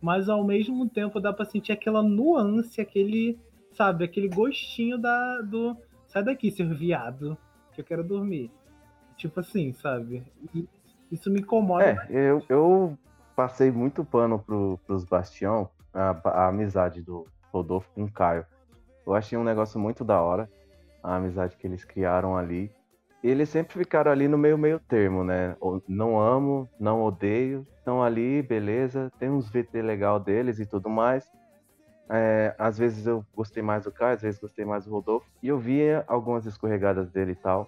Mas 0.00 0.28
ao 0.28 0.44
mesmo 0.44 0.88
tempo 0.88 1.20
dá 1.20 1.32
pra 1.32 1.44
sentir 1.44 1.72
aquela 1.72 2.02
nuance, 2.02 2.80
aquele, 2.80 3.38
sabe, 3.72 4.04
aquele 4.04 4.28
gostinho 4.28 4.98
da 4.98 5.40
do 5.40 5.76
sai 6.06 6.22
daqui, 6.22 6.50
seu 6.50 6.68
viado, 6.68 7.38
que 7.72 7.80
eu 7.80 7.84
quero 7.84 8.04
dormir. 8.04 8.50
Tipo 9.16 9.40
assim, 9.40 9.72
sabe? 9.72 10.22
E 10.54 10.66
isso 11.10 11.30
me 11.30 11.40
incomoda. 11.40 11.84
É, 11.84 11.98
eu, 12.10 12.42
eu 12.48 12.98
passei 13.34 13.70
muito 13.70 14.04
pano 14.04 14.38
pro, 14.38 14.78
pros 14.86 15.04
Bastião, 15.04 15.68
a, 15.92 16.16
a 16.24 16.48
amizade 16.48 17.02
do 17.02 17.26
Rodolfo 17.52 17.90
com 17.94 18.04
o 18.04 18.12
Caio. 18.12 18.46
Eu 19.06 19.14
achei 19.14 19.36
um 19.36 19.44
negócio 19.44 19.78
muito 19.78 20.04
da 20.04 20.20
hora, 20.20 20.48
a 21.02 21.16
amizade 21.16 21.56
que 21.56 21.66
eles 21.66 21.84
criaram 21.84 22.36
ali. 22.36 22.70
Eles 23.22 23.48
sempre 23.48 23.78
ficaram 23.78 24.10
ali 24.10 24.28
no 24.28 24.36
meio 24.36 24.58
meio 24.58 24.78
termo, 24.78 25.24
né? 25.24 25.56
Não 25.88 26.18
amo, 26.20 26.68
não 26.78 27.02
odeio, 27.02 27.66
estão 27.78 28.02
ali, 28.02 28.42
beleza. 28.42 29.10
Tem 29.18 29.30
uns 29.30 29.48
VT 29.48 29.80
legal 29.82 30.20
deles 30.20 30.58
e 30.58 30.66
tudo 30.66 30.90
mais. 30.90 31.30
É, 32.10 32.54
às 32.58 32.76
vezes 32.76 33.06
eu 33.06 33.24
gostei 33.34 33.62
mais 33.62 33.84
do 33.84 33.92
Caio, 33.92 34.14
às 34.14 34.22
vezes 34.22 34.40
gostei 34.40 34.64
mais 34.64 34.84
do 34.84 34.90
Rodolfo. 34.90 35.26
E 35.42 35.48
eu 35.48 35.58
via 35.58 36.04
algumas 36.06 36.44
escorregadas 36.44 37.10
dele 37.10 37.32
e 37.32 37.36
tal. 37.36 37.66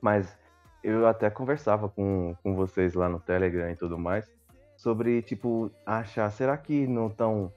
Mas 0.00 0.37
eu 0.82 1.06
até 1.06 1.28
conversava 1.30 1.88
com, 1.88 2.34
com 2.42 2.54
vocês 2.54 2.94
lá 2.94 3.08
no 3.08 3.20
Telegram 3.20 3.70
e 3.70 3.76
tudo 3.76 3.98
mais. 3.98 4.30
Sobre, 4.76 5.22
tipo, 5.22 5.70
achar, 5.84 6.30
será 6.30 6.56
que 6.56 6.86
não 6.86 7.08
estão 7.08 7.52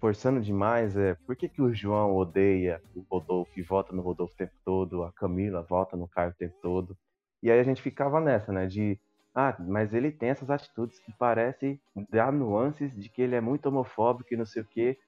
forçando 0.00 0.40
demais? 0.40 0.96
É, 0.96 1.14
por 1.26 1.36
que, 1.36 1.48
que 1.48 1.62
o 1.62 1.72
João 1.72 2.14
odeia 2.14 2.82
o 2.94 3.00
Rodolfo 3.08 3.52
e 3.56 3.62
vota 3.62 3.94
no 3.94 4.02
Rodolfo 4.02 4.34
o 4.34 4.36
tempo 4.36 4.54
todo? 4.64 5.04
A 5.04 5.12
Camila 5.12 5.62
vota 5.62 5.96
no 5.96 6.08
Caio 6.08 6.30
o 6.30 6.34
tempo 6.34 6.54
todo? 6.60 6.96
E 7.42 7.50
aí 7.50 7.60
a 7.60 7.64
gente 7.64 7.80
ficava 7.80 8.20
nessa, 8.20 8.52
né? 8.52 8.66
De, 8.66 8.98
ah, 9.34 9.56
mas 9.58 9.94
ele 9.94 10.10
tem 10.10 10.30
essas 10.30 10.50
atitudes 10.50 10.98
que 10.98 11.12
parecem 11.12 11.80
dar 12.10 12.32
nuances 12.32 12.94
de 12.94 13.08
que 13.08 13.22
ele 13.22 13.34
é 13.34 13.40
muito 13.40 13.66
homofóbico 13.66 14.34
e 14.34 14.36
não 14.36 14.46
sei 14.46 14.62
o 14.62 14.66
quê. 14.66 14.98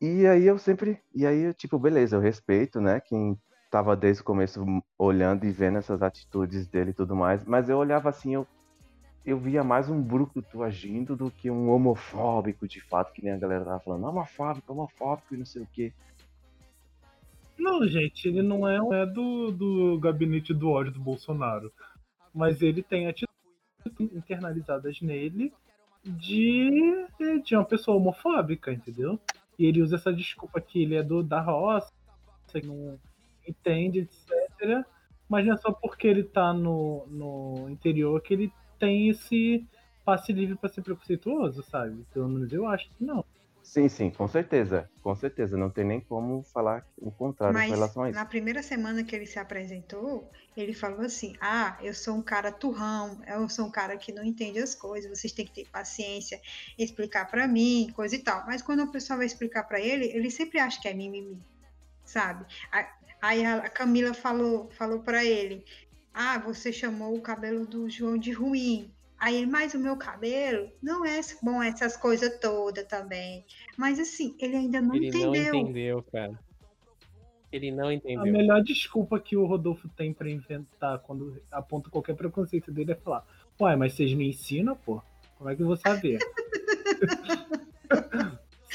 E 0.00 0.26
aí 0.26 0.44
eu 0.46 0.58
sempre. 0.58 1.00
E 1.14 1.26
aí, 1.26 1.54
tipo, 1.54 1.78
beleza, 1.78 2.16
eu 2.16 2.20
respeito, 2.20 2.80
né? 2.80 3.00
Quem 3.00 3.38
tava 3.74 3.96
desde 3.96 4.22
o 4.22 4.24
começo 4.24 4.64
olhando 4.96 5.44
e 5.44 5.50
vendo 5.50 5.78
essas 5.78 6.00
atitudes 6.00 6.68
dele 6.68 6.90
e 6.90 6.94
tudo 6.94 7.16
mais. 7.16 7.44
Mas 7.44 7.68
eu 7.68 7.76
olhava 7.76 8.08
assim, 8.08 8.32
eu, 8.32 8.46
eu 9.26 9.36
via 9.36 9.64
mais 9.64 9.90
um 9.90 10.00
brucutu 10.00 10.62
agindo 10.62 11.16
do 11.16 11.28
que 11.28 11.50
um 11.50 11.68
homofóbico, 11.68 12.68
de 12.68 12.80
fato, 12.80 13.12
que 13.12 13.20
nem 13.20 13.32
a 13.32 13.36
galera 13.36 13.64
tava 13.64 13.80
falando, 13.80 14.06
homofóbico, 14.06 14.72
homofóbico 14.72 15.34
e 15.34 15.38
não 15.38 15.44
sei 15.44 15.62
o 15.62 15.68
quê. 15.72 15.92
Não, 17.58 17.84
gente, 17.88 18.28
ele 18.28 18.42
não 18.42 18.68
é, 18.68 18.76
é 19.02 19.06
do, 19.06 19.50
do 19.50 19.98
gabinete 19.98 20.54
do 20.54 20.70
ódio 20.70 20.92
do 20.92 21.00
Bolsonaro. 21.00 21.72
Mas 22.32 22.62
ele 22.62 22.80
tem 22.80 23.08
atitudes 23.08 23.34
internalizadas 23.98 25.00
nele 25.00 25.52
de, 26.04 27.08
de 27.44 27.56
uma 27.56 27.64
pessoa 27.64 27.96
homofóbica, 27.96 28.72
entendeu? 28.72 29.18
E 29.58 29.66
ele 29.66 29.82
usa 29.82 29.96
essa 29.96 30.12
desculpa 30.12 30.60
que 30.60 30.80
ele 30.80 30.94
é 30.94 31.02
do, 31.02 31.24
da 31.24 31.40
roça, 31.40 31.92
que 32.46 32.64
não 32.64 33.00
entende, 33.46 34.00
etc. 34.00 34.84
Mas 35.28 35.46
não 35.46 35.54
é 35.54 35.56
só 35.56 35.72
porque 35.72 36.06
ele 36.06 36.24
tá 36.24 36.52
no, 36.52 37.06
no 37.08 37.68
interior 37.70 38.20
que 38.20 38.34
ele 38.34 38.52
tem 38.78 39.08
esse 39.08 39.66
passe 40.04 40.32
livre 40.32 40.56
para 40.56 40.68
ser 40.68 40.82
preconceituoso, 40.82 41.62
sabe? 41.62 42.04
Pelo 42.12 42.28
menos 42.28 42.52
eu 42.52 42.66
acho 42.66 42.88
que 42.90 43.04
não. 43.04 43.24
Sim, 43.64 43.88
sim, 43.88 44.10
com 44.10 44.28
certeza. 44.28 44.90
Com 45.02 45.14
certeza. 45.16 45.56
Não 45.56 45.70
tem 45.70 45.84
nem 45.84 45.98
como 45.98 46.42
falar 46.42 46.86
o 46.98 47.10
contrário 47.10 47.54
Mas 47.54 47.68
em 47.68 47.70
relação 47.72 48.02
a 48.02 48.10
isso. 48.10 48.18
na 48.18 48.26
primeira 48.26 48.62
semana 48.62 49.02
que 49.02 49.16
ele 49.16 49.24
se 49.24 49.38
apresentou, 49.38 50.30
ele 50.54 50.74
falou 50.74 51.00
assim: 51.00 51.34
Ah, 51.40 51.78
eu 51.82 51.94
sou 51.94 52.14
um 52.14 52.22
cara 52.22 52.52
turrão, 52.52 53.18
eu 53.26 53.48
sou 53.48 53.64
um 53.64 53.70
cara 53.70 53.96
que 53.96 54.12
não 54.12 54.22
entende 54.22 54.58
as 54.58 54.74
coisas, 54.74 55.18
vocês 55.18 55.32
têm 55.32 55.46
que 55.46 55.54
ter 55.54 55.68
paciência, 55.70 56.38
explicar 56.78 57.30
pra 57.30 57.48
mim, 57.48 57.90
coisa 57.96 58.14
e 58.14 58.18
tal. 58.18 58.44
Mas 58.46 58.60
quando 58.60 58.82
a 58.82 58.86
pessoa 58.86 59.16
vai 59.16 59.26
explicar 59.26 59.64
pra 59.64 59.80
ele, 59.80 60.04
ele 60.08 60.30
sempre 60.30 60.58
acha 60.58 60.78
que 60.78 60.86
é 60.86 60.92
mimimi, 60.92 61.40
sabe? 62.04 62.44
A- 63.24 63.28
Aí 63.28 63.44
a 63.44 63.68
Camila 63.70 64.12
falou, 64.12 64.68
falou 64.72 65.00
para 65.00 65.24
ele: 65.24 65.64
Ah, 66.12 66.38
você 66.38 66.72
chamou 66.72 67.14
o 67.16 67.20
cabelo 67.22 67.66
do 67.66 67.88
João 67.88 68.18
de 68.18 68.32
ruim. 68.32 68.90
Aí 69.18 69.36
ele, 69.36 69.46
mas 69.46 69.72
o 69.72 69.78
meu 69.78 69.96
cabelo 69.96 70.70
não 70.82 71.04
é 71.04 71.20
bom 71.42 71.62
essas 71.62 71.96
coisas 71.96 72.38
todas 72.38 72.86
também. 72.86 73.44
Mas 73.78 73.98
assim, 73.98 74.36
ele 74.38 74.56
ainda 74.56 74.80
não 74.80 74.94
Ele 74.94 75.10
não 75.10 75.34
entendeu. 75.34 75.54
entendeu, 75.54 76.02
cara. 76.12 76.38
Ele 77.50 77.70
não 77.70 77.88
A 77.88 77.94
entendeu. 77.94 78.32
melhor 78.32 78.62
desculpa 78.62 79.18
que 79.18 79.36
o 79.36 79.46
Rodolfo 79.46 79.88
tem 79.88 80.12
pra 80.12 80.28
inventar 80.28 80.98
quando 80.98 81.40
aponta 81.50 81.88
qualquer 81.88 82.14
preconceito 82.16 82.70
dele 82.72 82.92
é 82.92 82.96
falar: 82.96 83.24
Uai, 83.58 83.76
mas 83.76 83.94
vocês 83.94 84.12
me 84.12 84.28
ensinam, 84.28 84.76
pô? 84.76 85.00
Como 85.38 85.48
é 85.48 85.56
que 85.56 85.62
eu 85.62 85.66
vou 85.66 85.76
saber? 85.76 86.18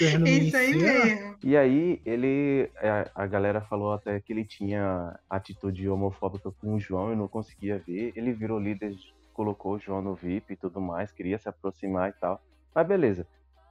Isso 0.05 0.57
aí 0.57 0.75
mesmo. 0.75 1.37
E 1.43 1.57
aí, 1.57 2.01
ele. 2.05 2.71
A, 2.77 3.23
a 3.23 3.27
galera 3.27 3.61
falou 3.61 3.93
até 3.93 4.19
que 4.19 4.33
ele 4.33 4.45
tinha 4.45 5.17
atitude 5.29 5.87
homofóbica 5.89 6.51
com 6.51 6.75
o 6.75 6.79
João 6.79 7.13
e 7.13 7.15
não 7.15 7.27
conseguia 7.27 7.79
ver. 7.79 8.13
Ele 8.15 8.33
virou 8.33 8.59
líder, 8.59 8.95
colocou 9.33 9.75
o 9.75 9.79
João 9.79 10.01
no 10.01 10.15
VIP 10.15 10.53
e 10.53 10.57
tudo 10.57 10.81
mais, 10.81 11.11
queria 11.11 11.37
se 11.37 11.47
aproximar 11.47 12.09
e 12.09 12.13
tal. 12.13 12.41
Mas 12.73 12.87
beleza. 12.87 13.27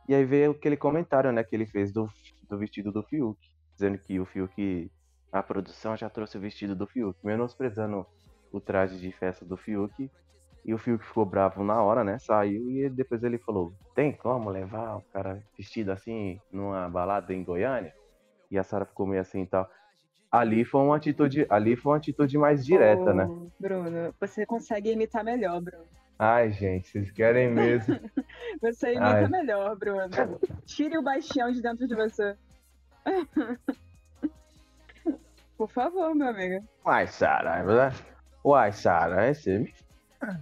E 0.08 0.14
aí 0.14 0.24
veio 0.24 0.52
aquele 0.52 0.76
comentário, 0.76 1.30
né, 1.30 1.44
que 1.44 1.54
ele 1.54 1.66
fez 1.66 1.92
do, 1.92 2.10
do 2.48 2.58
vestido 2.58 2.90
do 2.90 3.02
Fiuk, 3.02 3.38
dizendo 3.74 3.98
que 3.98 4.18
o 4.18 4.24
Fiuk. 4.24 4.90
A 5.30 5.42
produção 5.42 5.94
já 5.94 6.08
trouxe 6.08 6.38
o 6.38 6.40
vestido 6.40 6.74
do 6.74 6.86
Fiuk, 6.86 7.18
menosprezando 7.22 8.06
o 8.50 8.58
traje 8.58 8.98
de 8.98 9.12
festa 9.12 9.44
do 9.44 9.58
Fiuk. 9.58 10.10
E 10.64 10.74
o 10.74 10.78
Fiuk 10.78 11.04
ficou 11.04 11.24
bravo 11.24 11.64
na 11.64 11.82
hora, 11.82 12.04
né? 12.04 12.18
Saiu 12.18 12.68
e 12.70 12.90
depois 12.90 13.22
ele 13.22 13.38
falou: 13.38 13.72
Tem 13.94 14.12
como 14.12 14.50
levar 14.50 14.96
o 14.96 15.02
cara 15.12 15.42
vestido 15.56 15.90
assim 15.92 16.38
numa 16.52 16.88
balada 16.88 17.32
em 17.32 17.42
Goiânia? 17.44 17.94
E 18.50 18.58
a 18.58 18.62
Sara 18.62 18.84
ficou 18.84 19.06
meio 19.06 19.20
assim 19.22 19.42
e 19.42 19.46
tal. 19.46 19.68
Ali 20.30 20.64
foi 20.64 20.82
uma 20.82 20.96
atitude, 20.96 21.46
ali 21.48 21.74
foi 21.74 21.92
uma 21.92 21.98
atitude 21.98 22.36
mais 22.36 22.64
direta, 22.64 23.10
Ô, 23.10 23.14
né? 23.14 23.26
Bruno, 23.58 24.14
você 24.20 24.44
consegue 24.44 24.92
imitar 24.92 25.24
melhor, 25.24 25.60
Bruno. 25.60 25.86
Ai, 26.18 26.50
gente, 26.50 26.88
vocês 26.88 27.10
querem 27.12 27.48
mesmo. 27.48 27.94
Você 28.60 28.94
imita 28.94 29.04
Ai. 29.04 29.28
melhor, 29.28 29.76
Bruno. 29.76 30.08
Tire 30.66 30.98
o 30.98 31.02
baixão 31.02 31.52
de 31.52 31.62
dentro 31.62 31.86
de 31.86 31.94
você. 31.94 32.36
Por 35.56 35.70
favor, 35.70 36.14
meu 36.14 36.28
amigo. 36.28 36.64
Uai, 36.84 37.06
Sara, 37.06 37.56
é 37.58 37.64
verdade? 37.64 38.04
Uai, 38.44 38.72
Sara, 38.72 39.26
é, 39.26 39.34
você 39.34 39.58
me- 39.58 39.74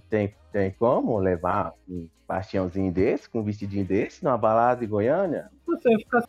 tem, 0.09 0.35
tem 0.51 0.71
como 0.71 1.17
levar 1.17 1.73
um 1.87 2.07
bastiãozinho 2.27 2.91
desse, 2.91 3.29
com 3.29 3.39
um 3.39 3.43
vestidinho 3.43 3.85
desse, 3.85 4.23
numa 4.23 4.37
balada 4.37 4.83
em 4.83 4.87
Goiânia? 4.87 5.49
Você 5.65 5.89
vai 5.89 5.99
ficar 5.99 6.21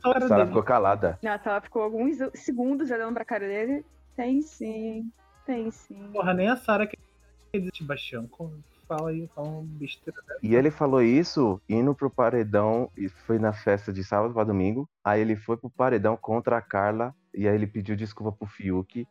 só 0.00 0.12
cara 0.12 0.28
Sara 0.28 0.46
ficou 0.46 0.62
calada. 0.62 1.18
Nossa, 1.22 1.50
ela 1.50 1.60
ficou 1.60 1.82
alguns 1.82 2.16
segundos 2.34 2.90
olhando 2.90 3.14
pra 3.14 3.24
cara 3.24 3.46
dele. 3.46 3.84
Tem 4.16 4.40
sim, 4.42 5.10
tem 5.46 5.70
sim. 5.70 6.10
Porra, 6.12 6.34
nem 6.34 6.48
a 6.48 6.56
Sara 6.56 6.86
que 6.86 6.96
existe 7.52 7.84
baixão. 7.84 8.26
Como- 8.28 8.62
Fala 8.88 9.10
aí, 9.10 9.28
fala 9.34 9.48
uma 9.48 9.62
besteira 9.64 10.18
dessa. 10.26 10.40
E 10.42 10.54
ele 10.54 10.70
falou 10.70 11.02
isso 11.02 11.60
indo 11.68 11.94
pro 11.94 12.08
paredão, 12.08 12.90
e 12.96 13.06
foi 13.10 13.38
na 13.38 13.52
festa 13.52 13.92
de 13.92 14.02
sábado 14.02 14.32
para 14.32 14.44
domingo. 14.44 14.88
Aí 15.04 15.20
ele 15.20 15.36
foi 15.36 15.58
pro 15.58 15.68
paredão 15.68 16.16
contra 16.16 16.56
a 16.56 16.62
Carla, 16.62 17.14
e 17.34 17.46
aí 17.46 17.54
ele 17.54 17.66
pediu 17.66 17.94
desculpa 17.94 18.32
pro 18.32 18.48
Fiuk. 18.48 19.06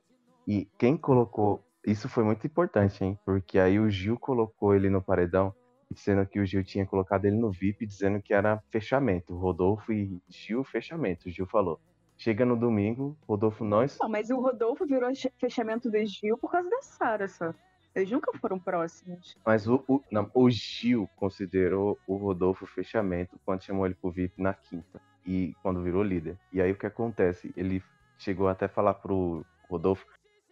E 0.47 0.67
quem 0.79 0.97
colocou. 0.97 1.63
Isso 1.87 2.09
foi 2.09 2.21
muito 2.25 2.45
importante, 2.45 3.01
hein? 3.01 3.17
Porque 3.23 3.57
aí 3.57 3.79
o 3.79 3.89
Gil 3.89 4.19
colocou 4.19 4.75
ele 4.75 4.89
no 4.89 5.01
paredão, 5.01 5.55
dizendo 5.89 6.27
que 6.27 6.37
o 6.37 6.45
Gil 6.45 6.61
tinha 6.61 6.85
colocado 6.85 7.23
ele 7.23 7.37
no 7.37 7.49
VIP, 7.49 7.85
dizendo 7.85 8.21
que 8.21 8.33
era 8.33 8.61
fechamento. 8.69 9.33
Rodolfo 9.33 9.93
e 9.93 10.21
Gil, 10.27 10.65
fechamento. 10.65 11.29
O 11.29 11.31
Gil 11.31 11.47
falou. 11.47 11.79
Chega 12.17 12.43
no 12.43 12.57
domingo, 12.57 13.17
Rodolfo 13.25 13.63
não. 13.63 13.85
Não, 14.01 14.09
mas 14.09 14.29
o 14.29 14.37
Rodolfo 14.37 14.85
virou 14.85 15.09
fechamento 15.39 15.89
do 15.89 16.05
Gil 16.05 16.37
por 16.37 16.51
causa 16.51 16.69
da 16.69 16.81
Sara, 16.81 17.25
só. 17.29 17.53
Eles 17.95 18.11
nunca 18.11 18.37
foram 18.37 18.59
próximos. 18.59 19.37
Mas 19.45 19.65
o, 19.65 19.81
o, 19.87 20.01
não, 20.11 20.29
o 20.33 20.49
Gil 20.49 21.09
considerou 21.15 21.97
o 22.05 22.17
Rodolfo 22.17 22.65
fechamento 22.65 23.39
quando 23.45 23.63
chamou 23.63 23.85
ele 23.85 23.95
pro 23.95 24.11
VIP 24.11 24.41
na 24.41 24.53
quinta. 24.53 24.99
E 25.25 25.55
quando 25.63 25.81
virou 25.81 26.03
líder. 26.03 26.37
E 26.51 26.61
aí 26.61 26.69
o 26.69 26.77
que 26.77 26.85
acontece? 26.85 27.53
Ele 27.55 27.81
chegou 28.17 28.49
até 28.49 28.65
a 28.65 28.69
falar 28.69 28.95
pro 28.95 29.45
Rodolfo 29.69 30.05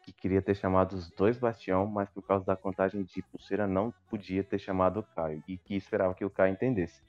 que 0.05 0.13
queria 0.13 0.41
ter 0.41 0.55
chamado 0.55 0.93
os 0.93 1.09
dois 1.09 1.37
Bastião, 1.37 1.87
mas 1.87 2.07
por 2.09 2.21
causa 2.21 2.45
da 2.45 2.55
contagem 2.55 3.03
de 3.03 3.23
pulseira 3.23 3.65
não 3.65 3.91
podia 4.07 4.43
ter 4.43 4.59
chamado 4.59 4.99
o 4.99 5.03
Caio. 5.03 5.43
E 5.47 5.57
que 5.57 5.75
esperava 5.75 6.13
que 6.13 6.23
o 6.23 6.29
Caio 6.29 6.53
entendesse. 6.53 7.01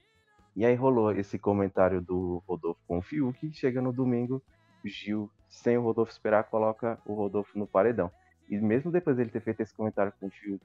E 0.55 0.65
aí 0.65 0.75
rolou 0.75 1.13
esse 1.13 1.39
comentário 1.39 2.01
do 2.01 2.43
Rodolfo 2.49 2.81
com 2.89 2.97
o 2.97 3.03
Fiuk. 3.03 3.53
Chega 3.53 3.83
no 3.83 3.93
domingo, 3.93 4.43
Gil, 4.83 5.31
sem 5.47 5.77
o 5.77 5.83
Rodolfo 5.83 6.11
esperar, 6.11 6.45
coloca 6.45 6.99
o 7.05 7.13
Rodolfo 7.13 7.59
no 7.59 7.67
paredão. 7.67 8.11
E 8.49 8.57
mesmo 8.57 8.91
depois 8.91 9.17
dele 9.17 9.31
ter 9.31 9.41
feito 9.41 9.61
esse 9.61 9.75
comentário 9.75 10.13
com 10.19 10.29
o 10.29 10.31
Fiuk, 10.31 10.65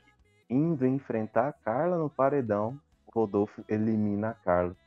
indo 0.49 0.85
enfrentar 0.85 1.49
a 1.49 1.53
Carla 1.53 1.97
no 1.97 2.09
paredão, 2.09 2.79
o 3.07 3.19
Rodolfo 3.19 3.65
elimina 3.67 4.29
a 4.29 4.33
Carla, 4.33 4.77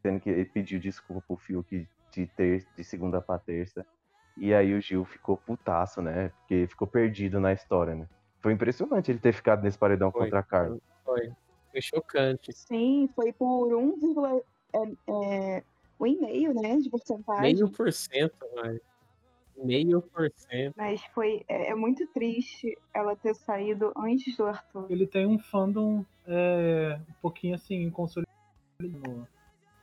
sendo 0.00 0.20
que 0.20 0.30
ele 0.30 0.46
pediu 0.46 0.80
desculpa 0.80 1.22
pro 1.26 1.36
Fiuk 1.36 1.86
de, 2.12 2.26
ter, 2.28 2.66
de 2.74 2.84
segunda 2.84 3.20
pra 3.20 3.38
terça. 3.38 3.84
E 4.36 4.52
aí 4.52 4.74
o 4.74 4.80
Gil 4.80 5.04
ficou 5.04 5.36
putaço, 5.36 6.02
né? 6.02 6.30
Porque 6.40 6.66
ficou 6.66 6.86
perdido 6.86 7.38
na 7.38 7.52
história, 7.52 7.94
né? 7.94 8.08
Foi 8.40 8.52
impressionante 8.52 9.10
ele 9.10 9.18
ter 9.18 9.32
ficado 9.32 9.62
nesse 9.62 9.78
paredão 9.78 10.10
Foi. 10.10 10.22
contra 10.22 10.40
a 10.40 10.42
Carla. 10.42 10.78
Foi. 11.04 11.32
Foi 11.70 11.80
chocante. 11.80 12.52
Sim, 12.52 13.08
foi 13.14 13.32
por 13.32 13.74
1, 13.74 14.42
é, 14.74 14.78
é, 15.08 15.62
um 15.98 16.06
e 16.06 16.20
meio, 16.20 16.54
né, 16.54 16.76
de 16.76 16.90
porcentagem. 16.90 17.42
Meio 17.42 17.68
por 17.68 17.92
cento, 17.92 18.46
mas. 18.54 18.80
Meio 19.56 20.02
por 20.02 20.30
cento. 20.34 20.74
Mas 20.76 21.00
foi 21.14 21.44
é, 21.48 21.70
é 21.70 21.74
muito 21.74 22.06
triste 22.08 22.76
ela 22.92 23.14
ter 23.16 23.34
saído 23.34 23.92
antes 23.96 24.36
do 24.36 24.46
Arthur. 24.46 24.86
Ele 24.90 25.06
tem 25.06 25.26
um 25.26 25.38
fandom 25.38 26.04
é, 26.26 26.98
um 27.08 27.12
pouquinho 27.22 27.54
assim, 27.54 27.88
consolidado 27.90 28.34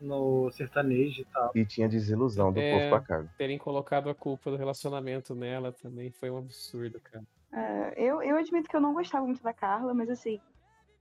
no, 0.01 0.49
sertanejo 0.51 1.21
e 1.21 1.25
tal. 1.25 1.51
E 1.55 1.65
tinha 1.65 1.87
desilusão 1.87 2.51
do 2.51 2.59
É, 2.59 2.71
povo 2.73 2.89
com 2.89 2.95
a 2.95 3.01
Carla. 3.01 3.29
terem 3.37 3.57
colocado 3.57 4.09
a 4.09 4.15
culpa 4.15 4.49
do 4.51 4.57
relacionamento 4.57 5.33
nela 5.35 5.71
também 5.71 6.11
foi 6.11 6.29
um 6.29 6.37
absurdo, 6.37 6.99
cara. 6.99 7.23
É, 7.53 7.93
eu, 7.97 8.21
eu 8.21 8.37
admito 8.37 8.69
que 8.69 8.75
eu 8.75 8.81
não 8.81 8.93
gostava 8.93 9.25
muito 9.25 9.43
da 9.43 9.53
Carla, 9.53 9.93
mas 9.93 10.09
assim, 10.09 10.39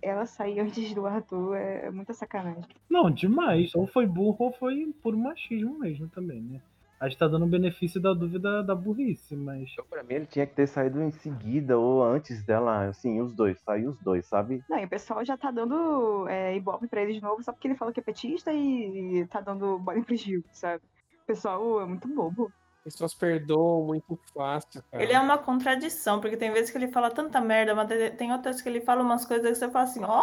ela 0.03 0.27
sair 0.27 0.61
antes 0.61 0.93
do 0.95 1.07
Arthur 1.07 1.55
é, 1.57 1.87
é 1.87 1.91
muita 1.91 2.13
sacanagem. 2.13 2.65
Não, 2.89 3.11
demais. 3.11 3.75
Ou 3.75 3.87
foi 3.87 4.07
burro 4.07 4.37
ou 4.47 4.53
foi 4.53 4.93
por 5.03 5.17
machismo 5.17 5.79
mesmo 5.79 6.09
também, 6.09 6.43
né? 6.43 6.61
A 7.01 7.09
gente 7.09 7.19
tá 7.19 7.27
dando 7.27 7.47
o 7.47 7.49
benefício 7.49 7.99
da 7.99 8.13
dúvida 8.13 8.63
da 8.63 8.75
burrice, 8.75 9.35
mas. 9.35 9.75
Pra 9.89 10.03
mim, 10.03 10.15
ele 10.17 10.27
tinha 10.27 10.47
que 10.47 10.55
ter 10.55 10.67
saído 10.67 11.01
em 11.01 11.11
seguida 11.11 11.79
ou 11.79 12.05
antes 12.05 12.45
dela, 12.45 12.85
assim, 12.89 13.23
os 13.23 13.33
dois, 13.33 13.59
saiu 13.61 13.89
os 13.89 13.99
dois, 14.01 14.27
sabe? 14.27 14.63
Não, 14.69 14.79
e 14.79 14.85
o 14.85 14.89
pessoal 14.89 15.25
já 15.25 15.35
tá 15.35 15.51
dando 15.51 16.29
é, 16.29 16.55
ibope 16.55 16.87
pra 16.89 17.01
ele 17.01 17.15
de 17.15 17.23
novo 17.23 17.43
só 17.43 17.53
porque 17.53 17.69
ele 17.69 17.75
falou 17.75 17.95
que 17.95 18.01
é 18.01 18.03
petista 18.03 18.53
e 18.53 19.27
tá 19.31 19.41
dando 19.41 19.79
bola 19.79 20.03
pro 20.03 20.15
Gil, 20.15 20.45
sabe? 20.53 20.83
O 21.23 21.27
pessoal 21.27 21.81
é 21.81 21.87
muito 21.87 22.07
bobo. 22.07 22.53
As 22.85 22.93
pessoas 22.93 23.15
perdoam 23.15 23.83
muito 23.87 24.19
fácil, 24.35 24.83
cara. 24.91 25.03
Ele 25.03 25.15
é 25.15 25.21
uma 25.21 25.39
contradição, 25.39 26.21
porque 26.21 26.37
tem 26.37 26.53
vezes 26.53 26.71
que 26.71 26.77
ele 26.77 26.89
fala 26.89 27.11
tanta 27.11 27.41
merda, 27.41 27.75
mas 27.75 27.89
tem 28.19 28.31
outras 28.31 28.61
que 28.61 28.69
ele 28.69 28.83
fala 28.83 29.03
umas 29.03 29.25
coisas 29.25 29.49
que 29.49 29.55
você 29.55 29.71
fala 29.71 29.85
assim, 29.85 30.05
ó, 30.05 30.23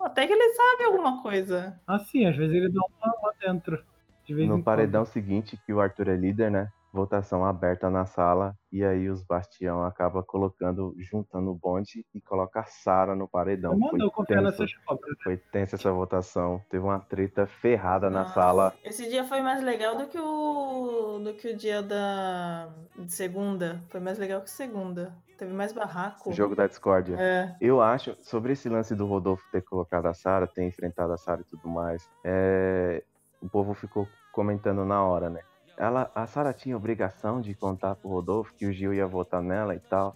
até 0.00 0.26
que 0.26 0.32
ele 0.32 0.54
sabe 0.54 0.84
alguma 0.84 1.22
coisa. 1.22 1.80
Assim, 1.86 2.26
às 2.26 2.36
vezes 2.36 2.54
ele 2.54 2.68
dá 2.68 2.80
uma 2.80 3.14
lá 3.22 3.32
dentro. 3.40 3.84
De 4.30 4.34
vez 4.34 4.46
em 4.46 4.48
No 4.48 4.58
quando. 4.58 4.64
paredão 4.64 5.04
seguinte, 5.04 5.58
que 5.66 5.72
o 5.72 5.80
Arthur 5.80 6.08
é 6.08 6.14
líder, 6.16 6.52
né? 6.52 6.68
Votação 6.92 7.44
aberta 7.44 7.90
na 7.90 8.04
sala, 8.06 8.54
e 8.70 8.84
aí 8.84 9.08
os 9.08 9.24
Bastião 9.24 9.82
acaba 9.84 10.22
colocando, 10.22 10.94
juntando 10.98 11.50
o 11.50 11.54
bonde 11.54 12.04
e 12.14 12.20
coloca 12.20 12.60
a 12.60 12.64
Sara 12.64 13.14
no 13.16 13.28
paredão. 13.28 13.72
Não 13.72 13.78
mandou 13.78 14.10
Foi 14.10 14.10
confiar 14.10 14.42
cobras. 14.86 15.16
foi 15.22 15.36
tensa 15.36 15.74
essa 15.74 15.92
votação. 15.92 16.60
Teve 16.70 16.84
uma 16.84 17.00
treta 17.00 17.44
ferrada 17.46 18.08
na 18.08 18.26
sala. 18.26 18.72
Esse 18.84 19.08
dia 19.08 19.24
foi 19.24 19.40
mais 19.40 19.62
legal 19.62 19.96
do 19.96 20.06
que 20.06 20.18
o 20.18 21.20
do 21.24 21.34
que 21.34 21.48
o 21.48 21.56
dia 21.56 21.82
da 21.82 22.68
de 22.96 23.12
segunda. 23.12 23.80
Foi 23.88 23.98
mais 24.00 24.18
legal 24.18 24.40
que 24.40 24.50
segunda. 24.50 25.12
Teve 25.38 25.52
mais 25.52 25.72
barraco. 25.72 26.30
O 26.30 26.32
jogo 26.32 26.54
da 26.54 26.66
discórdia. 26.68 27.16
É. 27.18 27.56
Eu 27.60 27.80
acho, 27.80 28.16
sobre 28.20 28.52
esse 28.52 28.68
lance 28.68 28.94
do 28.94 29.06
Rodolfo 29.06 29.42
ter 29.50 29.62
colocado 29.62 30.06
a 30.06 30.14
Sara, 30.14 30.46
ter 30.46 30.64
enfrentado 30.64 31.12
a 31.12 31.16
Sara 31.16 31.40
e 31.40 31.44
tudo 31.44 31.68
mais, 31.68 32.08
é, 32.24 33.02
o 33.40 33.48
povo 33.48 33.72
ficou 33.74 34.06
comentando 34.32 34.84
na 34.84 35.02
hora, 35.02 35.30
né? 35.30 35.40
Ela, 35.76 36.10
a 36.14 36.26
Sara 36.26 36.52
tinha 36.52 36.76
obrigação 36.76 37.40
de 37.40 37.54
contar 37.54 37.94
pro 37.94 38.10
Rodolfo 38.10 38.54
que 38.54 38.66
o 38.66 38.72
Gil 38.72 38.92
ia 38.92 39.06
votar 39.06 39.42
nela 39.42 39.74
e 39.74 39.80
tal. 39.80 40.14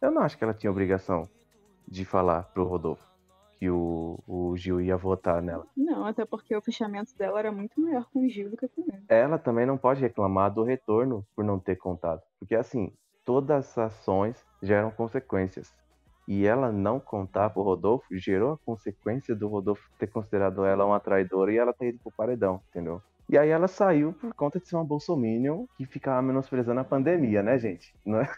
Eu 0.00 0.10
não 0.10 0.22
acho 0.22 0.38
que 0.38 0.44
ela 0.44 0.54
tinha 0.54 0.70
obrigação 0.70 1.28
de 1.86 2.04
falar 2.04 2.44
pro 2.44 2.64
Rodolfo 2.64 3.10
que 3.60 3.68
o, 3.68 4.18
o 4.26 4.56
Gil 4.56 4.80
ia 4.80 4.96
votar 4.96 5.42
nela. 5.42 5.66
Não, 5.76 6.06
até 6.06 6.24
porque 6.24 6.56
o 6.56 6.62
fechamento 6.62 7.14
dela 7.18 7.38
era 7.40 7.52
muito 7.52 7.78
maior 7.78 8.06
com 8.10 8.24
o 8.24 8.28
Gil 8.28 8.50
do 8.50 8.56
que 8.56 8.66
com 8.68 8.82
ele. 8.82 9.04
Ela 9.06 9.38
também 9.38 9.66
não 9.66 9.76
pode 9.76 10.00
reclamar 10.00 10.50
do 10.50 10.62
retorno 10.62 11.26
por 11.36 11.44
não 11.44 11.58
ter 11.58 11.76
contado. 11.76 12.22
Porque 12.38 12.54
assim, 12.54 12.90
todas 13.24 13.76
as 13.76 13.78
ações 13.78 14.42
geram 14.62 14.90
consequências. 14.90 15.74
E 16.26 16.46
ela 16.46 16.72
não 16.72 16.98
contar 16.98 17.50
pro 17.50 17.62
Rodolfo 17.62 18.06
gerou 18.12 18.52
a 18.52 18.58
consequência 18.58 19.34
do 19.34 19.48
Rodolfo 19.48 19.90
ter 19.98 20.06
considerado 20.06 20.64
ela 20.64 20.86
uma 20.86 21.00
traidora 21.00 21.52
e 21.52 21.58
ela 21.58 21.72
ter 21.72 21.88
ido 21.88 21.98
pro 21.98 22.12
paredão, 22.12 22.62
entendeu? 22.70 23.02
E 23.30 23.38
aí 23.38 23.48
ela 23.48 23.68
saiu 23.68 24.12
por 24.12 24.34
conta 24.34 24.58
de 24.58 24.66
ser 24.66 24.74
uma 24.74 24.84
bolsominion 24.84 25.64
que 25.76 25.86
ficava 25.86 26.20
menosprezando 26.20 26.80
a 26.80 26.84
pandemia, 26.84 27.42
né, 27.44 27.58
gente? 27.58 27.94
Não 28.04 28.20
é? 28.20 28.28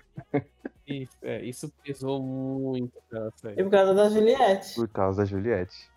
Isso, 0.87 1.17
é, 1.23 1.43
isso 1.43 1.73
pesou 1.83 2.23
muito 2.23 2.93
pra 3.09 3.21
ela 3.21 3.33
sair. 3.37 3.59
E 3.59 3.63
por 3.65 3.71
causa 3.71 3.95
da 3.95 4.09
Juliette. 4.11 4.75
Por 4.75 4.89
causa 4.89 5.23
da 5.23 5.25
Juliette. 5.25 5.91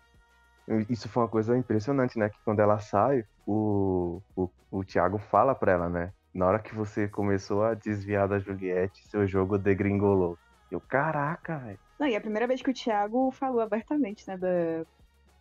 Isso 0.88 1.08
foi 1.10 1.22
uma 1.24 1.28
coisa 1.28 1.56
impressionante, 1.58 2.18
né? 2.18 2.30
Que 2.30 2.38
quando 2.44 2.60
ela 2.60 2.78
sai, 2.78 3.24
o, 3.46 4.20
o, 4.34 4.48
o 4.70 4.84
Thiago 4.84 5.18
fala 5.18 5.54
pra 5.54 5.72
ela, 5.72 5.88
né? 5.90 6.12
Na 6.34 6.46
hora 6.46 6.58
que 6.58 6.74
você 6.74 7.06
começou 7.06 7.64
a 7.64 7.74
desviar 7.74 8.26
da 8.26 8.38
Juliette, 8.38 9.06
seu 9.08 9.26
jogo 9.26 9.58
degringolou. 9.58 10.38
Eu, 10.70 10.80
caraca, 10.80 11.58
velho. 11.58 11.78
Não, 11.98 12.06
e 12.06 12.14
é 12.14 12.16
a 12.16 12.20
primeira 12.20 12.46
vez 12.46 12.62
que 12.62 12.70
o 12.70 12.74
Thiago 12.74 13.30
falou 13.30 13.60
abertamente, 13.60 14.26
né, 14.26 14.36
da- 14.36 14.84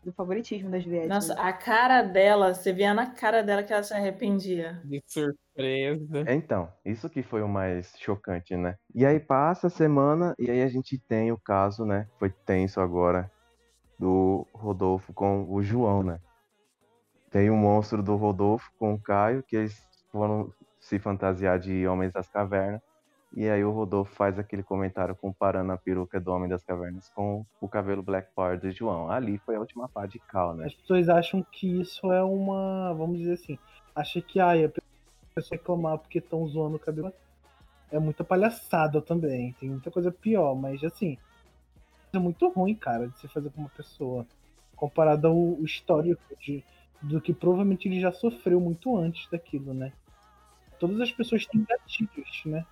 do 0.05 0.13
favoritismo 0.13 0.69
da 0.69 0.79
Juliette. 0.79 1.07
Nossa, 1.07 1.33
né? 1.33 1.41
a 1.41 1.51
cara 1.51 2.03
dela, 2.03 2.53
você 2.53 2.71
via 2.71 2.93
na 2.93 3.07
cara 3.07 3.41
dela 3.41 3.63
que 3.63 3.73
ela 3.73 3.81
se 3.81 3.93
arrependia. 3.93 4.79
De 4.85 5.01
surpresa. 5.07 6.23
Então, 6.31 6.71
isso 6.85 7.09
que 7.09 7.23
foi 7.23 7.41
o 7.41 7.47
mais 7.47 7.91
chocante, 7.97 8.55
né? 8.55 8.75
E 8.93 9.03
aí 9.03 9.19
passa 9.19 9.67
a 9.67 9.69
semana 9.69 10.35
e 10.37 10.49
aí 10.49 10.61
a 10.61 10.67
gente 10.67 10.99
tem 10.99 11.31
o 11.31 11.39
caso, 11.39 11.83
né? 11.83 12.07
Foi 12.19 12.29
tenso 12.29 12.79
agora 12.79 13.31
do 13.97 14.45
Rodolfo 14.53 15.11
com 15.11 15.45
o 15.49 15.63
João, 15.63 16.03
né? 16.03 16.19
Tem 17.31 17.49
o 17.49 17.55
monstro 17.55 18.03
do 18.03 18.15
Rodolfo 18.15 18.71
com 18.77 18.93
o 18.93 19.01
Caio, 19.01 19.43
que 19.43 19.55
eles 19.55 19.75
foram 20.11 20.53
se 20.79 20.99
fantasiar 20.99 21.57
de 21.57 21.87
Homens 21.87 22.13
das 22.13 22.29
Cavernas. 22.29 22.81
E 23.35 23.49
aí 23.49 23.65
o 23.65 23.71
Rodolfo 23.71 24.15
faz 24.15 24.39
aquele 24.39 24.63
comentário 24.63 25.13
comparando 25.13 25.69
a 25.73 25.77
peruca 25.77 26.21
do 26.21 26.31
Homem 26.31 26.47
das 26.47 26.63
Cavernas 26.63 27.09
com 27.09 27.45
o 27.59 27.67
cabelo 27.67 28.01
Black 28.01 28.29
Power 28.33 28.57
do 28.57 28.71
João. 28.71 29.11
Ali 29.11 29.37
foi 29.39 29.57
a 29.57 29.59
última 29.59 29.89
pá 29.89 30.05
de 30.05 30.19
cal, 30.19 30.55
né? 30.55 30.67
As 30.67 30.73
pessoas 30.73 31.09
acham 31.09 31.45
que 31.51 31.81
isso 31.81 32.13
é 32.13 32.23
uma. 32.23 32.93
Vamos 32.93 33.17
dizer 33.19 33.33
assim. 33.33 33.59
Acha 33.93 34.21
que 34.21 34.39
ai, 34.39 34.63
a 34.63 34.69
pessoa 34.69 35.59
reclamar 35.59 35.97
porque 35.97 36.19
estão 36.19 36.47
zoando 36.47 36.77
o 36.77 36.79
cabelo. 36.79 37.11
É 37.91 37.99
muita 37.99 38.23
palhaçada 38.23 39.01
também. 39.01 39.53
Tem 39.59 39.69
muita 39.69 39.91
coisa 39.91 40.09
pior, 40.13 40.55
mas 40.55 40.81
assim. 40.81 41.17
É 42.13 42.17
muito 42.17 42.47
ruim, 42.47 42.73
cara, 42.73 43.09
de 43.09 43.19
se 43.19 43.27
fazer 43.27 43.49
com 43.49 43.59
uma 43.59 43.69
pessoa. 43.69 44.25
Comparado 44.77 45.27
ao 45.27 45.61
histórico 45.61 46.23
de, 46.39 46.63
do 47.01 47.19
que 47.19 47.33
provavelmente 47.33 47.89
ele 47.89 47.99
já 47.99 48.13
sofreu 48.13 48.61
muito 48.61 48.95
antes 48.95 49.29
daquilo, 49.29 49.73
né? 49.73 49.91
Todas 50.79 51.01
as 51.01 51.11
pessoas 51.11 51.45
têm 51.45 51.65
gatilhos, 51.65 52.43
né? 52.45 52.65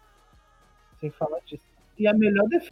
Sem 1.03 1.11
falar 1.11 1.41
disso. 1.41 1.63
E 1.99 2.07
a 2.07 2.13
melhor 2.13 2.47
defesa 2.47 2.71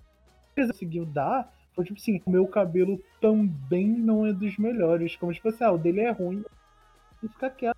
que 0.55 0.65
conseguiu 0.65 1.05
dar 1.05 1.53
foi 1.75 1.83
tipo 1.83 1.99
assim: 1.99 2.21
o 2.25 2.29
meu 2.29 2.47
cabelo 2.47 2.97
também 3.19 3.85
não 3.85 4.25
é 4.25 4.31
dos 4.31 4.57
melhores. 4.57 5.17
Como 5.17 5.33
tipo 5.33 5.49
assim, 5.49 5.65
ah, 5.65 5.71
o 5.73 5.77
dele 5.77 5.99
é 5.99 6.11
ruim. 6.11 6.45
E 7.21 7.27
fica 7.27 7.49
quieto. 7.49 7.77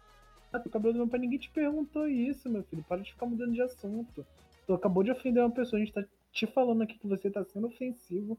O 0.54 0.70
cabelo 0.70 0.94
do 0.94 0.98
meu 0.98 1.08
pai, 1.08 1.20
ninguém 1.20 1.40
te 1.40 1.50
perguntou 1.50 2.08
isso, 2.08 2.48
meu 2.48 2.62
filho. 2.66 2.86
Para 2.88 3.02
de 3.02 3.12
ficar 3.12 3.26
mudando 3.26 3.54
de 3.54 3.64
assunto. 3.64 4.24
Tu 4.68 4.74
acabou 4.76 5.02
de 5.02 5.10
ofender 5.10 5.42
uma 5.42 5.50
pessoa, 5.50 5.82
a 5.82 5.84
gente 5.84 5.92
tá 5.92 6.06
te 6.32 6.46
falando 6.46 6.84
aqui 6.84 7.00
que 7.00 7.08
você 7.08 7.32
tá 7.32 7.44
sendo 7.44 7.66
ofensivo, 7.66 8.38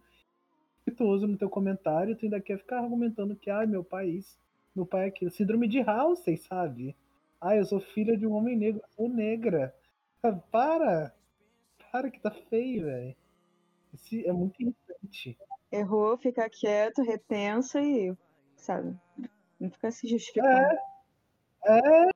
respeituoso 0.77 1.27
no 1.27 1.37
teu 1.37 1.51
comentário, 1.51 2.17
tu 2.17 2.25
ainda 2.25 2.41
quer 2.41 2.59
ficar 2.59 2.79
argumentando 2.79 3.35
que, 3.37 3.51
ai, 3.51 3.67
meu 3.67 3.83
pai 3.83 4.07
é 4.07 4.11
isso, 4.11 4.39
meu 4.75 4.87
pai 4.87 5.05
é 5.05 5.09
aquilo. 5.09 5.33
Síndrome 5.33 5.67
de 5.67 5.81
Halsey, 5.81 6.37
sabe? 6.37 6.97
Ai, 7.41 7.59
eu 7.59 7.65
sou 7.67 7.81
filha 7.81 8.17
de 8.17 8.27
um 8.27 8.33
homem 8.33 8.57
negro, 8.57 8.81
sou 8.97 9.09
negra. 9.09 9.75
Ah, 10.23 10.33
Para! 10.51 11.13
Para 11.95 12.11
que 12.11 12.19
tá 12.19 12.33
feio, 12.51 12.87
velho. 12.87 13.15
Esse 13.95 14.27
É 14.27 14.33
muito 14.33 14.61
irritante. 14.61 15.39
Errou, 15.71 16.19
fica 16.19 16.51
quieto, 16.51 17.03
repensa 17.03 17.81
e, 17.81 18.13
sabe, 18.57 18.99
não 19.61 19.71
fica 19.71 19.93
se 19.93 20.09
justificando. 20.09 20.77
É, 21.65 21.79
é. 22.01 22.09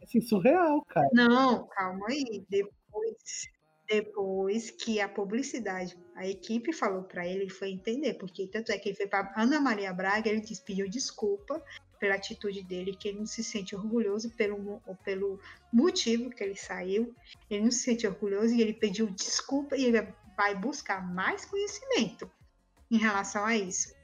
Assim, 0.00 0.20
surreal, 0.20 0.80
cara. 0.84 1.08
Não, 1.12 1.66
calma 1.66 2.06
aí. 2.08 2.46
Depois, 2.48 3.50
depois 3.88 4.70
que 4.70 5.00
a 5.00 5.08
publicidade, 5.08 5.98
a 6.14 6.28
equipe 6.28 6.72
falou 6.72 7.02
para 7.02 7.26
ele, 7.26 7.42
ele 7.42 7.50
foi 7.50 7.72
entender, 7.72 8.14
porque 8.14 8.46
tanto 8.46 8.70
é 8.70 8.78
que 8.78 8.90
ele 8.90 8.96
foi 8.96 9.08
para 9.08 9.32
Ana 9.36 9.60
Maria 9.60 9.92
Braga, 9.92 10.30
ele 10.30 10.40
disse, 10.40 10.62
pediu 10.62 10.88
desculpa 10.88 11.60
pela 12.02 12.16
atitude 12.16 12.64
dele, 12.64 12.96
que 12.96 13.06
ele 13.06 13.20
não 13.20 13.26
se 13.26 13.44
sente 13.44 13.76
orgulhoso 13.76 14.28
pelo, 14.30 14.82
pelo 15.04 15.38
motivo 15.72 16.30
que 16.30 16.42
ele 16.42 16.56
saiu, 16.56 17.14
ele 17.48 17.62
não 17.62 17.70
se 17.70 17.78
sente 17.78 18.04
orgulhoso 18.08 18.52
e 18.52 18.60
ele 18.60 18.72
pediu 18.72 19.08
desculpa 19.08 19.76
e 19.76 19.84
ele 19.84 20.08
vai 20.36 20.52
buscar 20.56 21.00
mais 21.00 21.44
conhecimento 21.44 22.28
em 22.90 22.96
relação 22.96 23.44
a 23.44 23.56
isso. 23.56 23.94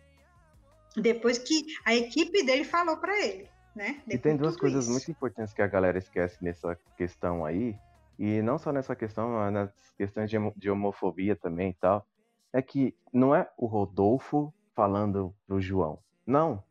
Depois 0.96 1.38
que 1.38 1.66
a 1.84 1.92
equipe 1.92 2.44
dele 2.44 2.62
falou 2.62 2.98
para 2.98 3.18
ele, 3.20 3.48
né? 3.74 4.00
E 4.06 4.10
Depois 4.10 4.20
tem 4.22 4.36
de 4.36 4.42
duas 4.42 4.56
coisas 4.56 4.84
isso. 4.84 4.92
muito 4.92 5.10
importantes 5.10 5.52
que 5.52 5.60
a 5.60 5.66
galera 5.66 5.98
esquece 5.98 6.38
nessa 6.40 6.78
questão 6.96 7.44
aí, 7.44 7.76
e 8.16 8.40
não 8.42 8.58
só 8.60 8.70
nessa 8.70 8.94
questão, 8.94 9.30
mas 9.30 9.52
nas 9.52 9.72
questões 9.96 10.30
de 10.30 10.70
homofobia 10.70 11.34
também 11.34 11.70
e 11.70 11.74
tal, 11.74 12.06
é 12.52 12.62
que 12.62 12.94
não 13.12 13.34
é 13.34 13.50
o 13.56 13.66
Rodolfo 13.66 14.54
falando 14.72 15.34
pro 15.48 15.60
João. 15.60 15.98
Não. 16.24 16.62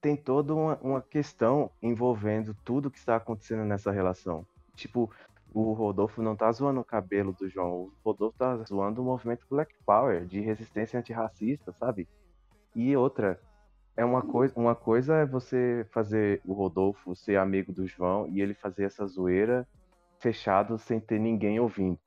Tem 0.00 0.16
toda 0.16 0.54
uma, 0.54 0.76
uma 0.78 1.02
questão 1.02 1.70
envolvendo 1.82 2.56
tudo 2.64 2.90
que 2.90 2.98
está 2.98 3.16
acontecendo 3.16 3.64
nessa 3.64 3.90
relação. 3.90 4.46
Tipo, 4.74 5.10
o 5.52 5.72
Rodolfo 5.72 6.22
não 6.22 6.34
tá 6.34 6.50
zoando 6.52 6.80
o 6.80 6.84
cabelo 6.84 7.32
do 7.32 7.48
João, 7.48 7.72
o 7.72 7.92
Rodolfo 8.04 8.38
tá 8.38 8.56
zoando 8.58 9.02
o 9.02 9.04
movimento 9.04 9.46
Black 9.50 9.74
Power, 9.84 10.24
de 10.24 10.40
resistência 10.40 10.98
antirracista, 10.98 11.72
sabe? 11.72 12.08
E 12.74 12.96
outra, 12.96 13.38
é 13.96 14.04
uma 14.04 14.22
coisa, 14.22 14.54
uma 14.56 14.74
coisa 14.74 15.16
é 15.16 15.26
você 15.26 15.86
fazer 15.90 16.40
o 16.46 16.54
Rodolfo 16.54 17.14
ser 17.14 17.36
amigo 17.36 17.72
do 17.72 17.86
João 17.86 18.26
e 18.28 18.40
ele 18.40 18.54
fazer 18.54 18.84
essa 18.84 19.06
zoeira 19.06 19.66
fechado 20.18 20.78
sem 20.78 21.00
ter 21.00 21.18
ninguém 21.18 21.58
ouvindo. 21.58 21.98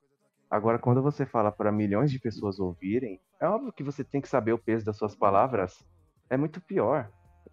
Agora, 0.49 0.79
quando 0.79 1.01
você 1.01 1.25
fala 1.25 1.51
para 1.51 1.71
milhões 1.71 2.11
de 2.11 2.19
pessoas 2.19 2.59
ouvirem, 2.59 3.19
é 3.39 3.47
óbvio 3.47 3.73
que 3.73 3.83
você 3.83 4.03
tem 4.03 4.21
que 4.21 4.29
saber 4.29 4.53
o 4.53 4.57
peso 4.57 4.85
das 4.85 4.97
suas 4.97 5.15
palavras. 5.15 5.85
É 6.29 6.37
muito 6.37 6.61
pior 6.61 7.11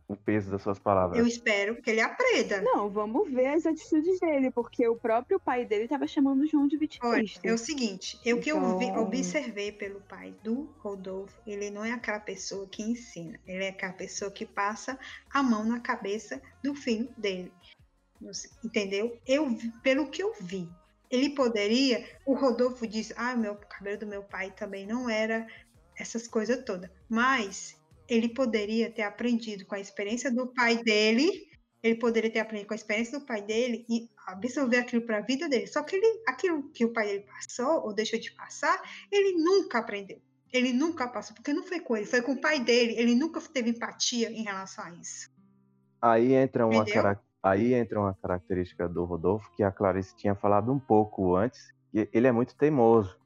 o 0.08 0.16
peso 0.16 0.50
das 0.50 0.62
suas 0.62 0.78
palavras. 0.78 1.18
Eu 1.18 1.26
espero 1.26 1.80
que 1.80 1.90
ele 1.90 2.00
aprenda. 2.00 2.60
Não, 2.62 2.90
vamos 2.90 3.30
ver 3.30 3.46
as 3.48 3.64
atitudes 3.66 4.18
dele, 4.18 4.50
porque 4.50 4.86
o 4.88 4.96
próprio 4.96 5.38
pai 5.38 5.64
dele 5.64 5.86
tava 5.86 6.06
chamando 6.06 6.40
o 6.42 6.46
João 6.46 6.66
de 6.66 6.76
Olha, 6.76 6.80
vitimista. 7.22 7.46
é 7.48 7.52
o 7.52 7.58
seguinte, 7.58 8.18
eu 8.24 8.40
que 8.40 8.50
eu 8.50 8.78
vi- 8.78 8.86
Então- 8.86 9.02
observei 9.02 9.70
pelo 9.72 10.00
pai 10.00 10.34
do 10.42 10.64
Rodolfo, 10.78 11.40
ele 11.46 11.70
não 11.70 11.84
é 11.84 11.92
aquela 11.92 12.18
pessoa 12.20 12.66
que 12.66 12.82
ensina, 12.82 13.38
ele 13.46 13.64
é 13.64 13.68
aquela 13.68 13.92
pessoa 13.92 14.30
que 14.30 14.44
passa 14.44 14.98
a 15.32 15.42
mão 15.42 15.64
na 15.64 15.78
cabeça 15.80 16.40
do 16.62 16.74
filho 16.74 17.08
dele. 17.16 17.52
Entendeu? 18.64 19.18
Eu 19.26 19.56
pelo 19.82 20.10
que 20.10 20.22
eu 20.22 20.34
vi, 20.40 20.68
ele 21.10 21.30
poderia, 21.30 22.04
o 22.26 22.34
Rodolfo 22.34 22.86
disse: 22.86 23.14
"Ah, 23.16 23.34
meu 23.34 23.52
o 23.52 23.56
cabelo 23.56 23.98
do 23.98 24.06
meu 24.06 24.22
pai 24.22 24.50
também 24.50 24.86
não 24.86 25.08
era 25.08 25.46
essas 25.98 26.28
coisas 26.28 26.62
todas". 26.64 26.90
Mas 27.08 27.79
ele 28.10 28.28
poderia 28.28 28.90
ter 28.90 29.02
aprendido 29.02 29.64
com 29.64 29.74
a 29.74 29.80
experiência 29.80 30.30
do 30.30 30.46
pai 30.52 30.82
dele 30.82 31.48
ele 31.82 31.94
poderia 31.94 32.30
ter 32.30 32.40
aprendido 32.40 32.66
com 32.68 32.74
a 32.74 32.76
experiência 32.76 33.18
do 33.18 33.24
pai 33.24 33.40
dele 33.40 33.86
e 33.88 34.06
absorver 34.26 34.76
aquilo 34.76 35.00
para 35.00 35.16
a 35.16 35.20
vida 35.22 35.48
dele. 35.48 35.66
Só 35.66 35.82
que 35.82 35.96
ele, 35.96 36.22
aquilo 36.28 36.70
que 36.72 36.84
o 36.84 36.92
pai 36.92 37.06
dele 37.06 37.24
passou 37.24 37.86
ou 37.86 37.94
deixou 37.94 38.20
de 38.20 38.30
passar, 38.32 38.78
ele 39.10 39.42
nunca 39.42 39.78
aprendeu. 39.78 40.20
Ele 40.52 40.74
nunca 40.74 41.08
passou, 41.08 41.34
porque 41.34 41.54
não 41.54 41.62
foi 41.62 41.80
com 41.80 41.96
ele, 41.96 42.04
foi 42.04 42.20
com 42.20 42.32
o 42.32 42.40
pai 42.40 42.60
dele. 42.60 42.96
Ele 42.98 43.14
nunca 43.14 43.40
teve 43.40 43.70
empatia 43.70 44.30
em 44.30 44.42
relação 44.42 44.84
a 44.84 44.90
isso. 44.90 45.30
Aí 46.02 46.34
entra 46.34 46.66
uma, 46.66 46.84
cara- 46.92 47.20
Aí 47.42 47.72
entra 47.72 47.98
uma 47.98 48.12
característica 48.12 48.86
do 48.86 49.04
Rodolfo 49.06 49.50
que 49.56 49.62
a 49.62 49.72
Clarice 49.72 50.14
tinha 50.14 50.34
falado 50.34 50.70
um 50.70 50.78
pouco 50.78 51.34
antes, 51.34 51.72
que 51.90 52.10
ele 52.12 52.26
é 52.26 52.32
muito 52.32 52.54
teimoso. 52.56 53.16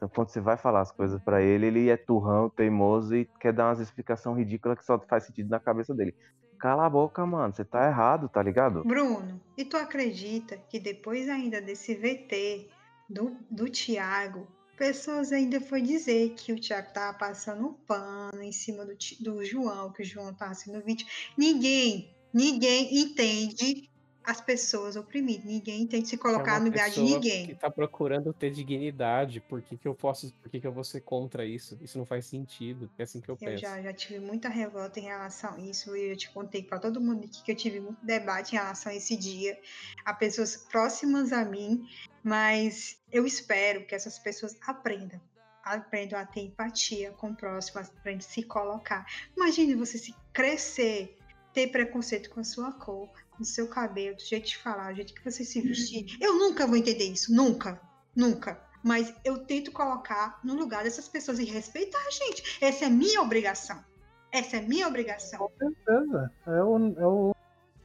Então, 0.00 0.08
quando 0.08 0.30
você 0.30 0.40
vai 0.40 0.56
falar 0.56 0.80
as 0.80 0.90
coisas 0.90 1.20
para 1.20 1.42
ele, 1.42 1.66
ele 1.66 1.90
é 1.90 1.96
turrão, 1.96 2.48
teimoso 2.48 3.14
e 3.14 3.28
quer 3.38 3.52
dar 3.52 3.68
umas 3.68 3.80
explicações 3.80 4.38
ridículas 4.38 4.78
que 4.78 4.84
só 4.86 4.98
faz 4.98 5.24
sentido 5.24 5.50
na 5.50 5.60
cabeça 5.60 5.94
dele. 5.94 6.16
Cala 6.58 6.86
a 6.86 6.90
boca, 6.90 7.26
mano, 7.26 7.54
você 7.54 7.66
tá 7.66 7.86
errado, 7.86 8.26
tá 8.26 8.42
ligado? 8.42 8.82
Bruno, 8.82 9.38
e 9.58 9.64
tu 9.64 9.76
acredita 9.76 10.56
que 10.56 10.80
depois 10.80 11.28
ainda 11.28 11.60
desse 11.60 11.94
VT 11.94 12.70
do, 13.10 13.36
do 13.50 13.68
Tiago, 13.68 14.48
pessoas 14.74 15.32
ainda 15.32 15.60
foi 15.60 15.82
dizer 15.82 16.30
que 16.30 16.50
o 16.50 16.58
Tiago 16.58 16.94
tava 16.94 17.18
passando 17.18 17.66
um 17.66 17.74
pano 17.74 18.42
em 18.42 18.52
cima 18.52 18.86
do, 18.86 18.96
do 19.20 19.44
João, 19.44 19.92
que 19.92 20.00
o 20.00 20.04
João 20.04 20.32
tava 20.32 20.54
sendo 20.54 20.82
vítima. 20.82 21.10
Ninguém, 21.36 22.16
ninguém 22.32 23.02
entende 23.02 23.89
as 24.24 24.40
pessoas 24.40 24.96
oprimidas. 24.96 25.44
Ninguém 25.44 25.88
se 26.04 26.10
Que 26.10 26.14
é 26.14 26.18
colocar 26.18 26.52
uma 26.54 26.60
no 26.60 26.64
lugar 26.66 26.90
de 26.90 27.00
ninguém. 27.00 27.46
Que 27.46 27.54
tá 27.54 27.70
procurando 27.70 28.32
ter 28.32 28.50
dignidade. 28.50 29.40
Por 29.40 29.62
que, 29.62 29.76
que 29.76 29.88
eu 29.88 29.94
posso. 29.94 30.32
Por 30.34 30.50
que, 30.50 30.60
que 30.60 30.66
eu 30.66 30.72
vou 30.72 30.84
ser 30.84 31.00
contra 31.00 31.44
isso? 31.44 31.78
Isso 31.80 31.98
não 31.98 32.04
faz 32.04 32.26
sentido. 32.26 32.90
É 32.98 33.02
assim 33.02 33.20
que 33.20 33.28
eu 33.28 33.34
Eu 33.34 33.38
penso. 33.38 33.62
já, 33.62 33.80
já 33.80 33.92
tive 33.92 34.20
muita 34.20 34.48
revolta 34.48 35.00
em 35.00 35.04
relação 35.04 35.54
a 35.54 35.60
isso. 35.60 35.96
E 35.96 36.10
eu 36.10 36.16
te 36.16 36.30
contei 36.30 36.62
para 36.62 36.78
todo 36.78 37.00
mundo 37.00 37.24
aqui 37.24 37.42
que 37.42 37.52
eu 37.52 37.56
tive 37.56 37.80
muito 37.80 38.04
debate 38.04 38.54
em 38.54 38.58
relação 38.58 38.92
a 38.92 38.94
esse 38.94 39.16
dia, 39.16 39.58
a 40.04 40.12
pessoas 40.12 40.56
próximas 40.56 41.32
a 41.32 41.44
mim. 41.44 41.84
Mas 42.22 43.00
eu 43.10 43.26
espero 43.26 43.86
que 43.86 43.94
essas 43.94 44.18
pessoas 44.18 44.56
aprendam. 44.66 45.20
Aprendam 45.62 46.18
a 46.18 46.24
ter 46.24 46.40
empatia 46.40 47.12
com 47.12 47.30
o 47.30 47.36
próximo, 47.36 47.80
aprendam 47.80 48.26
a 48.26 48.30
se 48.30 48.42
colocar. 48.42 49.06
Imagine 49.36 49.74
você 49.74 49.98
se 49.98 50.14
crescer, 50.32 51.16
ter 51.52 51.68
preconceito 51.68 52.30
com 52.30 52.40
a 52.40 52.44
sua 52.44 52.72
cor, 52.72 53.10
com 53.40 53.42
o 53.42 53.46
seu 53.46 53.66
cabelo, 53.66 54.16
do 54.16 54.22
jeito 54.22 54.48
de 54.48 54.58
falar, 54.58 54.90
do 54.90 54.96
jeito 54.96 55.14
que 55.14 55.24
você 55.24 55.42
se 55.42 55.62
vestir. 55.62 56.18
Eu 56.20 56.34
nunca 56.38 56.66
vou 56.66 56.76
entender 56.76 57.04
isso, 57.04 57.34
nunca, 57.34 57.80
nunca. 58.14 58.62
Mas 58.84 59.14
eu 59.24 59.38
tento 59.46 59.72
colocar 59.72 60.38
no 60.44 60.54
lugar 60.54 60.84
dessas 60.84 61.08
pessoas 61.08 61.38
e 61.38 61.44
respeitar 61.44 61.98
a 62.06 62.10
gente. 62.10 62.58
Essa 62.62 62.84
é 62.84 62.90
minha 62.90 63.22
obrigação. 63.22 63.82
Essa 64.30 64.58
é 64.58 64.60
minha 64.60 64.86
obrigação. 64.86 65.50
certeza. 65.58 66.30
É 66.46 66.62
o, 66.62 66.76
é 66.98 67.06
o 67.06 67.34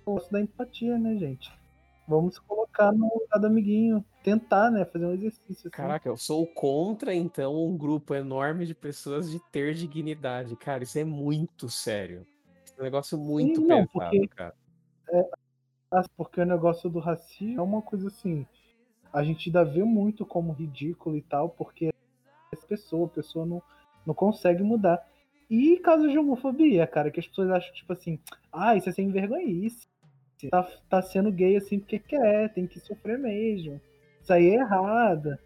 negócio 0.05 0.31
da 0.31 0.41
empatia, 0.41 0.97
né, 0.97 1.17
gente? 1.17 1.49
Vamos 2.07 2.37
colocar 2.37 2.91
no 2.91 3.05
lugar 3.05 3.39
do 3.39 3.47
amiguinho. 3.47 4.05
Tentar, 4.23 4.69
né? 4.71 4.83
Fazer 4.85 5.05
um 5.05 5.13
exercício. 5.13 5.53
Assim. 5.53 5.69
Caraca, 5.69 6.07
eu 6.09 6.17
sou 6.17 6.45
contra, 6.47 7.13
então, 7.13 7.55
um 7.65 7.77
grupo 7.77 8.13
enorme 8.13 8.65
de 8.65 8.75
pessoas 8.75 9.29
de 9.31 9.39
ter 9.51 9.73
dignidade. 9.73 10.55
Cara, 10.57 10.83
isso 10.83 10.99
é 10.99 11.03
muito 11.03 11.69
sério. 11.69 12.27
É 12.77 12.81
um 12.81 12.83
negócio 12.83 13.17
muito 13.17 13.61
Sim, 13.61 13.67
não, 13.67 13.87
pesado, 13.87 14.11
porque- 14.11 14.27
cara. 14.27 14.53
É, 15.09 15.29
porque 16.17 16.41
o 16.41 16.45
negócio 16.45 16.89
do 16.89 16.99
racismo 16.99 17.59
é 17.59 17.63
uma 17.63 17.81
coisa 17.81 18.07
assim. 18.07 18.45
A 19.13 19.23
gente 19.23 19.49
ainda 19.49 19.63
vê 19.63 19.83
muito 19.83 20.25
como 20.25 20.51
ridículo 20.51 21.17
e 21.17 21.21
tal, 21.21 21.49
porque 21.49 21.93
essa 22.51 22.67
pessoa, 22.67 23.07
a 23.07 23.09
pessoa 23.09 23.45
não, 23.45 23.61
não 24.05 24.13
consegue 24.13 24.61
mudar. 24.63 25.05
E 25.49 25.77
casos 25.77 26.11
de 26.11 26.17
homofobia, 26.17 26.85
cara, 26.87 27.11
que 27.11 27.19
as 27.19 27.27
pessoas 27.27 27.49
acham, 27.51 27.73
tipo 27.73 27.93
assim, 27.93 28.19
ah, 28.51 28.75
isso 28.75 28.89
é 28.89 28.91
sem 28.91 29.09
vergonhice. 29.11 29.87
Tá, 30.49 30.63
tá 30.89 31.01
sendo 31.01 31.31
gay 31.31 31.55
assim 31.55 31.79
porque 31.79 31.97
quer, 31.97 32.53
tem 32.53 32.67
que 32.67 32.79
sofrer 32.79 33.17
mesmo. 33.17 33.79
Isso 34.21 34.33
aí 34.33 34.49
é 34.49 34.55
errado, 34.55 35.37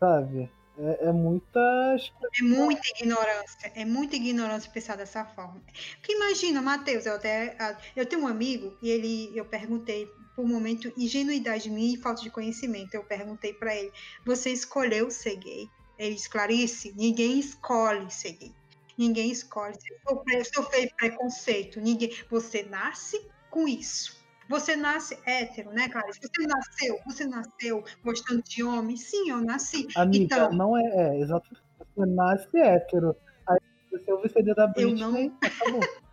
sabe? 0.00 0.50
É, 0.76 1.08
é 1.08 1.12
muitas. 1.12 2.12
É 2.38 2.42
muita 2.42 2.82
ignorância, 2.96 3.72
é 3.74 3.84
muita 3.84 4.16
ignorância 4.16 4.70
pensar 4.70 4.96
dessa 4.96 5.24
forma. 5.24 5.62
Porque 5.96 6.12
imagina, 6.12 6.60
Matheus, 6.60 7.06
eu 7.06 7.14
até 7.14 7.56
eu 7.94 8.04
tenho 8.06 8.22
um 8.22 8.26
amigo 8.26 8.76
e 8.82 8.90
ele 8.90 9.36
eu 9.36 9.44
perguntei 9.44 10.06
por 10.34 10.44
um 10.44 10.48
momento 10.48 10.92
ingenuidade 10.96 11.70
minha 11.70 11.94
e 11.94 12.00
falta 12.00 12.22
de 12.22 12.30
conhecimento. 12.30 12.94
Eu 12.94 13.04
perguntei 13.04 13.52
para 13.52 13.74
ele: 13.74 13.92
"Você 14.24 14.50
escolheu 14.50 15.10
ser 15.10 15.36
gay?" 15.36 15.68
Ele 15.96 16.14
disse: 16.14 16.28
"Clarice, 16.28 16.92
ninguém 16.96 17.38
escolhe 17.38 18.10
ser 18.10 18.32
gay. 18.32 18.52
Ninguém 18.98 19.30
escolhe 19.30 19.76
sofrer, 20.08 20.44
sofrer 20.44 20.94
preconceito. 20.96 21.80
Ninguém, 21.80 22.12
você 22.30 22.62
nasce 22.64 23.20
com 23.50 23.66
isso. 23.68 24.23
Você 24.48 24.76
nasce 24.76 25.18
hétero, 25.26 25.70
né, 25.72 25.88
Clarice? 25.88 26.20
Você 26.20 26.46
nasceu, 26.46 26.98
você 27.06 27.24
nasceu 27.26 27.84
gostando 28.02 28.42
de 28.42 28.62
homem? 28.62 28.96
Sim, 28.96 29.30
eu 29.30 29.40
nasci. 29.40 29.86
Amiga, 29.96 30.24
então, 30.24 30.52
não 30.52 30.76
é, 30.76 30.82
é 30.82 31.20
exatamente. 31.20 31.64
Você 31.78 32.06
nasce 32.10 32.56
hétero. 32.58 33.16
Aí 33.48 33.58
você 33.90 34.12
ouve 34.12 34.26
o 34.26 34.30
CD 34.30 34.54
da 34.54 34.64
Eu 34.76 34.90
Britney, 34.90 35.32
acabou. 35.42 35.80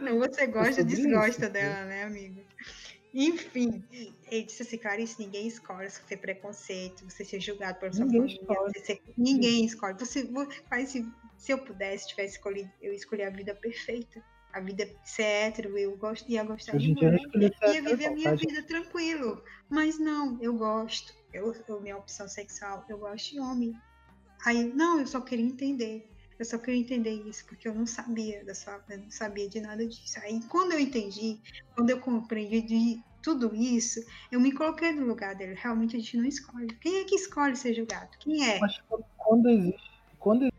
Não, 0.00 0.18
você 0.18 0.46
gosta, 0.46 0.84
desgosta 0.84 1.44
isso, 1.44 1.52
dela, 1.52 1.84
né, 1.84 2.04
amigo? 2.04 2.40
Enfim, 3.12 3.84
ele 4.30 4.44
disse 4.44 4.62
assim, 4.62 4.78
Clarice, 4.78 5.20
ninguém 5.20 5.46
escolhe 5.46 5.90
sofrer 5.90 6.18
preconceito, 6.18 7.04
você 7.04 7.24
ser 7.24 7.40
julgado 7.40 7.78
por 7.78 7.92
sua 7.92 8.06
Ninguém 8.06 8.40
família, 8.46 8.84
ser- 8.84 9.02
ninguém 9.18 9.64
escolhe. 9.66 9.98
Você, 9.98 10.24
vo- 10.24 10.46
Clarice, 10.68 11.04
se 11.36 11.52
eu 11.52 11.58
pudesse, 11.58 12.08
tivesse 12.08 12.36
escolhido, 12.36 12.70
eu 12.80 12.92
escolhi 12.92 13.22
a 13.22 13.30
vida 13.30 13.54
perfeita. 13.54 14.22
A 14.52 14.60
vida 14.60 14.88
ser 15.04 15.22
hétero, 15.22 15.76
eu 15.78 15.96
gosto, 15.96 16.28
ia 16.30 16.44
gostar 16.44 16.76
de 16.76 16.88
mulher, 16.94 17.18
ia 17.74 17.82
viver 17.82 18.06
a 18.06 18.10
minha 18.10 18.36
vida 18.36 18.62
tranquilo. 18.62 19.42
Mas 19.70 19.98
não, 19.98 20.38
eu 20.42 20.54
gosto. 20.54 21.14
Eu, 21.32 21.54
eu, 21.66 21.80
minha 21.80 21.96
opção 21.96 22.28
sexual, 22.28 22.84
eu 22.88 22.98
gosto 22.98 23.30
de 23.32 23.40
homem. 23.40 23.72
Aí, 24.44 24.64
não, 24.74 25.00
eu 25.00 25.06
só 25.06 25.20
queria 25.20 25.46
entender. 25.46 26.08
Eu 26.38 26.44
só 26.44 26.58
queria 26.58 26.80
entender 26.80 27.12
isso, 27.28 27.46
porque 27.46 27.66
eu 27.68 27.74
não 27.74 27.86
sabia 27.86 28.44
da 28.44 28.54
sua, 28.54 28.82
eu 28.90 28.98
não 28.98 29.10
sabia 29.10 29.48
de 29.48 29.60
nada 29.60 29.86
disso. 29.86 30.18
Aí, 30.22 30.40
quando 30.48 30.72
eu 30.72 30.80
entendi, 30.80 31.40
quando 31.74 31.88
eu 31.90 32.00
compreendi 32.00 32.60
de 32.62 33.02
tudo 33.22 33.54
isso, 33.54 34.00
eu 34.30 34.40
me 34.40 34.52
coloquei 34.52 34.92
no 34.92 35.06
lugar 35.06 35.34
dele. 35.36 35.54
Realmente 35.56 35.96
a 35.96 35.98
gente 36.00 36.16
não 36.16 36.24
escolhe. 36.24 36.66
Quem 36.80 37.00
é 37.00 37.04
que 37.04 37.14
escolhe 37.14 37.54
ser 37.56 37.72
julgado? 37.74 38.10
Quem 38.18 38.44
é? 38.46 38.58
Mas 38.58 38.76
quando- 38.88 39.04
quando 39.16 39.48
existe, 39.48 39.90
quando 40.18 40.52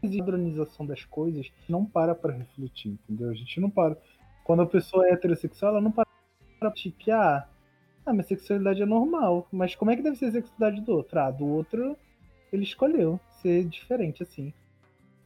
padronização 0.00 0.84
das 0.86 1.04
coisas, 1.04 1.50
não 1.68 1.84
para 1.84 2.14
pra 2.14 2.32
refletir, 2.32 2.90
entendeu? 2.92 3.30
A 3.30 3.34
gente 3.34 3.60
não 3.60 3.70
para. 3.70 3.96
Quando 4.44 4.62
a 4.62 4.66
pessoa 4.66 5.06
é 5.08 5.12
heterossexual, 5.12 5.72
ela 5.72 5.80
não 5.80 5.90
para 5.90 6.06
refletir 6.52 6.92
que, 6.92 7.10
ah, 7.10 7.46
minha 8.08 8.22
sexualidade 8.22 8.82
é 8.82 8.86
normal. 8.86 9.48
Mas 9.50 9.74
como 9.74 9.90
é 9.90 9.96
que 9.96 10.02
deve 10.02 10.16
ser 10.16 10.26
a 10.26 10.32
sexualidade 10.32 10.84
do 10.84 10.92
outro? 10.92 11.18
Ah, 11.18 11.30
do 11.30 11.46
outro, 11.46 11.96
ele 12.52 12.62
escolheu 12.62 13.18
ser 13.42 13.64
diferente, 13.64 14.22
assim. 14.22 14.52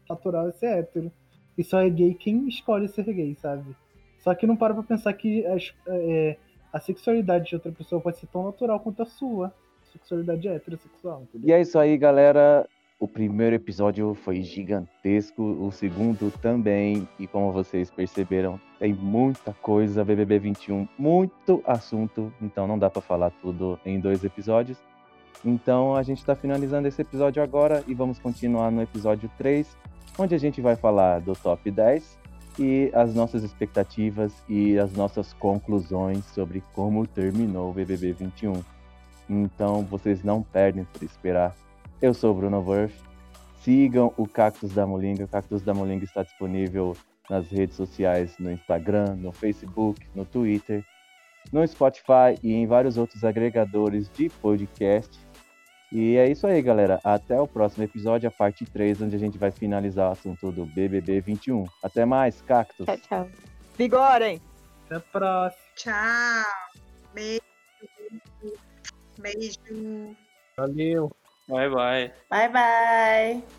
Natural 0.08 0.48
é 0.48 0.52
ser 0.52 0.66
hétero. 0.78 1.12
E 1.58 1.62
só 1.62 1.80
é 1.80 1.90
gay 1.90 2.14
quem 2.14 2.48
escolhe 2.48 2.88
ser 2.88 3.04
gay, 3.12 3.34
sabe? 3.34 3.76
Só 4.18 4.34
que 4.34 4.46
não 4.46 4.56
para 4.56 4.72
pra 4.74 4.82
pensar 4.82 5.12
que 5.12 5.44
as- 5.46 5.74
é, 5.86 6.36
a 6.72 6.80
sexualidade 6.80 7.48
de 7.50 7.54
outra 7.54 7.72
pessoa 7.72 8.00
pode 8.00 8.18
ser 8.18 8.26
tão 8.28 8.44
natural 8.44 8.80
quanto 8.80 9.02
a 9.02 9.06
sua. 9.06 9.52
Sexualidade 9.92 10.46
é 10.48 10.54
heterossexual, 10.54 11.22
entendeu? 11.22 11.48
E 11.48 11.52
é 11.52 11.60
isso 11.60 11.78
aí, 11.78 11.98
galera. 11.98 12.66
O 13.00 13.08
primeiro 13.08 13.56
episódio 13.56 14.14
foi 14.14 14.42
gigantesco, 14.42 15.42
o 15.42 15.72
segundo 15.72 16.30
também. 16.30 17.08
E 17.18 17.26
como 17.26 17.50
vocês 17.50 17.90
perceberam, 17.90 18.60
tem 18.78 18.92
muita 18.92 19.54
coisa. 19.54 20.04
BBB 20.04 20.38
21, 20.38 20.86
muito 20.98 21.62
assunto. 21.66 22.30
Então 22.42 22.66
não 22.66 22.78
dá 22.78 22.90
pra 22.90 23.00
falar 23.00 23.30
tudo 23.40 23.80
em 23.86 23.98
dois 23.98 24.22
episódios. 24.22 24.76
Então 25.42 25.96
a 25.96 26.02
gente 26.02 26.22
tá 26.22 26.36
finalizando 26.36 26.88
esse 26.88 27.00
episódio 27.00 27.42
agora 27.42 27.82
e 27.86 27.94
vamos 27.94 28.18
continuar 28.18 28.70
no 28.70 28.82
episódio 28.82 29.30
3, 29.38 29.74
onde 30.18 30.34
a 30.34 30.38
gente 30.38 30.60
vai 30.60 30.76
falar 30.76 31.20
do 31.20 31.32
top 31.32 31.70
10 31.70 32.18
e 32.58 32.90
as 32.92 33.14
nossas 33.14 33.42
expectativas 33.42 34.30
e 34.46 34.78
as 34.78 34.92
nossas 34.92 35.32
conclusões 35.32 36.22
sobre 36.34 36.62
como 36.74 37.06
terminou 37.06 37.70
o 37.70 37.72
BBB 37.72 38.12
21. 38.12 38.62
Então 39.26 39.86
vocês 39.86 40.22
não 40.22 40.42
perdem 40.42 40.84
por 40.84 41.02
esperar. 41.02 41.56
Eu 42.02 42.14
sou 42.14 42.32
o 42.32 42.34
Bruno 42.34 42.60
Worth. 42.60 42.94
Sigam 43.62 44.14
o 44.16 44.26
Cactus 44.26 44.72
da 44.72 44.86
Molinga. 44.86 45.24
O 45.24 45.28
Cactus 45.28 45.62
da 45.62 45.74
Molinga 45.74 46.04
está 46.04 46.22
disponível 46.22 46.96
nas 47.28 47.48
redes 47.50 47.76
sociais, 47.76 48.34
no 48.38 48.50
Instagram, 48.50 49.16
no 49.16 49.32
Facebook, 49.32 50.00
no 50.14 50.24
Twitter, 50.24 50.82
no 51.52 51.66
Spotify 51.66 52.38
e 52.42 52.54
em 52.54 52.66
vários 52.66 52.96
outros 52.96 53.22
agregadores 53.22 54.10
de 54.14 54.30
podcast. 54.30 55.18
E 55.92 56.16
é 56.16 56.30
isso 56.30 56.46
aí, 56.46 56.62
galera. 56.62 57.00
Até 57.04 57.38
o 57.38 57.46
próximo 57.46 57.84
episódio, 57.84 58.28
a 58.28 58.32
parte 58.32 58.64
3, 58.64 59.02
onde 59.02 59.16
a 59.16 59.18
gente 59.18 59.36
vai 59.36 59.50
finalizar 59.50 60.08
o 60.08 60.12
assunto 60.12 60.50
do 60.50 60.64
BBB 60.64 61.20
21. 61.20 61.64
Até 61.82 62.06
mais, 62.06 62.40
Cactus. 62.42 62.86
Tchau, 62.86 62.96
tchau. 62.96 63.28
Vigorem! 63.76 64.40
Até 64.86 64.96
a 64.96 65.00
próxima. 65.00 65.62
Tchau. 65.76 66.44
Beijo. 67.12 67.40
Beijo. 69.18 70.16
Valeu. 70.56 71.10
Bye, 71.50 71.68
bye. 71.68 72.12
Bye, 72.30 72.48
bye! 72.48 73.50